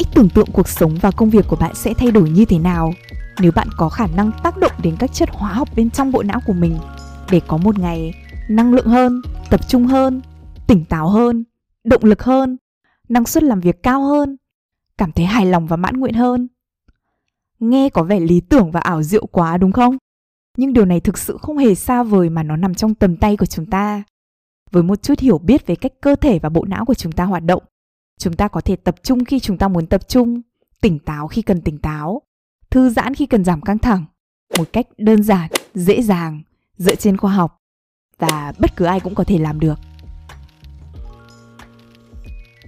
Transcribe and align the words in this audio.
Hãy 0.00 0.12
tưởng 0.14 0.28
tượng 0.28 0.48
cuộc 0.52 0.68
sống 0.68 0.96
và 1.00 1.10
công 1.10 1.30
việc 1.30 1.44
của 1.48 1.56
bạn 1.56 1.74
sẽ 1.74 1.94
thay 1.94 2.10
đổi 2.10 2.30
như 2.30 2.44
thế 2.44 2.58
nào 2.58 2.92
nếu 3.40 3.52
bạn 3.52 3.68
có 3.76 3.88
khả 3.88 4.06
năng 4.06 4.30
tác 4.42 4.56
động 4.56 4.72
đến 4.82 4.96
các 4.98 5.12
chất 5.12 5.28
hóa 5.32 5.52
học 5.52 5.68
bên 5.76 5.90
trong 5.90 6.12
bộ 6.12 6.22
não 6.22 6.40
của 6.46 6.52
mình 6.52 6.78
để 7.30 7.40
có 7.46 7.56
một 7.56 7.78
ngày 7.78 8.14
năng 8.48 8.74
lượng 8.74 8.86
hơn, 8.86 9.22
tập 9.50 9.68
trung 9.68 9.86
hơn, 9.86 10.20
tỉnh 10.66 10.84
táo 10.84 11.08
hơn, 11.08 11.44
động 11.84 12.04
lực 12.04 12.22
hơn, 12.22 12.56
năng 13.08 13.26
suất 13.26 13.42
làm 13.42 13.60
việc 13.60 13.82
cao 13.82 14.02
hơn, 14.02 14.36
cảm 14.98 15.12
thấy 15.12 15.26
hài 15.26 15.46
lòng 15.46 15.66
và 15.66 15.76
mãn 15.76 15.96
nguyện 15.96 16.14
hơn. 16.14 16.48
Nghe 17.58 17.88
có 17.88 18.02
vẻ 18.02 18.20
lý 18.20 18.40
tưởng 18.40 18.70
và 18.70 18.80
ảo 18.80 19.02
diệu 19.02 19.26
quá 19.26 19.56
đúng 19.56 19.72
không? 19.72 19.96
Nhưng 20.56 20.72
điều 20.72 20.84
này 20.84 21.00
thực 21.00 21.18
sự 21.18 21.38
không 21.42 21.58
hề 21.58 21.74
xa 21.74 22.02
vời 22.02 22.30
mà 22.30 22.42
nó 22.42 22.56
nằm 22.56 22.74
trong 22.74 22.94
tầm 22.94 23.16
tay 23.16 23.36
của 23.36 23.46
chúng 23.46 23.66
ta. 23.66 24.02
Với 24.70 24.82
một 24.82 25.02
chút 25.02 25.18
hiểu 25.18 25.38
biết 25.38 25.66
về 25.66 25.74
cách 25.74 25.92
cơ 26.00 26.14
thể 26.14 26.38
và 26.38 26.48
bộ 26.48 26.64
não 26.64 26.84
của 26.84 26.94
chúng 26.94 27.12
ta 27.12 27.24
hoạt 27.24 27.44
động, 27.44 27.62
chúng 28.20 28.32
ta 28.32 28.48
có 28.48 28.60
thể 28.60 28.76
tập 28.76 28.94
trung 29.02 29.24
khi 29.24 29.40
chúng 29.40 29.58
ta 29.58 29.68
muốn 29.68 29.86
tập 29.86 30.08
trung, 30.08 30.40
tỉnh 30.80 30.98
táo 30.98 31.28
khi 31.28 31.42
cần 31.42 31.60
tỉnh 31.60 31.78
táo, 31.78 32.22
thư 32.70 32.90
giãn 32.90 33.14
khi 33.14 33.26
cần 33.26 33.44
giảm 33.44 33.60
căng 33.60 33.78
thẳng, 33.78 34.04
một 34.58 34.68
cách 34.72 34.86
đơn 34.98 35.22
giản, 35.22 35.50
dễ 35.74 36.02
dàng, 36.02 36.42
dựa 36.76 36.94
trên 36.94 37.16
khoa 37.16 37.32
học 37.32 37.56
và 38.18 38.52
bất 38.58 38.76
cứ 38.76 38.84
ai 38.84 39.00
cũng 39.00 39.14
có 39.14 39.24
thể 39.24 39.38
làm 39.38 39.60
được. 39.60 39.78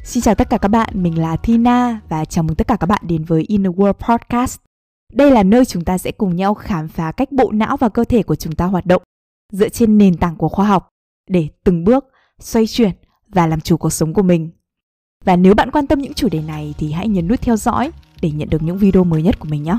Xin 0.05 0.23
chào 0.23 0.35
tất 0.35 0.51
cả 0.51 0.59
các 0.59 0.69
bạn, 0.69 0.89
mình 0.93 1.19
là 1.19 1.37
Tina 1.37 2.01
và 2.09 2.25
chào 2.25 2.45
mừng 2.45 2.57
tất 2.57 2.69
cả 2.69 2.77
các 2.77 2.87
bạn 2.87 3.03
đến 3.07 3.25
với 3.25 3.45
Inner 3.49 3.73
World 3.73 3.93
Podcast. 3.93 4.61
Đây 5.13 5.31
là 5.31 5.43
nơi 5.43 5.65
chúng 5.65 5.85
ta 5.85 5.99
sẽ 5.99 6.13
cùng 6.13 6.37
nhau 6.37 6.55
khám 6.55 6.89
phá 6.89 7.13
cách 7.13 7.33
bộ 7.33 7.53
não 7.53 7.77
và 7.77 7.89
cơ 7.89 8.05
thể 8.05 8.23
của 8.23 8.35
chúng 8.35 8.55
ta 8.55 8.67
hoạt 8.67 8.87
động 8.87 9.03
dựa 9.53 9.69
trên 9.69 9.99
nền 9.99 10.17
tảng 10.17 10.37
của 10.37 10.49
khoa 10.49 10.67
học 10.67 10.89
để 11.29 11.49
từng 11.65 11.85
bước 11.85 12.05
xoay 12.39 12.67
chuyển 12.67 12.91
và 13.29 13.47
làm 13.47 13.61
chủ 13.61 13.77
cuộc 13.77 13.91
sống 13.93 14.15
của 14.15 14.23
mình. 14.23 14.51
Và 15.25 15.37
nếu 15.37 15.55
bạn 15.55 15.71
quan 15.71 15.87
tâm 15.87 15.99
những 15.99 16.15
chủ 16.15 16.29
đề 16.29 16.43
này 16.43 16.75
thì 16.79 16.93
hãy 16.93 17.09
nhấn 17.09 17.29
nút 17.29 17.41
theo 17.41 17.57
dõi 17.57 17.91
để 18.23 18.31
nhận 18.31 18.51
được 18.51 18.63
những 18.63 18.79
video 18.79 19.05
mới 19.05 19.23
nhất 19.23 19.39
của 19.39 19.49
mình 19.49 19.63
nhé. 19.63 19.79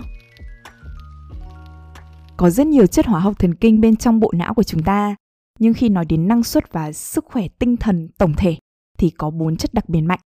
Có 2.37 2.49
rất 2.49 2.67
nhiều 2.67 2.87
chất 2.87 3.05
hóa 3.05 3.19
học 3.19 3.39
thần 3.39 3.55
kinh 3.55 3.81
bên 3.81 3.95
trong 3.95 4.19
bộ 4.19 4.31
não 4.35 4.53
của 4.53 4.63
chúng 4.63 4.83
ta, 4.83 5.15
nhưng 5.59 5.73
khi 5.73 5.89
nói 5.89 6.05
đến 6.05 6.27
năng 6.27 6.43
suất 6.43 6.73
và 6.73 6.91
sức 6.91 7.25
khỏe 7.25 7.47
tinh 7.59 7.77
thần 7.77 8.07
tổng 8.17 8.33
thể 8.37 8.55
thì 8.97 9.09
có 9.09 9.29
bốn 9.29 9.57
chất 9.57 9.73
đặc 9.73 9.89
biệt 9.89 10.01
mạnh 10.01 10.19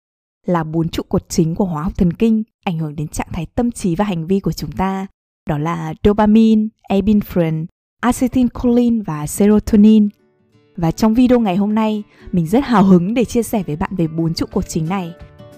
là 0.46 0.64
bốn 0.64 0.90
trụ 0.90 1.04
cột 1.10 1.30
chính 1.30 1.56
của 1.56 1.66
hóa 1.66 1.84
học 1.84 1.98
thần 1.98 2.14
kinh 2.14 2.44
ảnh 2.64 2.80
hưởng 2.80 2.96
đến 2.96 3.08
trạng 3.08 3.28
thái 3.34 3.46
tâm 3.46 3.72
trí 3.72 3.96
và 3.96 4.06
hành 4.06 4.28
vi 4.28 4.40
của 4.40 4.52
chúng 4.52 4.72
ta. 4.72 5.08
Đó 5.50 5.58
là 5.58 5.94
dopamine, 6.04 6.68
epinephrine, 6.90 7.66
acetylcholine 8.02 9.04
và 9.06 9.28
serotonin. 9.28 10.10
Và 10.78 10.92
trong 10.92 11.14
video 11.14 11.40
ngày 11.40 11.56
hôm 11.56 11.76
nay, 11.76 12.04
mình 12.32 12.48
rất 12.48 12.64
hào 12.64 12.84
hứng 12.84 13.14
để 13.14 13.26
chia 13.26 13.44
sẻ 13.44 13.64
với 13.68 13.76
bạn 13.76 13.96
về 13.96 14.08
bốn 14.08 14.34
trụ 14.34 14.46
cột 14.52 14.68
chính 14.68 14.90
này. 14.90 15.14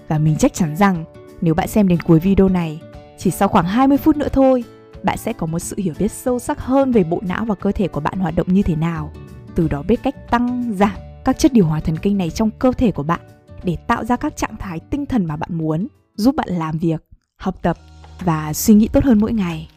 Và 0.07 0.17
mình 0.17 0.35
chắc 0.39 0.53
chắn 0.53 0.75
rằng 0.75 1.05
nếu 1.41 1.53
bạn 1.53 1.67
xem 1.67 1.87
đến 1.87 1.99
cuối 2.01 2.19
video 2.19 2.49
này, 2.49 2.81
chỉ 3.17 3.31
sau 3.31 3.47
khoảng 3.47 3.65
20 3.65 3.97
phút 3.97 4.17
nữa 4.17 4.27
thôi, 4.33 4.63
bạn 5.03 5.17
sẽ 5.17 5.33
có 5.33 5.47
một 5.47 5.59
sự 5.59 5.75
hiểu 5.79 5.93
biết 5.99 6.11
sâu 6.11 6.39
sắc 6.39 6.59
hơn 6.59 6.91
về 6.91 7.03
bộ 7.03 7.21
não 7.27 7.45
và 7.45 7.55
cơ 7.55 7.71
thể 7.71 7.87
của 7.87 7.99
bạn 7.99 8.19
hoạt 8.19 8.35
động 8.35 8.47
như 8.49 8.61
thế 8.61 8.75
nào. 8.75 9.11
Từ 9.55 9.67
đó 9.67 9.83
biết 9.87 9.99
cách 10.03 10.31
tăng, 10.31 10.73
giảm 10.73 10.95
các 11.25 11.39
chất 11.39 11.53
điều 11.53 11.65
hòa 11.65 11.79
thần 11.79 11.97
kinh 11.97 12.17
này 12.17 12.29
trong 12.29 12.51
cơ 12.51 12.71
thể 12.71 12.91
của 12.91 13.03
bạn 13.03 13.19
để 13.63 13.75
tạo 13.87 14.05
ra 14.05 14.15
các 14.15 14.37
trạng 14.37 14.57
thái 14.59 14.79
tinh 14.79 15.05
thần 15.05 15.25
mà 15.25 15.35
bạn 15.35 15.49
muốn, 15.53 15.87
giúp 16.15 16.35
bạn 16.35 16.47
làm 16.49 16.77
việc, 16.77 17.05
học 17.35 17.55
tập 17.61 17.77
và 18.19 18.53
suy 18.53 18.73
nghĩ 18.73 18.87
tốt 18.87 19.03
hơn 19.03 19.19
mỗi 19.19 19.33
ngày. 19.33 19.69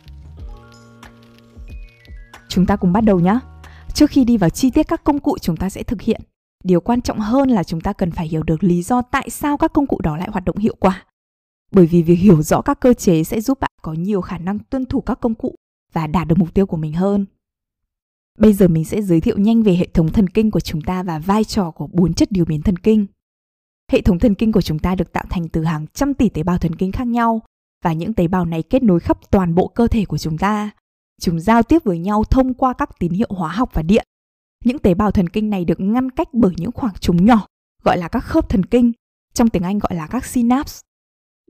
Chúng 2.48 2.66
ta 2.66 2.77
cùng 2.77 2.92
bắt 2.92 3.00
đầu 3.00 3.20
nhé. 3.20 3.38
Trước 3.94 4.10
khi 4.10 4.24
đi 4.24 4.36
vào 4.36 4.50
chi 4.50 4.70
tiết 4.70 4.88
các 4.88 5.05
công 5.05 5.19
cụ 5.19 5.38
chúng 5.38 5.56
ta 5.56 5.70
sẽ 5.70 5.83
thực 5.83 6.02
hiện, 6.02 6.20
điều 6.64 6.80
quan 6.80 7.02
trọng 7.02 7.19
hơn 7.19 7.48
là 7.48 7.64
chúng 7.64 7.80
ta 7.80 7.92
cần 7.92 8.10
phải 8.10 8.28
hiểu 8.28 8.42
được 8.42 8.64
lý 8.64 8.82
do 8.82 9.02
tại 9.02 9.30
sao 9.30 9.56
các 9.56 9.72
công 9.72 9.86
cụ 9.86 10.00
đó 10.02 10.16
lại 10.16 10.28
hoạt 10.32 10.44
động 10.44 10.56
hiệu 10.56 10.77
quả. 10.80 11.05
Bởi 11.72 11.86
vì 11.86 12.02
việc 12.02 12.14
hiểu 12.14 12.42
rõ 12.42 12.62
các 12.62 12.80
cơ 12.80 12.94
chế 12.94 13.24
sẽ 13.24 13.41
giúp 13.41 13.60
bạn 13.60 13.70
có 13.82 13.92
nhiều 13.92 14.20
khả 14.20 14.38
năng 14.38 14.58
tuân 14.58 14.86
thủ 14.86 15.00
các 15.00 15.20
công 15.20 15.34
cụ 15.34 15.55
và 15.92 16.06
đạt 16.06 16.28
được 16.28 16.38
mục 16.38 16.55
tiêu 16.55 16.66
của 16.66 16.77
mình 16.77 16.92
hơn. 16.92 17.27
Bây 18.38 18.52
giờ 18.52 18.69
mình 18.69 18.84
sẽ 18.84 19.02
giới 19.02 19.20
thiệu 19.20 19.38
nhanh 19.38 19.62
về 19.62 19.75
hệ 19.75 19.87
thống 19.94 20.12
thần 20.12 20.28
kinh 20.28 20.50
của 20.50 20.60
chúng 20.60 20.81
ta 20.81 21.03
và 21.03 21.19
vai 21.19 21.44
trò 21.44 21.70
của 21.70 21.86
bốn 21.86 22.15
chất 22.15 22.32
điều 22.32 22.44
biến 22.44 22.62
thần 22.62 22.76
kinh. 22.76 23.06
Hệ 23.92 24.00
thống 24.00 24.19
thần 24.19 24.34
kinh 24.34 24.53
của 24.53 24.60
chúng 24.60 24.78
ta 24.78 24.94
được 24.94 25.12
tạo 25.12 25.25
thành 25.31 25.48
từ 25.48 25.65
hàng 25.65 25.86
trăm 25.94 26.15
tỷ 26.15 26.28
tế 26.28 26.42
bào 26.42 26.59
thần 26.59 26.75
kinh 26.75 26.92
khác 26.92 27.06
nhau 27.06 27.41
và 27.84 27.92
những 27.92 28.15
tế 28.15 28.28
bào 28.28 28.44
này 28.44 28.62
kết 28.62 28.82
nối 28.82 29.00
khắp 29.00 29.19
toàn 29.31 29.54
bộ 29.54 29.69
cơ 29.69 29.86
thể 29.86 30.04
của 30.04 30.19
chúng 30.19 30.38
ta. 30.38 30.70
Chúng 31.20 31.41
giao 31.41 31.62
tiếp 31.62 31.84
với 31.84 31.98
nhau 31.98 32.25
thông 32.25 32.54
qua 32.54 32.72
các 32.72 32.91
tín 32.98 33.12
hiệu 33.12 33.28
hóa 33.31 33.53
học 33.53 33.70
và 33.72 33.82
điện. 33.82 34.06
Những 34.64 34.78
tế 34.78 34.94
bào 34.94 35.10
thần 35.10 35.28
kinh 35.28 35.50
này 35.50 35.64
được 35.64 35.81
ngăn 35.81 36.10
cách 36.10 36.28
bởi 36.32 36.53
những 36.56 36.72
khoảng 36.72 36.94
trống 37.00 37.25
nhỏ, 37.25 37.47
gọi 37.84 37.98
là 37.98 38.08
các 38.08 38.20
khớp 38.20 38.48
thần 38.48 38.64
kinh, 38.64 38.92
trong 39.34 39.48
tiếng 39.48 39.62
Anh 39.62 39.78
gọi 39.78 39.94
là 39.94 40.06
các 40.06 40.25
synapse. 40.25 40.80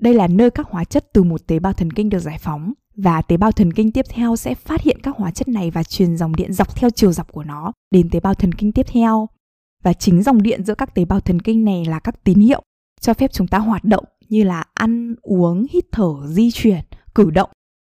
Đây 0.01 0.15
là 0.15 0.29
nơi 0.29 0.51
các 0.51 0.67
hóa 0.67 0.85
chất 0.85 1.13
từ 1.13 1.23
một 1.23 1.47
tế 1.47 1.59
bào 1.59 1.73
thần 1.73 1.93
kinh 1.93 2.09
được 2.09 2.19
giải 2.19 2.39
phóng 2.39 2.73
và 2.97 3.23
tế 3.23 3.37
bào 3.37 3.53
thần 3.53 3.73
kinh 3.73 3.93
tiếp 3.93 4.05
theo 4.09 4.37
sẽ 4.37 4.55
phát 4.55 4.81
hiện 4.81 4.99
các 5.03 5.17
hóa 5.17 5.31
chất 5.31 5.49
này 5.49 5.71
và 5.71 5.83
truyền 5.83 6.17
dòng 6.17 6.37
điện 6.37 6.53
dọc 6.53 6.77
theo 6.77 6.91
chiều 6.91 7.13
dọc 7.13 7.33
của 7.33 7.45
nó 7.45 7.73
đến 7.91 8.11
tế 8.11 8.21
bào 8.21 8.35
thần 8.35 8.55
kinh 8.55 8.73
tiếp 8.73 8.87
theo. 8.93 9.29
Và 9.83 9.93
chính 9.93 10.23
dòng 10.23 10.43
điện 10.43 10.65
giữa 10.65 10.75
các 10.75 10.95
tế 10.95 11.05
bào 11.05 11.21
thần 11.21 11.41
kinh 11.41 11.65
này 11.65 11.85
là 11.85 11.99
các 11.99 12.25
tín 12.25 12.39
hiệu 12.39 12.63
cho 13.01 13.15
phép 13.15 13.33
chúng 13.33 13.47
ta 13.47 13.59
hoạt 13.59 13.85
động 13.85 14.05
như 14.29 14.45
là 14.45 14.65
ăn, 14.75 15.15
uống, 15.23 15.67
hít 15.71 15.85
thở, 15.93 16.15
di 16.27 16.51
chuyển, 16.51 16.85
cử 17.15 17.31
động, 17.31 17.51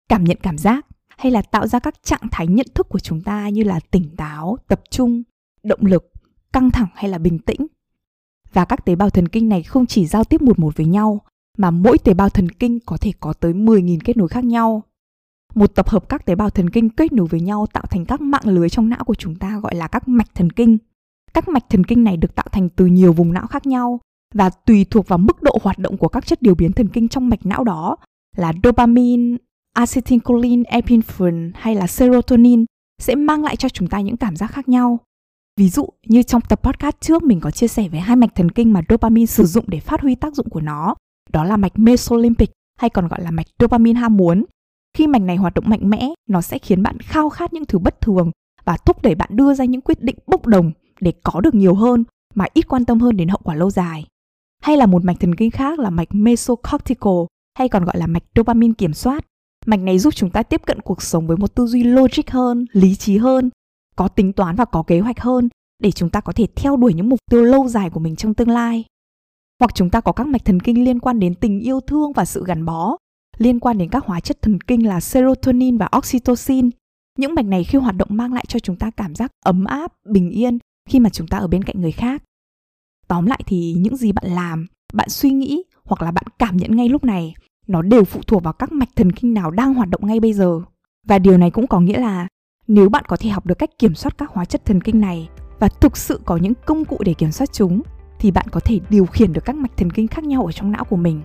cảm 0.08 0.24
nhận 0.24 0.38
cảm 0.42 0.58
giác 0.58 0.86
hay 1.22 1.32
là 1.32 1.42
tạo 1.42 1.66
ra 1.66 1.78
các 1.78 1.94
trạng 2.02 2.28
thái 2.30 2.46
nhận 2.46 2.66
thức 2.74 2.88
của 2.88 2.98
chúng 2.98 3.20
ta 3.20 3.48
như 3.48 3.62
là 3.62 3.80
tỉnh 3.90 4.16
táo, 4.16 4.56
tập 4.68 4.80
trung, 4.90 5.22
động 5.62 5.80
lực, 5.82 6.12
căng 6.52 6.70
thẳng 6.70 6.86
hay 6.94 7.10
là 7.10 7.18
bình 7.18 7.38
tĩnh. 7.38 7.66
Và 8.52 8.64
các 8.64 8.84
tế 8.84 8.94
bào 8.94 9.10
thần 9.10 9.28
kinh 9.28 9.48
này 9.48 9.62
không 9.62 9.86
chỉ 9.86 10.06
giao 10.06 10.24
tiếp 10.24 10.42
một 10.42 10.58
một 10.58 10.76
với 10.76 10.86
nhau 10.86 11.20
mà 11.58 11.70
mỗi 11.70 11.98
tế 11.98 12.14
bào 12.14 12.28
thần 12.28 12.48
kinh 12.48 12.78
có 12.86 12.96
thể 12.96 13.12
có 13.20 13.32
tới 13.32 13.52
10.000 13.52 13.98
kết 14.04 14.16
nối 14.16 14.28
khác 14.28 14.44
nhau. 14.44 14.82
Một 15.54 15.74
tập 15.74 15.88
hợp 15.88 16.08
các 16.08 16.26
tế 16.26 16.34
bào 16.34 16.50
thần 16.50 16.70
kinh 16.70 16.90
kết 16.90 17.12
nối 17.12 17.26
với 17.26 17.40
nhau 17.40 17.66
tạo 17.72 17.84
thành 17.90 18.04
các 18.04 18.20
mạng 18.20 18.46
lưới 18.46 18.68
trong 18.68 18.88
não 18.88 19.04
của 19.04 19.14
chúng 19.14 19.34
ta 19.34 19.58
gọi 19.58 19.74
là 19.74 19.88
các 19.88 20.08
mạch 20.08 20.34
thần 20.34 20.50
kinh. 20.52 20.78
Các 21.34 21.48
mạch 21.48 21.64
thần 21.68 21.84
kinh 21.84 22.04
này 22.04 22.16
được 22.16 22.34
tạo 22.34 22.46
thành 22.52 22.68
từ 22.68 22.86
nhiều 22.86 23.12
vùng 23.12 23.32
não 23.32 23.46
khác 23.46 23.66
nhau 23.66 24.00
và 24.34 24.50
tùy 24.50 24.86
thuộc 24.90 25.08
vào 25.08 25.18
mức 25.18 25.42
độ 25.42 25.58
hoạt 25.62 25.78
động 25.78 25.96
của 25.96 26.08
các 26.08 26.26
chất 26.26 26.42
điều 26.42 26.54
biến 26.54 26.72
thần 26.72 26.88
kinh 26.88 27.08
trong 27.08 27.28
mạch 27.28 27.46
não 27.46 27.64
đó 27.64 27.96
là 28.36 28.52
dopamine, 28.64 29.36
acetylcholine, 29.72 30.62
epinephrine 30.68 31.50
hay 31.54 31.74
là 31.74 31.86
serotonin 31.86 32.64
sẽ 32.98 33.14
mang 33.14 33.44
lại 33.44 33.56
cho 33.56 33.68
chúng 33.68 33.88
ta 33.88 34.00
những 34.00 34.16
cảm 34.16 34.36
giác 34.36 34.46
khác 34.46 34.68
nhau. 34.68 34.98
Ví 35.56 35.68
dụ 35.68 35.88
như 36.06 36.22
trong 36.22 36.42
tập 36.48 36.60
podcast 36.62 36.96
trước 37.00 37.22
mình 37.22 37.40
có 37.40 37.50
chia 37.50 37.68
sẻ 37.68 37.88
về 37.88 37.98
hai 37.98 38.16
mạch 38.16 38.34
thần 38.34 38.50
kinh 38.50 38.72
mà 38.72 38.80
dopamine 38.88 39.26
sử 39.26 39.44
dụng 39.44 39.64
để 39.68 39.80
phát 39.80 40.00
huy 40.00 40.14
tác 40.14 40.34
dụng 40.34 40.50
của 40.50 40.60
nó 40.60 40.94
đó 41.32 41.44
là 41.44 41.56
mạch 41.56 41.78
mesolimbic 41.78 42.50
hay 42.78 42.90
còn 42.90 43.08
gọi 43.08 43.22
là 43.22 43.30
mạch 43.30 43.46
dopamine 43.60 44.00
ham 44.00 44.16
muốn. 44.16 44.44
Khi 44.96 45.06
mạch 45.06 45.22
này 45.22 45.36
hoạt 45.36 45.54
động 45.54 45.64
mạnh 45.68 45.90
mẽ, 45.90 46.08
nó 46.28 46.40
sẽ 46.40 46.58
khiến 46.58 46.82
bạn 46.82 46.98
khao 47.00 47.28
khát 47.28 47.52
những 47.52 47.64
thứ 47.64 47.78
bất 47.78 48.00
thường 48.00 48.30
và 48.64 48.76
thúc 48.76 49.02
đẩy 49.02 49.14
bạn 49.14 49.28
đưa 49.32 49.54
ra 49.54 49.64
những 49.64 49.80
quyết 49.80 50.00
định 50.00 50.16
bốc 50.26 50.46
đồng 50.46 50.72
để 51.00 51.12
có 51.24 51.40
được 51.40 51.54
nhiều 51.54 51.74
hơn 51.74 52.04
mà 52.34 52.46
ít 52.54 52.68
quan 52.68 52.84
tâm 52.84 53.00
hơn 53.00 53.16
đến 53.16 53.28
hậu 53.28 53.40
quả 53.44 53.54
lâu 53.54 53.70
dài. 53.70 54.06
Hay 54.62 54.76
là 54.76 54.86
một 54.86 55.04
mạch 55.04 55.20
thần 55.20 55.34
kinh 55.34 55.50
khác 55.50 55.78
là 55.78 55.90
mạch 55.90 56.08
mesocortical 56.14 57.24
hay 57.58 57.68
còn 57.68 57.84
gọi 57.84 57.98
là 57.98 58.06
mạch 58.06 58.22
dopamine 58.36 58.74
kiểm 58.78 58.94
soát. 58.94 59.24
Mạch 59.66 59.80
này 59.80 59.98
giúp 59.98 60.14
chúng 60.14 60.30
ta 60.30 60.42
tiếp 60.42 60.62
cận 60.66 60.80
cuộc 60.80 61.02
sống 61.02 61.26
với 61.26 61.36
một 61.36 61.54
tư 61.54 61.66
duy 61.66 61.84
logic 61.84 62.30
hơn, 62.30 62.66
lý 62.72 62.94
trí 62.94 63.16
hơn, 63.16 63.50
có 63.96 64.08
tính 64.08 64.32
toán 64.32 64.56
và 64.56 64.64
có 64.64 64.82
kế 64.82 65.00
hoạch 65.00 65.20
hơn 65.20 65.48
để 65.82 65.90
chúng 65.90 66.10
ta 66.10 66.20
có 66.20 66.32
thể 66.32 66.46
theo 66.56 66.76
đuổi 66.76 66.94
những 66.94 67.08
mục 67.08 67.18
tiêu 67.30 67.42
lâu 67.44 67.68
dài 67.68 67.90
của 67.90 68.00
mình 68.00 68.16
trong 68.16 68.34
tương 68.34 68.48
lai 68.48 68.84
hoặc 69.62 69.74
chúng 69.74 69.90
ta 69.90 70.00
có 70.00 70.12
các 70.12 70.26
mạch 70.26 70.44
thần 70.44 70.60
kinh 70.60 70.84
liên 70.84 71.00
quan 71.00 71.20
đến 71.20 71.34
tình 71.34 71.60
yêu 71.60 71.80
thương 71.80 72.12
và 72.12 72.24
sự 72.24 72.44
gắn 72.46 72.64
bó, 72.64 72.96
liên 73.38 73.60
quan 73.60 73.78
đến 73.78 73.88
các 73.88 74.04
hóa 74.06 74.20
chất 74.20 74.42
thần 74.42 74.60
kinh 74.60 74.86
là 74.86 75.00
serotonin 75.00 75.78
và 75.78 75.88
oxytocin. 75.96 76.70
Những 77.18 77.34
mạch 77.34 77.44
này 77.44 77.64
khi 77.64 77.78
hoạt 77.78 77.96
động 77.96 78.08
mang 78.10 78.32
lại 78.32 78.44
cho 78.48 78.58
chúng 78.58 78.76
ta 78.76 78.90
cảm 78.90 79.14
giác 79.14 79.30
ấm 79.44 79.64
áp, 79.64 79.92
bình 80.08 80.30
yên 80.30 80.58
khi 80.88 81.00
mà 81.00 81.10
chúng 81.10 81.26
ta 81.26 81.38
ở 81.38 81.46
bên 81.46 81.64
cạnh 81.64 81.80
người 81.80 81.92
khác. 81.92 82.22
Tóm 83.08 83.26
lại 83.26 83.40
thì 83.46 83.74
những 83.78 83.96
gì 83.96 84.12
bạn 84.12 84.24
làm, 84.26 84.66
bạn 84.92 85.08
suy 85.08 85.30
nghĩ 85.30 85.62
hoặc 85.84 86.02
là 86.02 86.10
bạn 86.10 86.24
cảm 86.38 86.56
nhận 86.56 86.76
ngay 86.76 86.88
lúc 86.88 87.04
này, 87.04 87.34
nó 87.72 87.82
đều 87.82 88.04
phụ 88.04 88.20
thuộc 88.26 88.42
vào 88.42 88.52
các 88.52 88.72
mạch 88.72 88.88
thần 88.96 89.12
kinh 89.12 89.34
nào 89.34 89.50
đang 89.50 89.74
hoạt 89.74 89.88
động 89.88 90.06
ngay 90.06 90.20
bây 90.20 90.32
giờ. 90.32 90.60
Và 91.06 91.18
điều 91.18 91.38
này 91.38 91.50
cũng 91.50 91.66
có 91.66 91.80
nghĩa 91.80 91.98
là 91.98 92.28
nếu 92.68 92.88
bạn 92.88 93.04
có 93.08 93.16
thể 93.16 93.30
học 93.30 93.46
được 93.46 93.58
cách 93.58 93.78
kiểm 93.78 93.94
soát 93.94 94.18
các 94.18 94.30
hóa 94.30 94.44
chất 94.44 94.64
thần 94.64 94.80
kinh 94.80 95.00
này 95.00 95.28
và 95.58 95.68
thực 95.68 95.96
sự 95.96 96.20
có 96.24 96.36
những 96.36 96.52
công 96.66 96.84
cụ 96.84 96.98
để 97.04 97.14
kiểm 97.14 97.32
soát 97.32 97.52
chúng, 97.52 97.82
thì 98.18 98.30
bạn 98.30 98.46
có 98.50 98.60
thể 98.60 98.80
điều 98.90 99.06
khiển 99.06 99.32
được 99.32 99.44
các 99.44 99.56
mạch 99.56 99.76
thần 99.76 99.90
kinh 99.90 100.08
khác 100.08 100.24
nhau 100.24 100.46
ở 100.46 100.52
trong 100.52 100.72
não 100.72 100.84
của 100.84 100.96
mình. 100.96 101.22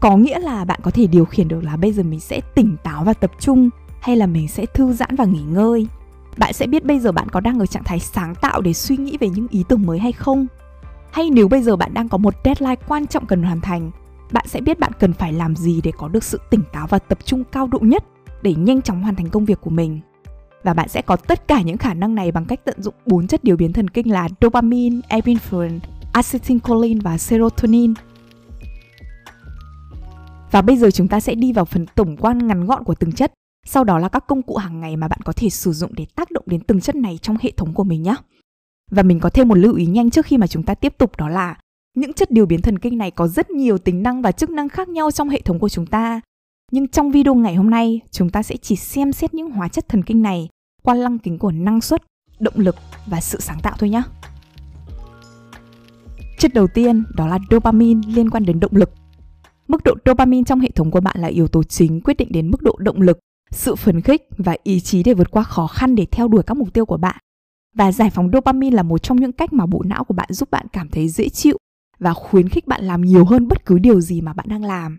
Có 0.00 0.16
nghĩa 0.16 0.38
là 0.38 0.64
bạn 0.64 0.80
có 0.82 0.90
thể 0.90 1.06
điều 1.06 1.24
khiển 1.24 1.48
được 1.48 1.64
là 1.64 1.76
bây 1.76 1.92
giờ 1.92 2.02
mình 2.02 2.20
sẽ 2.20 2.40
tỉnh 2.54 2.76
táo 2.82 3.04
và 3.04 3.14
tập 3.14 3.30
trung, 3.38 3.70
hay 4.00 4.16
là 4.16 4.26
mình 4.26 4.48
sẽ 4.48 4.66
thư 4.66 4.92
giãn 4.92 5.16
và 5.16 5.24
nghỉ 5.24 5.42
ngơi. 5.42 5.86
Bạn 6.38 6.52
sẽ 6.52 6.66
biết 6.66 6.84
bây 6.84 6.98
giờ 6.98 7.12
bạn 7.12 7.28
có 7.28 7.40
đang 7.40 7.58
ở 7.58 7.66
trạng 7.66 7.84
thái 7.84 7.98
sáng 7.98 8.34
tạo 8.34 8.60
để 8.60 8.72
suy 8.72 8.96
nghĩ 8.96 9.16
về 9.20 9.28
những 9.28 9.48
ý 9.50 9.64
tưởng 9.68 9.86
mới 9.86 9.98
hay 9.98 10.12
không. 10.12 10.46
Hay 11.10 11.30
nếu 11.30 11.48
bây 11.48 11.62
giờ 11.62 11.76
bạn 11.76 11.94
đang 11.94 12.08
có 12.08 12.18
một 12.18 12.34
deadline 12.44 12.76
quan 12.88 13.06
trọng 13.06 13.26
cần 13.26 13.42
hoàn 13.42 13.60
thành 13.60 13.90
bạn 14.32 14.46
sẽ 14.48 14.60
biết 14.60 14.78
bạn 14.78 14.92
cần 14.98 15.12
phải 15.12 15.32
làm 15.32 15.56
gì 15.56 15.80
để 15.84 15.92
có 15.98 16.08
được 16.08 16.24
sự 16.24 16.40
tỉnh 16.50 16.62
táo 16.72 16.86
và 16.86 16.98
tập 16.98 17.18
trung 17.24 17.44
cao 17.44 17.66
độ 17.66 17.78
nhất 17.78 18.04
để 18.42 18.54
nhanh 18.54 18.82
chóng 18.82 19.02
hoàn 19.02 19.14
thành 19.14 19.30
công 19.30 19.44
việc 19.44 19.60
của 19.60 19.70
mình 19.70 20.00
và 20.62 20.74
bạn 20.74 20.88
sẽ 20.88 21.02
có 21.02 21.16
tất 21.16 21.48
cả 21.48 21.62
những 21.62 21.76
khả 21.76 21.94
năng 21.94 22.14
này 22.14 22.32
bằng 22.32 22.44
cách 22.44 22.60
tận 22.64 22.82
dụng 22.82 22.94
bốn 23.06 23.26
chất 23.26 23.44
điều 23.44 23.56
biến 23.56 23.72
thần 23.72 23.90
kinh 23.90 24.12
là 24.12 24.28
dopamine, 24.40 25.00
epinephrine, 25.08 25.78
acetylcholine 26.12 27.00
và 27.02 27.18
serotonin. 27.18 27.94
Và 30.50 30.62
bây 30.62 30.76
giờ 30.76 30.90
chúng 30.90 31.08
ta 31.08 31.20
sẽ 31.20 31.34
đi 31.34 31.52
vào 31.52 31.64
phần 31.64 31.86
tổng 31.94 32.16
quan 32.16 32.46
ngắn 32.46 32.66
gọn 32.66 32.84
của 32.84 32.94
từng 32.94 33.12
chất. 33.12 33.32
Sau 33.66 33.84
đó 33.84 33.98
là 33.98 34.08
các 34.08 34.26
công 34.26 34.42
cụ 34.42 34.56
hàng 34.56 34.80
ngày 34.80 34.96
mà 34.96 35.08
bạn 35.08 35.20
có 35.24 35.32
thể 35.36 35.50
sử 35.50 35.72
dụng 35.72 35.94
để 35.94 36.06
tác 36.14 36.30
động 36.30 36.44
đến 36.46 36.60
từng 36.60 36.80
chất 36.80 36.94
này 36.94 37.18
trong 37.22 37.36
hệ 37.40 37.52
thống 37.56 37.74
của 37.74 37.84
mình 37.84 38.02
nhé. 38.02 38.14
Và 38.90 39.02
mình 39.02 39.20
có 39.20 39.28
thêm 39.28 39.48
một 39.48 39.54
lưu 39.54 39.74
ý 39.74 39.86
nhanh 39.86 40.10
trước 40.10 40.26
khi 40.26 40.38
mà 40.38 40.46
chúng 40.46 40.62
ta 40.62 40.74
tiếp 40.74 40.94
tục 40.98 41.16
đó 41.16 41.28
là 41.28 41.56
những 41.94 42.12
chất 42.12 42.30
điều 42.30 42.46
biến 42.46 42.62
thần 42.62 42.78
kinh 42.78 42.98
này 42.98 43.10
có 43.10 43.28
rất 43.28 43.50
nhiều 43.50 43.78
tính 43.78 44.02
năng 44.02 44.22
và 44.22 44.32
chức 44.32 44.50
năng 44.50 44.68
khác 44.68 44.88
nhau 44.88 45.10
trong 45.10 45.28
hệ 45.28 45.40
thống 45.40 45.58
của 45.58 45.68
chúng 45.68 45.86
ta. 45.86 46.20
Nhưng 46.72 46.88
trong 46.88 47.10
video 47.10 47.34
ngày 47.34 47.54
hôm 47.54 47.70
nay, 47.70 48.00
chúng 48.10 48.30
ta 48.30 48.42
sẽ 48.42 48.56
chỉ 48.56 48.76
xem 48.76 49.12
xét 49.12 49.34
những 49.34 49.50
hóa 49.50 49.68
chất 49.68 49.88
thần 49.88 50.02
kinh 50.02 50.22
này 50.22 50.48
qua 50.82 50.94
lăng 50.94 51.18
kính 51.18 51.38
của 51.38 51.50
năng 51.50 51.80
suất, 51.80 52.02
động 52.38 52.54
lực 52.56 52.76
và 53.06 53.20
sự 53.20 53.40
sáng 53.40 53.60
tạo 53.62 53.76
thôi 53.78 53.90
nhé. 53.90 54.02
Chất 56.38 56.54
đầu 56.54 56.66
tiên 56.66 57.04
đó 57.16 57.26
là 57.26 57.38
dopamine 57.50 58.00
liên 58.06 58.30
quan 58.30 58.44
đến 58.44 58.60
động 58.60 58.76
lực. 58.76 58.90
Mức 59.68 59.84
độ 59.84 59.94
dopamine 60.06 60.44
trong 60.46 60.60
hệ 60.60 60.70
thống 60.70 60.90
của 60.90 61.00
bạn 61.00 61.16
là 61.20 61.28
yếu 61.28 61.48
tố 61.48 61.62
chính 61.62 62.00
quyết 62.00 62.16
định 62.16 62.28
đến 62.32 62.50
mức 62.50 62.62
độ 62.62 62.76
động 62.78 63.00
lực, 63.00 63.18
sự 63.50 63.76
phấn 63.76 64.00
khích 64.00 64.22
và 64.36 64.56
ý 64.62 64.80
chí 64.80 65.02
để 65.02 65.14
vượt 65.14 65.30
qua 65.30 65.42
khó 65.42 65.66
khăn 65.66 65.94
để 65.94 66.06
theo 66.10 66.28
đuổi 66.28 66.42
các 66.42 66.56
mục 66.56 66.72
tiêu 66.72 66.86
của 66.86 66.96
bạn. 66.96 67.16
Và 67.74 67.92
giải 67.92 68.10
phóng 68.10 68.30
dopamine 68.32 68.76
là 68.76 68.82
một 68.82 68.98
trong 68.98 69.20
những 69.20 69.32
cách 69.32 69.52
mà 69.52 69.66
bộ 69.66 69.82
não 69.86 70.04
của 70.04 70.14
bạn 70.14 70.28
giúp 70.32 70.50
bạn 70.50 70.66
cảm 70.72 70.88
thấy 70.88 71.08
dễ 71.08 71.28
chịu 71.28 71.58
và 72.02 72.14
khuyến 72.14 72.48
khích 72.48 72.66
bạn 72.66 72.84
làm 72.84 73.02
nhiều 73.02 73.24
hơn 73.24 73.48
bất 73.48 73.66
cứ 73.66 73.78
điều 73.78 74.00
gì 74.00 74.20
mà 74.20 74.32
bạn 74.32 74.46
đang 74.48 74.64
làm. 74.64 74.98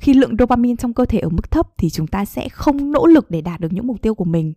Khi 0.00 0.14
lượng 0.14 0.36
dopamine 0.38 0.76
trong 0.76 0.94
cơ 0.94 1.04
thể 1.04 1.18
ở 1.18 1.28
mức 1.28 1.50
thấp 1.50 1.68
thì 1.78 1.90
chúng 1.90 2.06
ta 2.06 2.24
sẽ 2.24 2.48
không 2.48 2.92
nỗ 2.92 3.06
lực 3.06 3.30
để 3.30 3.40
đạt 3.40 3.60
được 3.60 3.72
những 3.72 3.86
mục 3.86 4.02
tiêu 4.02 4.14
của 4.14 4.24
mình. 4.24 4.52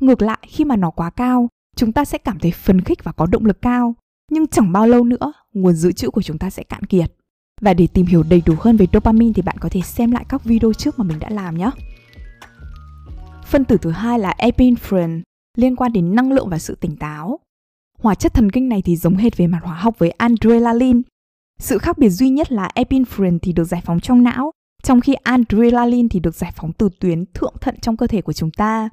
Ngược 0.00 0.22
lại, 0.22 0.38
khi 0.48 0.64
mà 0.64 0.76
nó 0.76 0.90
quá 0.90 1.10
cao, 1.10 1.48
chúng 1.76 1.92
ta 1.92 2.04
sẽ 2.04 2.18
cảm 2.18 2.38
thấy 2.38 2.50
phấn 2.50 2.80
khích 2.80 3.04
và 3.04 3.12
có 3.12 3.26
động 3.26 3.46
lực 3.46 3.62
cao, 3.62 3.94
nhưng 4.30 4.46
chẳng 4.46 4.72
bao 4.72 4.86
lâu 4.86 5.04
nữa, 5.04 5.32
nguồn 5.54 5.74
dự 5.74 5.92
trữ 5.92 6.10
của 6.10 6.22
chúng 6.22 6.38
ta 6.38 6.50
sẽ 6.50 6.62
cạn 6.62 6.84
kiệt. 6.84 7.12
Và 7.60 7.74
để 7.74 7.86
tìm 7.86 8.06
hiểu 8.06 8.22
đầy 8.22 8.42
đủ 8.46 8.54
hơn 8.60 8.76
về 8.76 8.86
dopamine 8.92 9.32
thì 9.32 9.42
bạn 9.42 9.56
có 9.60 9.68
thể 9.68 9.80
xem 9.80 10.10
lại 10.10 10.24
các 10.28 10.44
video 10.44 10.72
trước 10.72 10.98
mà 10.98 11.04
mình 11.04 11.18
đã 11.18 11.30
làm 11.30 11.58
nhé. 11.58 11.70
Phân 13.46 13.64
tử 13.64 13.76
thứ 13.76 13.90
hai 13.90 14.18
là 14.18 14.34
epinephrine, 14.38 15.20
liên 15.56 15.76
quan 15.76 15.92
đến 15.92 16.14
năng 16.14 16.32
lượng 16.32 16.48
và 16.48 16.58
sự 16.58 16.74
tỉnh 16.74 16.96
táo. 16.96 17.40
Hóa 17.98 18.14
chất 18.14 18.34
thần 18.34 18.50
kinh 18.50 18.68
này 18.68 18.82
thì 18.82 18.96
giống 18.96 19.16
hệt 19.16 19.36
về 19.36 19.46
mặt 19.46 19.60
hóa 19.62 19.74
học 19.74 19.98
với 19.98 20.10
adrenaline. 20.10 21.00
Sự 21.60 21.78
khác 21.78 21.98
biệt 21.98 22.08
duy 22.08 22.28
nhất 22.28 22.52
là 22.52 22.70
epinephrine 22.74 23.38
thì 23.42 23.52
được 23.52 23.64
giải 23.64 23.80
phóng 23.84 24.00
trong 24.00 24.22
não, 24.22 24.50
trong 24.82 25.00
khi 25.00 25.14
adrenaline 25.14 26.08
thì 26.10 26.20
được 26.20 26.34
giải 26.34 26.52
phóng 26.56 26.72
từ 26.72 26.88
tuyến 27.00 27.24
thượng 27.34 27.54
thận 27.60 27.74
trong 27.80 27.96
cơ 27.96 28.06
thể 28.06 28.22
của 28.22 28.32
chúng 28.32 28.50
ta. 28.50 28.88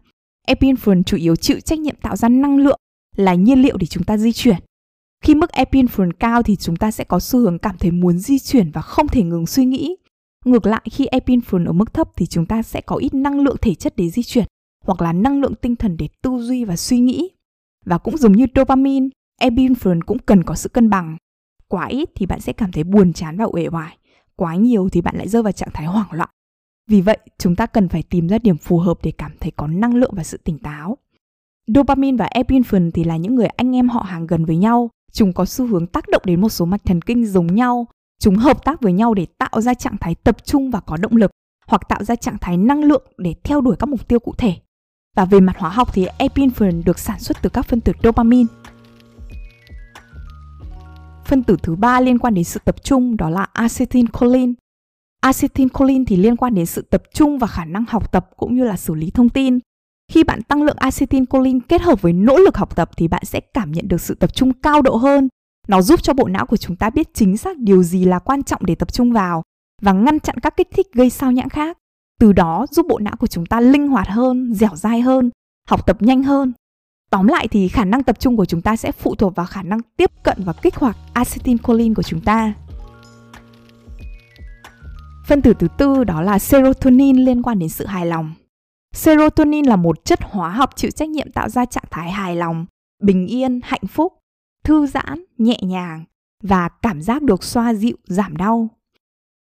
Epinephrine 0.47 1.01
chủ 1.05 1.17
yếu 1.17 1.35
chịu 1.35 1.59
trách 1.59 1.79
nhiệm 1.79 1.95
tạo 1.95 2.15
ra 2.15 2.29
năng 2.29 2.57
lượng 2.57 2.79
là 3.15 3.33
nhiên 3.33 3.61
liệu 3.61 3.77
để 3.77 3.87
chúng 3.87 4.03
ta 4.03 4.17
di 4.17 4.31
chuyển. 4.31 4.57
Khi 5.23 5.35
mức 5.35 5.51
epinephrine 5.51 6.11
cao 6.19 6.43
thì 6.43 6.55
chúng 6.55 6.75
ta 6.75 6.91
sẽ 6.91 7.03
có 7.03 7.19
xu 7.19 7.39
hướng 7.39 7.59
cảm 7.59 7.77
thấy 7.77 7.91
muốn 7.91 8.19
di 8.19 8.39
chuyển 8.39 8.71
và 8.71 8.81
không 8.81 9.07
thể 9.07 9.23
ngừng 9.23 9.47
suy 9.47 9.65
nghĩ. 9.65 9.95
Ngược 10.45 10.65
lại 10.65 10.81
khi 10.91 11.05
epinephrine 11.05 11.65
ở 11.65 11.71
mức 11.71 11.93
thấp 11.93 12.09
thì 12.15 12.25
chúng 12.25 12.45
ta 12.45 12.61
sẽ 12.61 12.81
có 12.81 12.95
ít 12.95 13.13
năng 13.13 13.39
lượng 13.39 13.55
thể 13.61 13.75
chất 13.75 13.93
để 13.95 14.09
di 14.09 14.23
chuyển 14.23 14.45
hoặc 14.85 15.01
là 15.01 15.13
năng 15.13 15.41
lượng 15.41 15.53
tinh 15.61 15.75
thần 15.75 15.97
để 15.97 16.07
tư 16.21 16.37
duy 16.41 16.65
và 16.65 16.75
suy 16.75 16.99
nghĩ. 16.99 17.29
Và 17.85 17.97
cũng 17.97 18.17
giống 18.17 18.31
như 18.31 18.45
dopamine, 18.55 19.09
epinephrine 19.39 19.99
cũng 20.05 20.19
cần 20.19 20.43
có 20.43 20.55
sự 20.55 20.69
cân 20.69 20.89
bằng. 20.89 21.17
Quá 21.69 21.85
ít 21.85 22.09
thì 22.15 22.25
bạn 22.25 22.41
sẽ 22.41 22.53
cảm 22.53 22.71
thấy 22.71 22.83
buồn 22.83 23.13
chán 23.13 23.37
và 23.37 23.45
uể 23.45 23.67
oải, 23.71 23.97
quá 24.35 24.55
nhiều 24.55 24.89
thì 24.91 25.01
bạn 25.01 25.15
lại 25.17 25.27
rơi 25.27 25.43
vào 25.43 25.51
trạng 25.51 25.69
thái 25.73 25.85
hoảng 25.85 26.11
loạn. 26.11 26.29
Vì 26.89 27.01
vậy, 27.01 27.17
chúng 27.37 27.55
ta 27.55 27.65
cần 27.65 27.89
phải 27.89 28.03
tìm 28.03 28.27
ra 28.27 28.37
điểm 28.37 28.57
phù 28.57 28.79
hợp 28.79 28.97
để 29.03 29.11
cảm 29.11 29.31
thấy 29.39 29.51
có 29.51 29.67
năng 29.67 29.95
lượng 29.95 30.11
và 30.15 30.23
sự 30.23 30.37
tỉnh 30.37 30.59
táo. 30.59 30.97
Dopamine 31.67 32.17
và 32.17 32.25
epinephrine 32.25 32.91
thì 32.91 33.03
là 33.03 33.17
những 33.17 33.35
người 33.35 33.47
anh 33.47 33.75
em 33.75 33.89
họ 33.89 34.01
hàng 34.01 34.27
gần 34.27 34.45
với 34.45 34.57
nhau. 34.57 34.89
Chúng 35.11 35.33
có 35.33 35.45
xu 35.45 35.67
hướng 35.67 35.87
tác 35.87 36.09
động 36.09 36.21
đến 36.25 36.41
một 36.41 36.49
số 36.49 36.65
mạch 36.65 36.85
thần 36.85 37.01
kinh 37.01 37.25
giống 37.25 37.55
nhau. 37.55 37.87
Chúng 38.19 38.35
hợp 38.35 38.65
tác 38.65 38.81
với 38.81 38.93
nhau 38.93 39.13
để 39.13 39.25
tạo 39.37 39.61
ra 39.61 39.73
trạng 39.73 39.97
thái 39.97 40.15
tập 40.15 40.45
trung 40.45 40.71
và 40.71 40.79
có 40.79 40.97
động 40.97 41.15
lực, 41.15 41.31
hoặc 41.67 41.81
tạo 41.89 42.03
ra 42.03 42.15
trạng 42.15 42.37
thái 42.41 42.57
năng 42.57 42.83
lượng 42.83 43.03
để 43.17 43.35
theo 43.43 43.61
đuổi 43.61 43.75
các 43.79 43.89
mục 43.89 44.07
tiêu 44.07 44.19
cụ 44.19 44.33
thể. 44.37 44.55
Và 45.15 45.25
về 45.25 45.39
mặt 45.39 45.57
hóa 45.57 45.69
học 45.69 45.93
thì 45.93 46.07
epinephrine 46.17 46.81
được 46.85 46.99
sản 46.99 47.19
xuất 47.19 47.41
từ 47.41 47.49
các 47.49 47.65
phân 47.65 47.81
tử 47.81 47.93
dopamine. 48.03 48.47
Phân 51.27 51.43
tử 51.43 51.57
thứ 51.63 51.75
ba 51.75 51.99
liên 51.99 52.19
quan 52.19 52.33
đến 52.33 52.43
sự 52.43 52.59
tập 52.65 52.83
trung 52.83 53.17
đó 53.17 53.29
là 53.29 53.47
acetylcholine. 53.53 54.53
Acetylcholine 55.21 56.03
thì 56.07 56.15
liên 56.15 56.35
quan 56.35 56.55
đến 56.55 56.65
sự 56.65 56.81
tập 56.81 57.03
trung 57.13 57.39
và 57.39 57.47
khả 57.47 57.65
năng 57.65 57.85
học 57.87 58.11
tập 58.11 58.29
cũng 58.37 58.55
như 58.55 58.63
là 58.63 58.77
xử 58.77 58.95
lý 58.95 59.11
thông 59.11 59.29
tin. 59.29 59.59
Khi 60.11 60.23
bạn 60.23 60.41
tăng 60.43 60.63
lượng 60.63 60.77
acetylcholine 60.77 61.59
kết 61.69 61.81
hợp 61.81 62.01
với 62.01 62.13
nỗ 62.13 62.37
lực 62.37 62.57
học 62.57 62.75
tập 62.75 62.89
thì 62.97 63.07
bạn 63.07 63.25
sẽ 63.25 63.39
cảm 63.53 63.71
nhận 63.71 63.87
được 63.87 64.01
sự 64.01 64.15
tập 64.15 64.35
trung 64.35 64.53
cao 64.53 64.81
độ 64.81 64.95
hơn. 64.95 65.27
Nó 65.67 65.81
giúp 65.81 66.03
cho 66.03 66.13
bộ 66.13 66.27
não 66.27 66.45
của 66.45 66.57
chúng 66.57 66.75
ta 66.75 66.89
biết 66.89 67.13
chính 67.13 67.37
xác 67.37 67.57
điều 67.57 67.83
gì 67.83 68.05
là 68.05 68.19
quan 68.19 68.43
trọng 68.43 68.65
để 68.65 68.75
tập 68.75 68.93
trung 68.93 69.11
vào 69.11 69.43
và 69.81 69.91
ngăn 69.91 70.19
chặn 70.19 70.35
các 70.41 70.57
kích 70.57 70.67
thích 70.71 70.87
gây 70.93 71.09
sao 71.09 71.31
nhãng 71.31 71.49
khác. 71.49 71.77
Từ 72.19 72.33
đó 72.33 72.65
giúp 72.71 72.85
bộ 72.89 72.99
não 72.99 73.15
của 73.19 73.27
chúng 73.27 73.45
ta 73.45 73.59
linh 73.59 73.87
hoạt 73.87 74.07
hơn, 74.07 74.53
dẻo 74.53 74.75
dai 74.75 75.01
hơn, 75.01 75.29
học 75.69 75.85
tập 75.85 76.01
nhanh 76.01 76.23
hơn. 76.23 76.53
Tóm 77.09 77.27
lại 77.27 77.47
thì 77.47 77.67
khả 77.67 77.85
năng 77.85 78.03
tập 78.03 78.19
trung 78.19 78.37
của 78.37 78.45
chúng 78.45 78.61
ta 78.61 78.75
sẽ 78.75 78.91
phụ 78.91 79.15
thuộc 79.15 79.35
vào 79.35 79.45
khả 79.45 79.63
năng 79.63 79.79
tiếp 79.97 80.11
cận 80.23 80.37
và 80.45 80.53
kích 80.53 80.75
hoạt 80.75 80.97
acetylcholine 81.13 81.93
của 81.93 82.03
chúng 82.03 82.21
ta. 82.21 82.53
Phân 85.27 85.41
tử 85.41 85.53
thứ 85.59 85.67
tư 85.77 86.03
đó 86.03 86.21
là 86.21 86.39
serotonin 86.39 87.17
liên 87.17 87.41
quan 87.41 87.59
đến 87.59 87.69
sự 87.69 87.85
hài 87.85 88.05
lòng. 88.05 88.33
Serotonin 88.93 89.65
là 89.65 89.75
một 89.75 90.05
chất 90.05 90.19
hóa 90.21 90.49
học 90.49 90.69
chịu 90.75 90.91
trách 90.91 91.09
nhiệm 91.09 91.31
tạo 91.31 91.49
ra 91.49 91.65
trạng 91.65 91.83
thái 91.91 92.11
hài 92.11 92.35
lòng, 92.35 92.65
bình 93.03 93.27
yên, 93.27 93.59
hạnh 93.63 93.87
phúc, 93.87 94.13
thư 94.63 94.87
giãn, 94.87 95.23
nhẹ 95.37 95.59
nhàng 95.61 96.03
và 96.43 96.69
cảm 96.69 97.01
giác 97.01 97.23
được 97.23 97.43
xoa 97.43 97.73
dịu, 97.73 97.97
giảm 98.07 98.37
đau. 98.37 98.69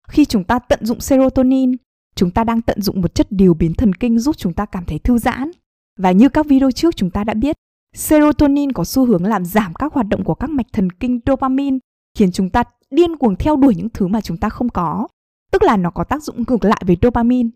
Khi 0.09 0.25
chúng 0.25 0.45
ta 0.45 0.59
tận 0.59 0.79
dụng 0.83 1.01
serotonin, 1.01 1.77
chúng 2.15 2.31
ta 2.31 2.45
đang 2.45 2.63
tận 2.63 2.83
dụng 2.83 3.01
một 3.01 3.15
chất 3.15 3.27
điều 3.31 3.55
biến 3.55 3.75
thần 3.75 3.95
kinh 3.95 4.19
giúp 4.19 4.37
chúng 4.39 4.53
ta 4.53 4.67
cảm 4.67 4.85
thấy 4.85 4.99
thư 4.99 5.19
giãn. 5.19 5.51
Và 5.99 6.13
như 6.13 6.29
các 6.29 6.47
video 6.47 6.71
trước 6.71 6.97
chúng 6.97 7.11
ta 7.11 7.25
đã 7.25 7.35
biết, 7.35 7.57
serotonin 7.95 8.73
có 8.73 8.85
xu 8.85 9.07
hướng 9.07 9.25
làm 9.25 9.45
giảm 9.45 9.75
các 9.75 9.93
hoạt 9.93 10.07
động 10.09 10.25
của 10.25 10.35
các 10.35 10.51
mạch 10.51 10.67
thần 10.73 10.93
kinh 10.93 11.21
dopamine, 11.27 11.79
khiến 12.19 12.33
chúng 12.33 12.51
ta 12.51 12.63
điên 12.91 13.17
cuồng 13.17 13.37
theo 13.37 13.57
đuổi 13.57 13.75
những 13.75 13.89
thứ 13.89 14.09
mà 14.09 14.21
chúng 14.21 14.37
ta 14.37 14.49
không 14.49 14.69
có. 14.69 15.09
Tức 15.53 15.63
là 15.63 15.77
nó 15.77 15.91
có 15.91 16.05
tác 16.05 16.23
dụng 16.23 16.45
ngược 16.49 16.65
lại 16.65 16.83
với 16.87 16.97
dopamine. 17.03 17.49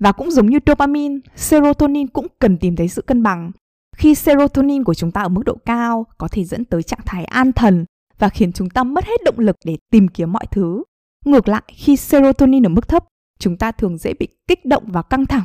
Và 0.00 0.12
cũng 0.12 0.30
giống 0.30 0.46
như 0.46 0.58
dopamine, 0.66 1.18
serotonin 1.36 2.06
cũng 2.06 2.26
cần 2.38 2.58
tìm 2.58 2.76
thấy 2.76 2.88
sự 2.88 3.02
cân 3.02 3.22
bằng. 3.22 3.50
Khi 3.96 4.14
serotonin 4.14 4.84
của 4.84 4.94
chúng 4.94 5.10
ta 5.10 5.22
ở 5.22 5.28
mức 5.28 5.42
độ 5.44 5.56
cao 5.66 6.06
có 6.18 6.28
thể 6.28 6.44
dẫn 6.44 6.64
tới 6.64 6.82
trạng 6.82 7.00
thái 7.06 7.24
an 7.24 7.52
thần 7.52 7.84
và 8.18 8.28
khiến 8.28 8.52
chúng 8.52 8.70
ta 8.70 8.84
mất 8.84 9.04
hết 9.04 9.24
động 9.24 9.38
lực 9.38 9.56
để 9.64 9.78
tìm 9.90 10.08
kiếm 10.08 10.32
mọi 10.32 10.46
thứ. 10.50 10.82
Ngược 11.24 11.48
lại, 11.48 11.62
khi 11.68 11.96
serotonin 11.96 12.66
ở 12.66 12.68
mức 12.68 12.88
thấp, 12.88 13.04
chúng 13.38 13.56
ta 13.56 13.72
thường 13.72 13.98
dễ 13.98 14.14
bị 14.14 14.28
kích 14.48 14.64
động 14.64 14.84
và 14.86 15.02
căng 15.02 15.26
thẳng. 15.26 15.44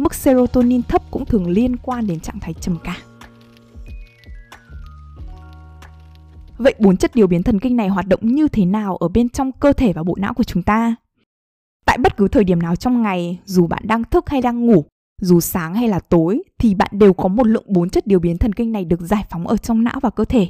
Mức 0.00 0.14
serotonin 0.14 0.82
thấp 0.82 1.02
cũng 1.10 1.26
thường 1.26 1.48
liên 1.48 1.76
quan 1.76 2.06
đến 2.06 2.20
trạng 2.20 2.40
thái 2.40 2.54
trầm 2.54 2.76
cảm. 2.84 2.96
Vậy 6.58 6.74
bốn 6.78 6.96
chất 6.96 7.14
điều 7.14 7.26
biến 7.26 7.42
thần 7.42 7.60
kinh 7.60 7.76
này 7.76 7.88
hoạt 7.88 8.06
động 8.06 8.20
như 8.22 8.48
thế 8.48 8.64
nào 8.64 8.96
ở 8.96 9.08
bên 9.08 9.28
trong 9.28 9.52
cơ 9.52 9.72
thể 9.72 9.92
và 9.92 10.02
bộ 10.02 10.16
não 10.18 10.34
của 10.34 10.44
chúng 10.44 10.62
ta? 10.62 10.96
Tại 11.84 11.98
bất 11.98 12.16
cứ 12.16 12.28
thời 12.28 12.44
điểm 12.44 12.62
nào 12.62 12.76
trong 12.76 13.02
ngày, 13.02 13.38
dù 13.44 13.66
bạn 13.66 13.82
đang 13.86 14.04
thức 14.04 14.28
hay 14.28 14.42
đang 14.42 14.66
ngủ, 14.66 14.84
dù 15.20 15.40
sáng 15.40 15.74
hay 15.74 15.88
là 15.88 15.98
tối 15.98 16.42
thì 16.58 16.74
bạn 16.74 16.90
đều 16.92 17.12
có 17.12 17.28
một 17.28 17.46
lượng 17.46 17.64
bốn 17.66 17.90
chất 17.90 18.06
điều 18.06 18.18
biến 18.18 18.38
thần 18.38 18.52
kinh 18.52 18.72
này 18.72 18.84
được 18.84 19.00
giải 19.00 19.24
phóng 19.30 19.46
ở 19.46 19.56
trong 19.56 19.84
não 19.84 20.00
và 20.02 20.10
cơ 20.10 20.24
thể. 20.24 20.48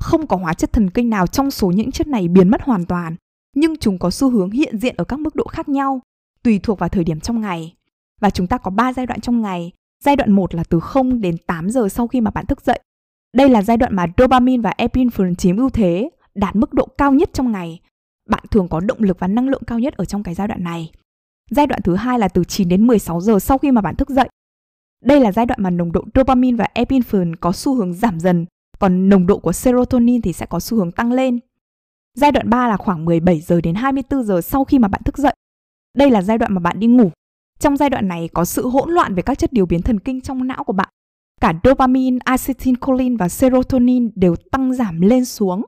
Không 0.00 0.26
có 0.26 0.36
hóa 0.36 0.54
chất 0.54 0.72
thần 0.72 0.90
kinh 0.90 1.10
nào 1.10 1.26
trong 1.26 1.50
số 1.50 1.70
những 1.70 1.90
chất 1.90 2.06
này 2.06 2.28
biến 2.28 2.48
mất 2.48 2.62
hoàn 2.62 2.84
toàn, 2.84 3.16
nhưng 3.54 3.76
chúng 3.76 3.98
có 3.98 4.10
xu 4.10 4.30
hướng 4.30 4.50
hiện 4.50 4.78
diện 4.78 4.94
ở 4.96 5.04
các 5.04 5.20
mức 5.20 5.36
độ 5.36 5.44
khác 5.44 5.68
nhau, 5.68 6.00
tùy 6.42 6.60
thuộc 6.62 6.78
vào 6.78 6.88
thời 6.88 7.04
điểm 7.04 7.20
trong 7.20 7.40
ngày. 7.40 7.76
Và 8.20 8.30
chúng 8.30 8.46
ta 8.46 8.58
có 8.58 8.70
3 8.70 8.92
giai 8.92 9.06
đoạn 9.06 9.20
trong 9.20 9.42
ngày. 9.42 9.72
Giai 10.04 10.16
đoạn 10.16 10.32
1 10.32 10.54
là 10.54 10.64
từ 10.64 10.80
0 10.80 11.20
đến 11.20 11.36
8 11.46 11.70
giờ 11.70 11.88
sau 11.88 12.08
khi 12.08 12.20
mà 12.20 12.30
bạn 12.30 12.46
thức 12.46 12.60
dậy. 12.60 12.80
Đây 13.34 13.48
là 13.48 13.62
giai 13.62 13.76
đoạn 13.76 13.96
mà 13.96 14.06
dopamine 14.18 14.62
và 14.62 14.74
epinephrine 14.76 15.34
chiếm 15.34 15.56
ưu 15.56 15.70
thế, 15.70 16.10
đạt 16.34 16.56
mức 16.56 16.72
độ 16.72 16.88
cao 16.98 17.12
nhất 17.12 17.30
trong 17.32 17.52
ngày 17.52 17.80
bạn 18.26 18.44
thường 18.50 18.68
có 18.68 18.80
động 18.80 18.98
lực 19.00 19.18
và 19.18 19.26
năng 19.26 19.48
lượng 19.48 19.62
cao 19.66 19.78
nhất 19.78 19.96
ở 19.96 20.04
trong 20.04 20.22
cái 20.22 20.34
giai 20.34 20.48
đoạn 20.48 20.64
này. 20.64 20.90
Giai 21.50 21.66
đoạn 21.66 21.82
thứ 21.82 21.94
hai 21.94 22.18
là 22.18 22.28
từ 22.28 22.44
9 22.44 22.68
đến 22.68 22.86
16 22.86 23.20
giờ 23.20 23.38
sau 23.38 23.58
khi 23.58 23.70
mà 23.70 23.80
bạn 23.80 23.96
thức 23.96 24.10
dậy. 24.10 24.28
Đây 25.04 25.20
là 25.20 25.32
giai 25.32 25.46
đoạn 25.46 25.62
mà 25.62 25.70
nồng 25.70 25.92
độ 25.92 26.04
dopamine 26.14 26.56
và 26.56 26.68
epinephrine 26.74 27.32
có 27.40 27.52
xu 27.52 27.74
hướng 27.74 27.94
giảm 27.94 28.20
dần, 28.20 28.46
còn 28.78 29.08
nồng 29.08 29.26
độ 29.26 29.38
của 29.38 29.52
serotonin 29.52 30.22
thì 30.22 30.32
sẽ 30.32 30.46
có 30.46 30.60
xu 30.60 30.78
hướng 30.78 30.92
tăng 30.92 31.12
lên. 31.12 31.38
Giai 32.14 32.32
đoạn 32.32 32.50
3 32.50 32.68
là 32.68 32.76
khoảng 32.76 33.04
17 33.04 33.40
giờ 33.40 33.60
đến 33.60 33.74
24 33.74 34.24
giờ 34.24 34.40
sau 34.40 34.64
khi 34.64 34.78
mà 34.78 34.88
bạn 34.88 35.02
thức 35.04 35.18
dậy. 35.18 35.34
Đây 35.94 36.10
là 36.10 36.22
giai 36.22 36.38
đoạn 36.38 36.54
mà 36.54 36.60
bạn 36.60 36.80
đi 36.80 36.86
ngủ. 36.86 37.10
Trong 37.58 37.76
giai 37.76 37.90
đoạn 37.90 38.08
này 38.08 38.28
có 38.34 38.44
sự 38.44 38.68
hỗn 38.68 38.90
loạn 38.90 39.14
về 39.14 39.22
các 39.22 39.38
chất 39.38 39.52
điều 39.52 39.66
biến 39.66 39.82
thần 39.82 40.00
kinh 40.00 40.20
trong 40.20 40.46
não 40.46 40.64
của 40.64 40.72
bạn. 40.72 40.88
Cả 41.40 41.52
dopamine, 41.64 42.18
acetylcholine 42.24 43.16
và 43.18 43.28
serotonin 43.28 44.10
đều 44.14 44.36
tăng 44.36 44.74
giảm 44.74 45.00
lên 45.00 45.24
xuống 45.24 45.62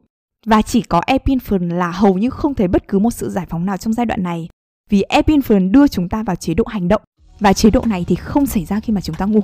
và 0.46 0.62
chỉ 0.62 0.82
có 0.82 1.02
epinephrine 1.06 1.76
là 1.76 1.90
hầu 1.90 2.18
như 2.18 2.30
không 2.30 2.54
thấy 2.54 2.68
bất 2.68 2.88
cứ 2.88 2.98
một 2.98 3.10
sự 3.10 3.30
giải 3.30 3.46
phóng 3.50 3.66
nào 3.66 3.76
trong 3.76 3.92
giai 3.92 4.06
đoạn 4.06 4.22
này 4.22 4.48
vì 4.90 5.02
epinephrine 5.02 5.68
đưa 5.68 5.88
chúng 5.88 6.08
ta 6.08 6.22
vào 6.22 6.36
chế 6.36 6.54
độ 6.54 6.64
hành 6.66 6.88
động 6.88 7.02
và 7.40 7.52
chế 7.52 7.70
độ 7.70 7.82
này 7.86 8.04
thì 8.08 8.14
không 8.14 8.46
xảy 8.46 8.64
ra 8.64 8.80
khi 8.80 8.92
mà 8.92 9.00
chúng 9.00 9.16
ta 9.16 9.24
ngủ. 9.24 9.40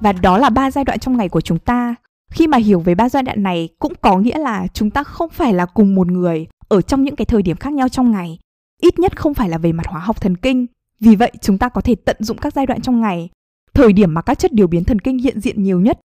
Và 0.00 0.12
đó 0.12 0.38
là 0.38 0.50
ba 0.50 0.70
giai 0.70 0.84
đoạn 0.84 0.98
trong 0.98 1.16
ngày 1.16 1.28
của 1.28 1.40
chúng 1.40 1.58
ta. 1.58 1.94
Khi 2.32 2.46
mà 2.46 2.58
hiểu 2.58 2.80
về 2.80 2.94
ba 2.94 3.08
giai 3.08 3.22
đoạn 3.22 3.42
này 3.42 3.68
cũng 3.78 3.92
có 4.00 4.18
nghĩa 4.18 4.38
là 4.38 4.66
chúng 4.74 4.90
ta 4.90 5.02
không 5.02 5.30
phải 5.30 5.52
là 5.52 5.66
cùng 5.66 5.94
một 5.94 6.06
người, 6.06 6.46
ở 6.68 6.82
trong 6.82 7.02
những 7.02 7.16
cái 7.16 7.24
thời 7.24 7.42
điểm 7.42 7.56
khác 7.56 7.72
nhau 7.72 7.88
trong 7.88 8.10
ngày, 8.10 8.38
ít 8.80 8.98
nhất 8.98 9.20
không 9.20 9.34
phải 9.34 9.48
là 9.48 9.58
về 9.58 9.72
mặt 9.72 9.86
hóa 9.86 10.00
học 10.00 10.20
thần 10.20 10.36
kinh. 10.36 10.66
Vì 11.00 11.16
vậy, 11.16 11.32
chúng 11.40 11.58
ta 11.58 11.68
có 11.68 11.80
thể 11.80 11.94
tận 11.94 12.16
dụng 12.18 12.38
các 12.38 12.54
giai 12.54 12.66
đoạn 12.66 12.80
trong 12.80 13.00
ngày, 13.00 13.28
thời 13.74 13.92
điểm 13.92 14.14
mà 14.14 14.22
các 14.22 14.38
chất 14.38 14.52
điều 14.52 14.66
biến 14.66 14.84
thần 14.84 14.98
kinh 14.98 15.18
hiện 15.18 15.40
diện 15.40 15.62
nhiều 15.62 15.80
nhất 15.80 16.00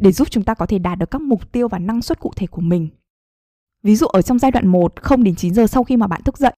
để 0.00 0.12
giúp 0.12 0.30
chúng 0.30 0.44
ta 0.44 0.54
có 0.54 0.66
thể 0.66 0.78
đạt 0.78 0.98
được 0.98 1.10
các 1.10 1.20
mục 1.20 1.52
tiêu 1.52 1.68
và 1.68 1.78
năng 1.78 2.02
suất 2.02 2.20
cụ 2.20 2.32
thể 2.36 2.46
của 2.46 2.60
mình. 2.60 2.88
Ví 3.82 3.96
dụ 3.96 4.06
ở 4.06 4.22
trong 4.22 4.38
giai 4.38 4.50
đoạn 4.50 4.66
1, 4.66 5.02
0 5.02 5.24
đến 5.24 5.34
9 5.34 5.54
giờ 5.54 5.66
sau 5.66 5.84
khi 5.84 5.96
mà 5.96 6.06
bạn 6.06 6.22
thức 6.22 6.38
dậy, 6.38 6.52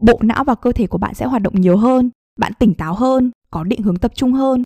bộ 0.00 0.18
não 0.22 0.44
và 0.44 0.54
cơ 0.54 0.72
thể 0.72 0.86
của 0.86 0.98
bạn 0.98 1.14
sẽ 1.14 1.26
hoạt 1.26 1.42
động 1.42 1.60
nhiều 1.60 1.76
hơn, 1.76 2.10
bạn 2.38 2.52
tỉnh 2.58 2.74
táo 2.74 2.94
hơn, 2.94 3.30
có 3.50 3.64
định 3.64 3.82
hướng 3.82 3.96
tập 3.96 4.12
trung 4.14 4.32
hơn. 4.32 4.62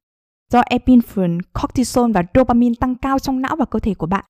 Do 0.53 0.61
epinephrine, 0.61 1.39
cortisol 1.63 2.13
và 2.13 2.23
dopamine 2.35 2.75
tăng 2.81 2.95
cao 2.95 3.19
trong 3.19 3.43
não 3.43 3.57
và 3.57 3.65
cơ 3.65 3.79
thể 3.79 3.95
của 3.95 4.07
bạn. 4.07 4.25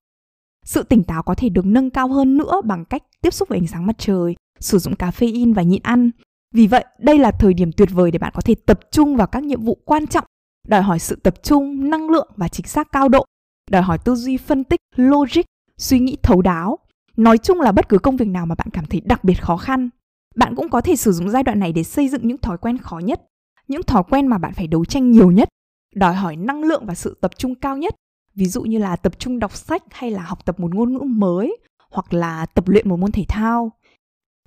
Sự 0.65 0.83
tỉnh 0.83 1.03
táo 1.03 1.23
có 1.23 1.35
thể 1.35 1.49
được 1.49 1.65
nâng 1.65 1.89
cao 1.89 2.07
hơn 2.07 2.37
nữa 2.37 2.61
bằng 2.63 2.85
cách 2.85 3.03
tiếp 3.21 3.33
xúc 3.33 3.49
với 3.49 3.59
ánh 3.59 3.67
sáng 3.67 3.85
mặt 3.85 3.95
trời, 3.97 4.35
sử 4.59 4.77
dụng 4.77 4.93
caffeine 4.93 5.53
và 5.53 5.61
nhịn 5.61 5.83
ăn. 5.83 6.11
Vì 6.53 6.67
vậy, 6.67 6.85
đây 6.99 7.17
là 7.17 7.31
thời 7.31 7.53
điểm 7.53 7.71
tuyệt 7.71 7.89
vời 7.91 8.11
để 8.11 8.19
bạn 8.19 8.33
có 8.35 8.41
thể 8.41 8.55
tập 8.65 8.79
trung 8.91 9.15
vào 9.15 9.27
các 9.27 9.43
nhiệm 9.43 9.63
vụ 9.63 9.77
quan 9.85 10.07
trọng, 10.07 10.25
đòi 10.67 10.81
hỏi 10.81 10.99
sự 10.99 11.15
tập 11.15 11.43
trung, 11.43 11.89
năng 11.89 12.09
lượng 12.09 12.29
và 12.35 12.47
chính 12.47 12.67
xác 12.67 12.91
cao 12.91 13.09
độ, 13.09 13.25
đòi 13.71 13.81
hỏi 13.81 13.97
tư 13.97 14.15
duy 14.15 14.37
phân 14.37 14.63
tích, 14.63 14.79
logic, 14.95 15.41
suy 15.77 15.99
nghĩ 15.99 16.17
thấu 16.23 16.41
đáo. 16.41 16.79
Nói 17.17 17.37
chung 17.37 17.61
là 17.61 17.71
bất 17.71 17.89
cứ 17.89 17.99
công 17.99 18.17
việc 18.17 18.27
nào 18.27 18.45
mà 18.45 18.55
bạn 18.55 18.67
cảm 18.73 18.85
thấy 18.85 19.01
đặc 19.01 19.23
biệt 19.23 19.41
khó 19.41 19.57
khăn, 19.57 19.89
bạn 20.35 20.55
cũng 20.55 20.69
có 20.69 20.81
thể 20.81 20.95
sử 20.95 21.11
dụng 21.11 21.29
giai 21.29 21.43
đoạn 21.43 21.59
này 21.59 21.73
để 21.73 21.83
xây 21.83 22.09
dựng 22.09 22.27
những 22.27 22.37
thói 22.37 22.57
quen 22.57 22.77
khó 22.77 22.99
nhất, 22.99 23.21
những 23.67 23.83
thói 23.83 24.03
quen 24.09 24.27
mà 24.27 24.37
bạn 24.37 24.53
phải 24.53 24.67
đấu 24.67 24.85
tranh 24.85 25.11
nhiều 25.11 25.31
nhất, 25.31 25.49
đòi 25.95 26.13
hỏi 26.13 26.35
năng 26.35 26.63
lượng 26.63 26.85
và 26.85 26.95
sự 26.95 27.17
tập 27.21 27.31
trung 27.37 27.55
cao 27.55 27.77
nhất, 27.77 27.95
ví 28.35 28.45
dụ 28.45 28.61
như 28.61 28.77
là 28.77 28.95
tập 28.95 29.19
trung 29.19 29.39
đọc 29.39 29.55
sách 29.55 29.83
hay 29.91 30.11
là 30.11 30.21
học 30.21 30.45
tập 30.45 30.59
một 30.59 30.75
ngôn 30.75 30.93
ngữ 30.93 30.99
mới 30.99 31.57
hoặc 31.91 32.13
là 32.13 32.45
tập 32.45 32.67
luyện 32.67 32.89
một 32.89 32.99
môn 32.99 33.11
thể 33.11 33.25
thao. 33.27 33.71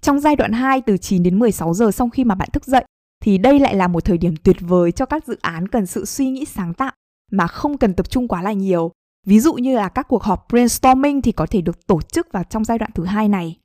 Trong 0.00 0.21
giai 0.21 0.37
đoạn 0.37 0.52
2 0.52 0.80
từ 0.80 0.97
9 0.97 1.23
đến 1.23 1.38
16 1.38 1.75
giờ 1.75 1.90
sau 1.90 2.09
khi 2.09 2.25
mà 2.25 2.35
bạn 2.35 2.49
thức 2.52 2.64
dậy 2.64 2.85
thì 3.23 3.38
đây 3.38 3.61
lại 3.61 3.75
là 3.75 3.88
một 3.88 4.04
thời 4.04 4.19
điểm 4.19 4.35
tuyệt 4.37 4.57
vời 4.61 4.92
cho 4.92 5.07
các 5.07 5.26
dự 5.26 5.38
án 5.40 5.69
cần 5.69 5.87
sự 5.87 6.04
suy 6.04 6.30
nghĩ 6.30 6.45
sáng 6.45 6.75
tạo 6.75 6.92
mà 7.33 7.47
không 7.47 7.78
cần 7.78 7.95
tập 7.95 8.11
trung 8.11 8.28
quá 8.28 8.42
là 8.42 8.52
nhiều. 8.52 8.92
Ví 9.26 9.40
dụ 9.40 9.54
như 9.54 9.76
là 9.76 9.88
các 9.88 10.09
cuộc 10.09 10.23
họp 10.23 10.47
brainstorming 10.49 11.23
thì 11.23 11.33
có 11.33 11.47
thể 11.47 11.61
được 11.61 11.87
tổ 11.87 12.00
chức 12.00 12.33
vào 12.33 12.45
trong 12.45 12.64
giai 12.64 12.78
đoạn 12.78 12.90
thứ 12.95 13.04
hai 13.04 13.28
này. 13.28 13.57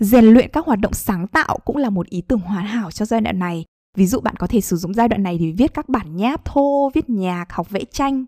Rèn 0.00 0.24
luyện 0.24 0.50
các 0.52 0.66
hoạt 0.66 0.78
động 0.78 0.92
sáng 0.92 1.26
tạo 1.26 1.58
cũng 1.64 1.76
là 1.76 1.90
một 1.90 2.06
ý 2.06 2.20
tưởng 2.20 2.40
hoàn 2.40 2.66
hảo 2.66 2.90
cho 2.90 3.04
giai 3.04 3.20
đoạn 3.20 3.38
này. 3.38 3.64
Ví 3.96 4.06
dụ 4.06 4.20
bạn 4.20 4.36
có 4.36 4.46
thể 4.46 4.60
sử 4.60 4.76
dụng 4.76 4.94
giai 4.94 5.08
đoạn 5.08 5.22
này 5.22 5.38
để 5.38 5.52
viết 5.58 5.74
các 5.74 5.88
bản 5.88 6.16
nháp 6.16 6.44
thô, 6.44 6.90
viết 6.94 7.10
nhạc, 7.10 7.52
học 7.52 7.70
vẽ 7.70 7.80
tranh. 7.92 8.24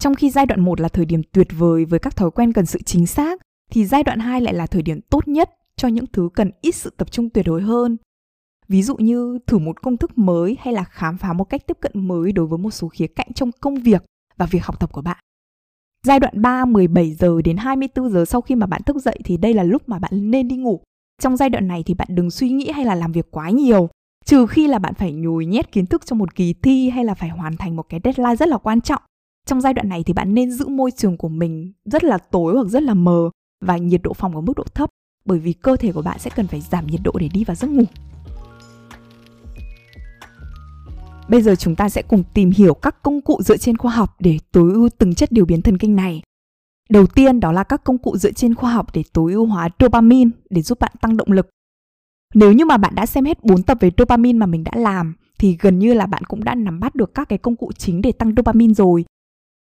Trong 0.00 0.14
khi 0.14 0.30
giai 0.30 0.46
đoạn 0.46 0.60
1 0.60 0.80
là 0.80 0.88
thời 0.88 1.04
điểm 1.04 1.22
tuyệt 1.32 1.48
vời 1.58 1.84
với 1.84 1.98
các 1.98 2.16
thói 2.16 2.30
quen 2.30 2.52
cần 2.52 2.66
sự 2.66 2.82
chính 2.82 3.06
xác, 3.06 3.40
thì 3.70 3.86
giai 3.86 4.02
đoạn 4.02 4.18
2 4.18 4.40
lại 4.40 4.54
là 4.54 4.66
thời 4.66 4.82
điểm 4.82 5.00
tốt 5.00 5.28
nhất 5.28 5.50
cho 5.76 5.88
những 5.88 6.06
thứ 6.12 6.28
cần 6.34 6.50
ít 6.60 6.74
sự 6.74 6.90
tập 6.90 7.12
trung 7.12 7.30
tuyệt 7.30 7.46
đối 7.46 7.62
hơn. 7.62 7.96
Ví 8.68 8.82
dụ 8.82 8.96
như 8.96 9.38
thử 9.46 9.58
một 9.58 9.82
công 9.82 9.96
thức 9.96 10.18
mới 10.18 10.56
hay 10.60 10.74
là 10.74 10.84
khám 10.84 11.18
phá 11.18 11.32
một 11.32 11.44
cách 11.44 11.66
tiếp 11.66 11.76
cận 11.80 11.92
mới 11.94 12.32
đối 12.32 12.46
với 12.46 12.58
một 12.58 12.70
số 12.70 12.88
khía 12.88 13.06
cạnh 13.06 13.32
trong 13.34 13.50
công 13.60 13.74
việc 13.74 14.04
và 14.36 14.46
việc 14.46 14.64
học 14.64 14.80
tập 14.80 14.92
của 14.92 15.02
bạn. 15.02 15.18
Giai 16.06 16.20
đoạn 16.20 16.42
3 16.42 16.64
17 16.64 17.14
giờ 17.14 17.42
đến 17.42 17.56
24 17.56 18.10
giờ 18.10 18.24
sau 18.24 18.40
khi 18.40 18.54
mà 18.54 18.66
bạn 18.66 18.82
thức 18.82 18.96
dậy 18.96 19.18
thì 19.24 19.36
đây 19.36 19.54
là 19.54 19.62
lúc 19.62 19.88
mà 19.88 19.98
bạn 19.98 20.30
nên 20.30 20.48
đi 20.48 20.56
ngủ. 20.56 20.80
Trong 21.22 21.36
giai 21.36 21.50
đoạn 21.50 21.68
này 21.68 21.82
thì 21.82 21.94
bạn 21.94 22.08
đừng 22.10 22.30
suy 22.30 22.48
nghĩ 22.48 22.70
hay 22.70 22.84
là 22.84 22.94
làm 22.94 23.12
việc 23.12 23.30
quá 23.30 23.50
nhiều, 23.50 23.88
trừ 24.24 24.46
khi 24.46 24.66
là 24.66 24.78
bạn 24.78 24.94
phải 24.94 25.12
nhồi 25.12 25.46
nhét 25.46 25.72
kiến 25.72 25.86
thức 25.86 26.06
cho 26.06 26.16
một 26.16 26.34
kỳ 26.34 26.52
thi 26.52 26.90
hay 26.90 27.04
là 27.04 27.14
phải 27.14 27.28
hoàn 27.28 27.56
thành 27.56 27.76
một 27.76 27.86
cái 27.88 28.00
deadline 28.04 28.36
rất 28.36 28.48
là 28.48 28.58
quan 28.58 28.80
trọng. 28.80 29.02
Trong 29.46 29.60
giai 29.60 29.74
đoạn 29.74 29.88
này 29.88 30.02
thì 30.02 30.12
bạn 30.12 30.34
nên 30.34 30.50
giữ 30.50 30.68
môi 30.68 30.90
trường 30.90 31.16
của 31.16 31.28
mình 31.28 31.72
rất 31.84 32.04
là 32.04 32.18
tối 32.18 32.54
hoặc 32.54 32.68
rất 32.68 32.82
là 32.82 32.94
mờ 32.94 33.30
và 33.64 33.76
nhiệt 33.76 34.00
độ 34.02 34.12
phòng 34.12 34.34
ở 34.34 34.40
mức 34.40 34.52
độ 34.56 34.64
thấp 34.74 34.90
bởi 35.26 35.38
vì 35.38 35.52
cơ 35.52 35.76
thể 35.76 35.92
của 35.92 36.02
bạn 36.02 36.18
sẽ 36.18 36.30
cần 36.36 36.46
phải 36.46 36.60
giảm 36.60 36.86
nhiệt 36.86 37.00
độ 37.04 37.12
để 37.20 37.28
đi 37.28 37.44
vào 37.44 37.54
giấc 37.54 37.70
ngủ. 37.70 37.84
Bây 41.28 41.42
giờ 41.42 41.54
chúng 41.54 41.76
ta 41.76 41.88
sẽ 41.88 42.02
cùng 42.02 42.24
tìm 42.34 42.50
hiểu 42.50 42.74
các 42.74 43.02
công 43.02 43.20
cụ 43.20 43.42
dựa 43.42 43.56
trên 43.56 43.76
khoa 43.76 43.92
học 43.92 44.16
để 44.20 44.38
tối 44.52 44.72
ưu 44.72 44.88
từng 44.98 45.14
chất 45.14 45.32
điều 45.32 45.44
biến 45.44 45.62
thần 45.62 45.78
kinh 45.78 45.96
này. 45.96 46.22
Đầu 46.88 47.06
tiên 47.06 47.40
đó 47.40 47.52
là 47.52 47.64
các 47.64 47.84
công 47.84 47.98
cụ 47.98 48.16
dựa 48.16 48.32
trên 48.32 48.54
khoa 48.54 48.72
học 48.72 48.86
để 48.92 49.02
tối 49.12 49.32
ưu 49.32 49.46
hóa 49.46 49.68
dopamine 49.80 50.30
để 50.50 50.62
giúp 50.62 50.80
bạn 50.80 50.92
tăng 51.00 51.16
động 51.16 51.32
lực. 51.32 51.48
Nếu 52.34 52.52
như 52.52 52.64
mà 52.64 52.76
bạn 52.76 52.94
đã 52.94 53.06
xem 53.06 53.24
hết 53.24 53.44
4 53.44 53.62
tập 53.62 53.78
về 53.80 53.90
dopamine 53.98 54.38
mà 54.38 54.46
mình 54.46 54.64
đã 54.64 54.72
làm, 54.74 55.14
thì 55.38 55.56
gần 55.60 55.78
như 55.78 55.94
là 55.94 56.06
bạn 56.06 56.24
cũng 56.24 56.44
đã 56.44 56.54
nắm 56.54 56.80
bắt 56.80 56.94
được 56.94 57.14
các 57.14 57.28
cái 57.28 57.38
công 57.38 57.56
cụ 57.56 57.70
chính 57.78 58.02
để 58.02 58.12
tăng 58.12 58.34
dopamine 58.36 58.74
rồi. 58.74 59.04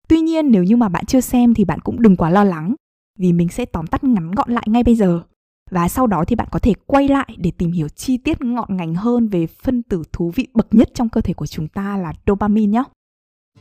Tuy 0.08 0.20
nhiên, 0.20 0.50
nếu 0.50 0.64
như 0.64 0.76
mà 0.76 0.88
bạn 0.88 1.06
chưa 1.06 1.20
xem 1.20 1.54
thì 1.54 1.64
bạn 1.64 1.80
cũng 1.80 2.02
đừng 2.02 2.16
quá 2.16 2.30
lo 2.30 2.44
lắng, 2.44 2.74
vì 3.18 3.32
mình 3.32 3.48
sẽ 3.48 3.64
tóm 3.64 3.86
tắt 3.86 4.04
ngắn 4.04 4.30
gọn 4.30 4.50
lại 4.50 4.64
ngay 4.66 4.82
bây 4.82 4.96
giờ. 4.96 5.22
Và 5.70 5.88
sau 5.88 6.06
đó 6.06 6.24
thì 6.26 6.36
bạn 6.36 6.48
có 6.50 6.58
thể 6.58 6.72
quay 6.86 7.08
lại 7.08 7.28
để 7.36 7.50
tìm 7.58 7.72
hiểu 7.72 7.88
chi 7.88 8.18
tiết 8.18 8.42
ngọn 8.42 8.76
ngành 8.76 8.94
hơn 8.94 9.28
về 9.28 9.46
phân 9.46 9.82
tử 9.82 10.02
thú 10.12 10.32
vị 10.34 10.48
bậc 10.54 10.74
nhất 10.74 10.90
trong 10.94 11.08
cơ 11.08 11.20
thể 11.20 11.34
của 11.34 11.46
chúng 11.46 11.68
ta 11.68 11.96
là 11.96 12.12
dopamine 12.26 12.72
nhé. 12.72 12.82